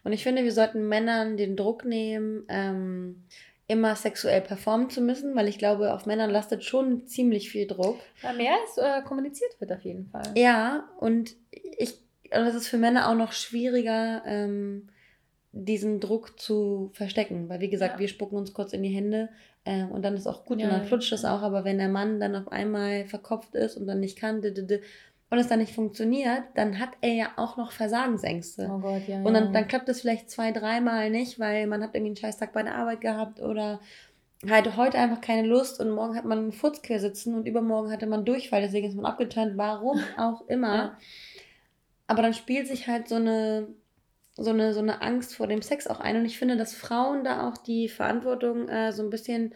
Und 0.03 0.13
ich 0.13 0.23
finde, 0.23 0.45
wir 0.45 0.53
sollten 0.53 0.89
Männern 0.89 1.37
den 1.37 1.57
Druck 1.57 1.85
nehmen, 1.85 2.45
ähm, 2.49 3.25
immer 3.67 3.97
sexuell 3.97 4.43
performen 4.43 4.91
zu 4.91 5.01
müssen, 5.01 5.35
weil 5.35 5.49
ich 5.49 5.59
glaube, 5.59 5.95
auf 5.95 6.07
Männern 6.07 6.31
lastet 6.31 6.65
schon 6.65 7.07
ziemlich 7.07 7.51
viel 7.51 7.67
Druck. 7.67 7.99
Ja, 8.23 8.33
mehr 8.33 8.53
als 8.61 8.77
äh, 8.77 9.03
kommuniziert 9.07 9.59
wird 9.59 9.73
auf 9.73 9.83
jeden 9.83 10.07
Fall. 10.07 10.33
Ja, 10.37 10.89
und 10.99 11.35
ich, 11.51 11.99
also 12.31 12.47
das 12.47 12.55
ist 12.55 12.69
für 12.69 12.77
Männer 12.77 13.09
auch 13.09 13.15
noch 13.15 13.33
schwieriger, 13.33 14.23
ähm, 14.27 14.89
diesen 15.53 16.01
Druck 16.01 16.39
zu 16.39 16.91
verstecken, 16.95 17.49
weil 17.49 17.61
wie 17.61 17.71
gesagt, 17.71 17.95
ja. 17.95 18.01
wir 18.01 18.09
spucken 18.09 18.37
uns 18.37 18.53
kurz 18.53 18.73
in 18.73 18.83
die 18.83 18.91
Hände 18.91 19.29
äh, 19.65 19.85
und 19.85 20.03
dann 20.03 20.17
ist 20.17 20.27
auch 20.27 20.45
gut 20.45 20.61
ja, 20.61 20.67
und 20.67 20.73
dann 20.73 20.85
flutscht 20.85 21.13
es 21.13 21.25
auch, 21.25 21.43
aber 21.43 21.65
wenn 21.65 21.79
der 21.79 21.89
Mann 21.89 22.19
dann 22.19 22.35
auf 22.35 22.51
einmal 22.51 23.07
verkopft 23.07 23.55
ist 23.55 23.77
und 23.77 23.87
dann 23.87 24.01
nicht 24.01 24.19
kann, 24.19 24.43
und 25.35 25.41
es 25.41 25.49
dann 25.49 25.59
nicht 25.59 25.75
funktioniert, 25.75 26.45
dann 26.55 26.79
hat 26.79 26.91
er 27.01 27.13
ja 27.13 27.27
auch 27.37 27.57
noch 27.57 27.73
Versagensängste. 27.73 28.71
Oh 28.71 28.79
Gott, 28.79 29.07
ja, 29.07 29.23
und 29.23 29.35
dann, 29.35 29.53
dann 29.53 29.69
klappt 29.69 29.89
es 29.89 30.01
vielleicht 30.01 30.31
zwei, 30.31 30.53
dreimal 30.53 31.11
nicht, 31.11 31.39
weil 31.39 31.67
man 31.67 31.83
hat 31.83 31.95
irgendwie 31.95 32.11
einen 32.11 32.17
Scheißtag 32.17 32.53
bei 32.53 32.63
der 32.63 32.75
Arbeit 32.75 33.01
gehabt 33.01 33.41
oder 33.41 33.81
halt 34.49 34.77
heute 34.77 34.99
einfach 34.99 35.21
keine 35.21 35.47
Lust 35.47 35.81
und 35.81 35.91
morgen 35.91 36.17
hat 36.17 36.25
man 36.25 36.39
einen 36.39 36.53
Furzquer 36.53 36.99
sitzen 36.99 37.35
und 37.35 37.47
übermorgen 37.47 37.91
hatte 37.91 38.07
man 38.07 38.25
Durchfall, 38.25 38.63
deswegen 38.63 38.89
ist 38.89 38.95
man 38.95 39.07
abgeturnt, 39.07 39.53
warum 39.57 40.01
auch 40.17 40.47
immer. 40.49 40.75
Ja. 40.75 40.99
Aber 42.07 42.23
dann 42.23 42.35
spielt 42.35 42.69
sich 42.69 42.87
halt 42.87 43.09
so 43.09 43.17
eine, 43.17 43.69
so, 44.37 44.51
eine, 44.51 44.75
so 44.75 44.81
eine 44.81 45.03
Angst 45.03 45.35
vor 45.35 45.47
dem 45.47 45.63
Sex 45.63 45.87
auch 45.87 46.01
ein 46.01 46.17
und 46.17 46.25
ich 46.25 46.39
finde, 46.39 46.57
dass 46.57 46.75
Frauen 46.75 47.25
da 47.25 47.49
auch 47.49 47.57
die 47.57 47.89
Verantwortung 47.89 48.69
äh, 48.69 48.93
so 48.93 49.03
ein 49.03 49.11
bisschen 49.11 49.55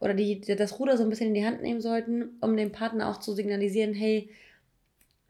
oder 0.00 0.14
die, 0.14 0.40
das 0.40 0.78
Ruder 0.78 0.96
so 0.96 1.04
ein 1.04 1.10
bisschen 1.10 1.28
in 1.28 1.34
die 1.34 1.44
Hand 1.44 1.60
nehmen 1.62 1.80
sollten, 1.80 2.38
um 2.40 2.56
dem 2.56 2.72
Partner 2.72 3.10
auch 3.10 3.18
zu 3.18 3.32
signalisieren, 3.34 3.92
hey, 3.92 4.30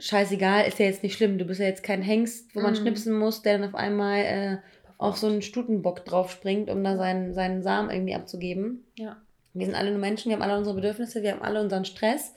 scheißegal, 0.00 0.66
ist 0.66 0.78
ja 0.78 0.86
jetzt 0.86 1.02
nicht 1.02 1.16
schlimm. 1.16 1.38
Du 1.38 1.44
bist 1.44 1.60
ja 1.60 1.66
jetzt 1.66 1.82
kein 1.82 2.02
Hengst, 2.02 2.54
wo 2.54 2.60
man 2.60 2.72
mm. 2.72 2.76
schnipsen 2.76 3.18
muss, 3.18 3.42
der 3.42 3.58
dann 3.58 3.68
auf 3.68 3.74
einmal 3.74 4.18
äh, 4.20 4.56
auf 4.98 5.16
so 5.16 5.28
einen 5.28 5.42
Stutenbock 5.42 6.04
drauf 6.04 6.30
springt, 6.30 6.68
um 6.68 6.82
da 6.82 6.96
seinen, 6.96 7.32
seinen 7.34 7.62
Samen 7.62 7.90
irgendwie 7.90 8.14
abzugeben. 8.14 8.84
Ja. 8.96 9.16
Wir 9.54 9.66
sind 9.66 9.74
alle 9.74 9.90
nur 9.90 10.00
Menschen, 10.00 10.28
wir 10.28 10.36
haben 10.36 10.42
alle 10.42 10.58
unsere 10.58 10.76
Bedürfnisse, 10.76 11.22
wir 11.22 11.32
haben 11.32 11.42
alle 11.42 11.60
unseren 11.60 11.84
Stress. 11.84 12.34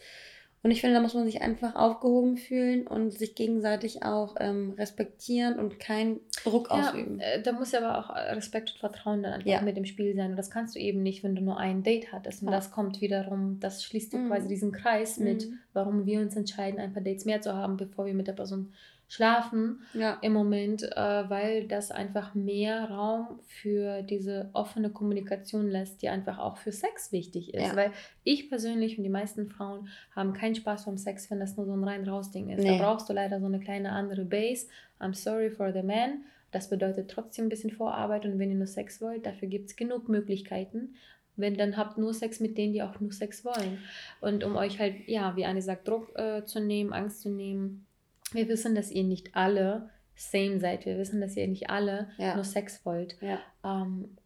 Und 0.64 0.72
ich 0.72 0.80
finde, 0.80 0.96
da 0.96 1.02
muss 1.02 1.14
man 1.14 1.26
sich 1.26 1.42
einfach 1.42 1.76
aufgehoben 1.76 2.38
fühlen 2.38 2.88
und 2.88 3.12
sich 3.12 3.36
gegenseitig 3.36 4.04
auch 4.04 4.36
ähm, 4.40 4.74
respektieren 4.78 5.60
und 5.60 5.78
keinen 5.78 6.22
Druck 6.42 6.70
ja, 6.70 6.90
ausüben. 6.90 7.20
Äh, 7.20 7.42
da 7.42 7.52
muss 7.52 7.74
aber 7.74 8.00
auch 8.00 8.16
Respekt 8.34 8.72
und 8.72 8.80
Vertrauen 8.80 9.24
dann 9.24 9.34
einfach 9.34 9.50
ja. 9.50 9.62
mit 9.62 9.76
dem 9.76 9.84
Spiel 9.84 10.16
sein. 10.16 10.32
Und 10.32 10.38
das 10.38 10.50
kannst 10.50 10.76
du 10.76 10.80
eben 10.80 11.04
nicht, 11.04 11.22
wenn 11.22 11.36
du 11.36 11.42
nur 11.42 11.58
ein 11.58 11.84
Date 11.84 12.14
hattest. 12.14 12.42
Und 12.42 12.48
ja. 12.48 12.56
das 12.56 12.72
kommt 12.72 13.02
wiederum, 13.02 13.60
das 13.60 13.84
schließt 13.84 14.14
mhm. 14.14 14.30
quasi 14.30 14.48
diesen 14.48 14.72
Kreis 14.72 15.18
mit, 15.18 15.50
mhm. 15.50 15.60
warum 15.74 16.06
wir 16.06 16.22
uns 16.22 16.38
entscheiden, 16.38 16.80
ein 16.80 16.94
paar 16.94 17.04
Dates 17.04 17.26
mehr 17.26 17.42
zu 17.42 17.54
haben, 17.54 17.76
bevor 17.76 18.06
wir 18.06 18.14
mit 18.14 18.28
der 18.28 18.34
Person 18.34 18.72
schlafen 19.14 19.82
ja. 19.94 20.18
im 20.22 20.34
Moment, 20.34 20.82
äh, 20.82 21.30
weil 21.30 21.68
das 21.68 21.92
einfach 21.92 22.34
mehr 22.34 22.90
Raum 22.90 23.40
für 23.46 24.02
diese 24.02 24.50
offene 24.54 24.90
Kommunikation 24.90 25.70
lässt, 25.70 26.02
die 26.02 26.10
einfach 26.10 26.40
auch 26.40 26.58
für 26.58 26.72
Sex 26.72 27.12
wichtig 27.12 27.54
ist. 27.54 27.68
Ja. 27.68 27.76
Weil 27.76 27.92
ich 28.24 28.50
persönlich 28.50 28.98
und 28.98 29.04
die 29.04 29.12
meisten 29.12 29.50
Frauen 29.50 29.88
haben 30.16 30.34
keinen 30.34 30.56
Spaß 30.56 30.86
beim 30.86 30.98
Sex, 30.98 31.30
wenn 31.30 31.40
das 31.40 31.58
nur 31.58 31.68
so 31.68 31.74
ein 31.74 31.84
rein-raus-Ding 31.84 32.50
ist. 32.50 32.64
Nee. 32.64 32.80
Da 32.80 32.84
brauchst 32.84 33.08
du 33.08 33.14
leider 33.14 33.40
so 33.40 33.46
eine 33.46 33.60
kleine 33.60 33.92
andere 33.92 34.26
Base. 34.26 34.66
I'm 35.00 35.14
sorry 35.14 35.52
for 35.52 35.72
the 35.72 35.84
man. 35.84 36.24
Das 36.50 36.70
bedeutet 36.70 37.12
trotzdem 37.12 37.46
ein 37.46 37.50
bisschen 37.50 37.72
Vorarbeit 37.72 38.26
und 38.26 38.40
wenn 38.40 38.50
ihr 38.50 38.58
nur 38.58 38.68
Sex 38.68 39.00
wollt, 39.00 39.28
dafür 39.28 39.48
gibt 39.48 39.70
es 39.70 39.76
genug 39.76 40.10
Möglichkeiten. 40.10 40.96
Wenn, 41.36 41.56
dann 41.56 41.78
habt 41.78 42.00
nur 42.00 42.16
Sex 42.16 42.40
mit 42.40 42.58
denen, 42.58 42.74
die 42.74 42.82
auch 42.82 43.00
nur 43.00 43.12
Sex 43.12 43.46
wollen. 43.46 43.78
Und 44.22 44.44
um 44.44 44.56
euch 44.56 44.80
halt, 44.80 45.08
ja, 45.08 45.36
wie 45.36 45.46
Anne 45.46 45.62
sagt, 45.62 45.88
Druck 45.88 46.16
äh, 46.16 46.46
zu 46.46 46.60
nehmen, 46.60 46.94
Angst 46.94 47.22
zu 47.22 47.30
nehmen, 47.30 47.86
wir 48.34 48.48
wissen, 48.48 48.76
dass 48.76 48.92
ihr 48.92 49.04
nicht 49.04 49.36
alle 49.36 49.90
same 50.16 50.60
seid. 50.60 50.86
Wir 50.86 50.98
wissen, 50.98 51.22
dass 51.22 51.36
ihr 51.36 51.48
nicht 51.48 51.70
alle 51.70 52.10
ja. 52.18 52.36
nur 52.36 52.44
Sex 52.44 52.86
wollt. 52.86 53.18
Ja. 53.22 53.40
Ähm, 53.64 54.18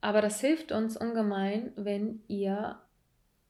aber 0.00 0.22
das 0.22 0.40
hilft 0.40 0.72
uns 0.72 0.96
ungemein, 0.96 1.72
wenn 1.76 2.22
ihr 2.28 2.78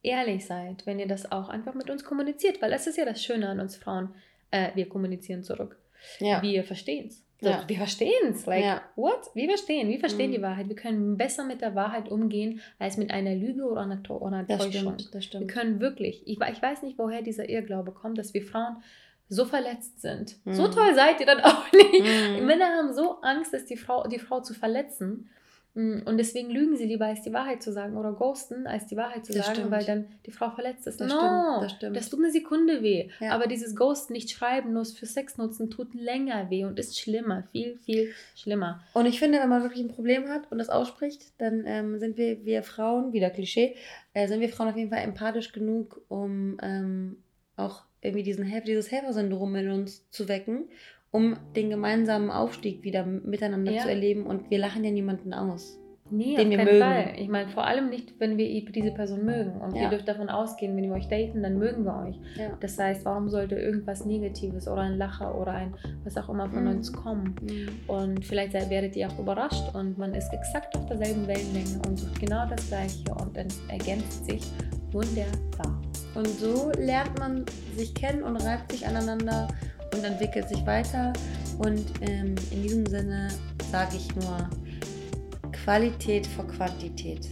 ehrlich 0.03 0.47
seid, 0.47 0.87
wenn 0.87 0.99
ihr 0.99 1.09
das 1.09 1.31
auch 1.31 1.49
einfach 1.49 1.75
mit 1.75 1.91
uns 1.91 2.05
kommuniziert, 2.05 2.63
weil 2.63 2.71
das 2.71 2.87
ist 2.87 2.97
ja 2.97 3.05
das 3.05 3.23
Schöne 3.23 3.49
an 3.49 3.61
uns 3.61 3.77
Frauen. 3.77 4.15
Äh, 4.51 4.71
wir 4.75 4.89
kommunizieren 4.89 5.43
zurück. 5.43 5.79
Ja. 6.19 6.43
Wir 6.43 6.65
verstehen 6.65 7.09
es. 7.09 7.25
So, 7.41 7.49
ja. 7.49 7.65
Wir 7.67 7.77
verstehen 7.77 8.29
es. 8.29 8.45
Like, 8.47 8.65
ja. 8.65 8.83
what? 8.97 9.31
Wir 9.35 9.49
verstehen. 9.49 9.89
Wir 9.89 9.99
verstehen 9.99 10.31
mhm. 10.31 10.35
die 10.35 10.43
Wahrheit. 10.43 10.69
Wir 10.69 10.77
können 10.77 11.17
besser 11.17 11.45
mit 11.45 11.63
der 11.63 11.75
Wahrheit 11.75 12.11
umgehen, 12.11 12.61
als 12.79 12.97
mit 12.97 13.11
einer 13.11 13.35
Lüge 13.35 13.65
oder 13.65 13.83
einer, 13.83 14.03
oder 14.11 14.27
einer 14.27 14.45
das 14.45 14.59
Täuschung. 14.59 14.95
Stimmt, 14.99 15.15
das 15.15 15.25
stimmt. 15.25 15.47
Wir 15.47 15.55
können 15.55 15.81
wirklich. 15.81 16.23
Ich, 16.27 16.39
ich 16.41 16.63
weiß 16.63 16.83
nicht, 16.83 16.99
woher 16.99 17.23
dieser 17.23 17.49
Irrglaube 17.49 17.93
kommt, 17.93 18.19
dass 18.19 18.35
wir 18.35 18.43
Frauen 18.43 18.83
so 19.31 19.45
verletzt 19.45 20.03
sind. 20.03 20.37
Mhm. 20.45 20.55
So 20.55 20.69
toll 20.69 20.95
seid 20.95 21.21
ihr 21.21 21.27
dann 21.27 21.41
auch 21.43 21.73
nicht. 21.73 22.03
Mhm. 22.39 22.47
Männer 22.47 22.67
haben 22.77 22.93
so 22.93 23.21
Angst, 23.23 23.55
dass 23.55 23.65
die 23.65 23.77
Frau, 23.77 24.07
die 24.07 24.19
Frau 24.19 24.41
zu 24.41 24.53
verletzen. 24.53 25.31
Mm, 25.75 26.01
und 26.05 26.19
deswegen 26.19 26.51
lügen 26.51 26.77
sie 26.77 26.85
lieber, 26.85 27.07
als 27.07 27.23
die 27.23 27.33
Wahrheit 27.33 27.63
zu 27.63 27.73
sagen 27.73 27.97
oder 27.97 28.13
ghosten, 28.13 28.67
als 28.67 28.89
die 28.89 28.97
Wahrheit 28.97 29.25
zu 29.25 29.33
das 29.33 29.47
sagen, 29.47 29.59
stimmt. 29.59 29.71
weil 29.71 29.85
dann 29.85 30.07
die 30.27 30.33
Frau 30.33 30.51
verletzt 30.51 30.89
ist. 30.89 31.01
Das 31.01 31.09
no, 31.09 31.17
stimmt, 31.17 31.63
das 31.63 31.73
stimmt. 31.73 31.97
Das 31.97 32.11
tut 32.11 32.19
eine 32.19 32.33
Sekunde 32.33 32.83
weh. 32.83 33.09
Ja. 33.21 33.31
Aber 33.31 33.47
dieses 33.47 33.77
Ghosten 33.77 34.15
nicht 34.15 34.31
schreiben, 34.31 34.73
nur 34.73 34.85
für 34.85 35.07
Sex 35.07 35.39
nutzen, 35.39 35.71
tut 35.71 35.95
länger 35.95 36.51
weh 36.51 36.65
und 36.65 36.81
ist 36.81 36.99
schlimmer, 36.99 37.45
viel, 37.53 37.79
viel 37.79 38.13
schlimmer. 38.35 38.83
Und 38.95 39.07
ich 39.07 39.21
finde, 39.21 39.39
wenn 39.39 39.49
man 39.49 39.63
wirklich 39.63 39.85
ein 39.85 39.95
Problem 39.95 40.29
hat 40.29 40.51
und 40.51 40.59
das 40.59 40.71
ausspricht, 40.71 41.23
dann 41.39 41.63
ähm, 41.67 42.01
sind 42.01 42.17
wir, 42.17 42.45
wir 42.45 42.65
Frauen, 42.65 43.13
wieder 43.13 43.31
Klischee, 43.31 43.77
äh, 44.13 44.27
sind 44.27 44.41
wir 44.41 44.49
Frauen 44.49 44.71
auf 44.71 44.77
jeden 44.77 44.91
Fall 44.91 45.05
empathisch 45.05 45.53
genug, 45.53 46.01
um 46.09 46.59
ähm, 46.63 47.23
auch 47.57 47.85
irgendwie 48.03 48.23
diesen 48.23 48.45
Helfer, 48.45 48.67
dieses 48.67 48.91
Helfersyndrom 48.91 49.55
in 49.57 49.71
uns 49.71 50.09
zu 50.11 50.29
wecken 50.29 50.69
um 51.11 51.37
den 51.57 51.71
gemeinsamen 51.71 52.31
Aufstieg 52.31 52.85
wieder 52.85 53.05
miteinander 53.05 53.73
ja. 53.73 53.83
zu 53.83 53.89
erleben 53.89 54.27
und 54.27 54.51
wir 54.51 54.59
lachen 54.59 54.85
ja 54.85 54.91
niemanden 54.91 55.35
aus. 55.35 55.77
Nee, 56.13 56.35
den 56.35 56.47
auf 56.47 56.51
wir 56.51 56.57
keinen 56.59 56.67
mögen. 56.67 56.81
Fall. 56.81 57.13
Ich 57.19 57.29
meine, 57.29 57.49
vor 57.51 57.65
allem 57.65 57.89
nicht, 57.89 58.19
wenn 58.19 58.37
wir 58.37 58.65
diese 58.65 58.91
Person 58.91 59.25
mögen. 59.25 59.61
Und 59.61 59.77
ja. 59.77 59.83
ihr 59.83 59.89
dürft 59.91 60.09
davon 60.09 60.29
ausgehen, 60.29 60.77
wenn 60.77 60.83
wir 60.83 60.97
euch 60.97 61.07
daten, 61.07 61.41
dann 61.41 61.57
mögen 61.57 61.85
wir 61.85 61.97
euch. 62.05 62.17
Ja. 62.37 62.57
Das 62.59 62.77
heißt, 62.77 63.05
warum 63.05 63.29
sollte 63.29 63.55
irgendwas 63.55 64.05
Negatives 64.05 64.67
oder 64.67 64.83
ein 64.83 64.99
Lacher 64.99 65.41
oder 65.41 65.53
ein 65.53 65.75
was 66.03 66.17
auch 66.17 66.29
immer 66.29 66.51
von 66.51 66.65
mm. 66.65 66.69
uns 66.69 66.93
kommen? 66.93 67.37
Mm. 67.41 67.91
Und 67.91 68.25
vielleicht 68.25 68.55
werdet 68.55 68.97
ihr 68.97 69.07
auch 69.09 69.21
überrascht 69.21 69.73
und 69.73 69.99
man 69.99 70.13
ist 70.15 70.33
exakt 70.33 70.77
auf 70.77 70.85
derselben 70.87 71.29
Wellenlänge 71.29 71.81
und 71.87 71.97
sucht 71.97 72.19
genau 72.19 72.45
das 72.49 72.67
Gleiche 72.67 73.05
und 73.23 73.37
dann 73.37 73.47
ergänzt 73.69 74.27
sich 74.27 74.43
wunderbar. 74.93 75.81
Und 76.15 76.29
so 76.39 76.73
lernt 76.77 77.19
man 77.19 77.45
sich 77.77 77.95
kennen 77.95 78.23
und 78.23 78.37
reibt 78.37 78.73
sich 78.73 78.87
aneinander 78.87 79.49
und 79.95 80.05
entwickelt 80.05 80.49
sich 80.49 80.65
weiter. 80.67 81.13
Und 81.59 81.85
ähm, 82.01 82.35
in 82.51 82.63
diesem 82.63 82.87
Sinne 82.87 83.29
sage 83.71 83.97
ich 83.97 84.15
nur 84.17 84.49
Qualität 85.53 86.27
vor 86.27 86.47
Quantität. 86.47 87.29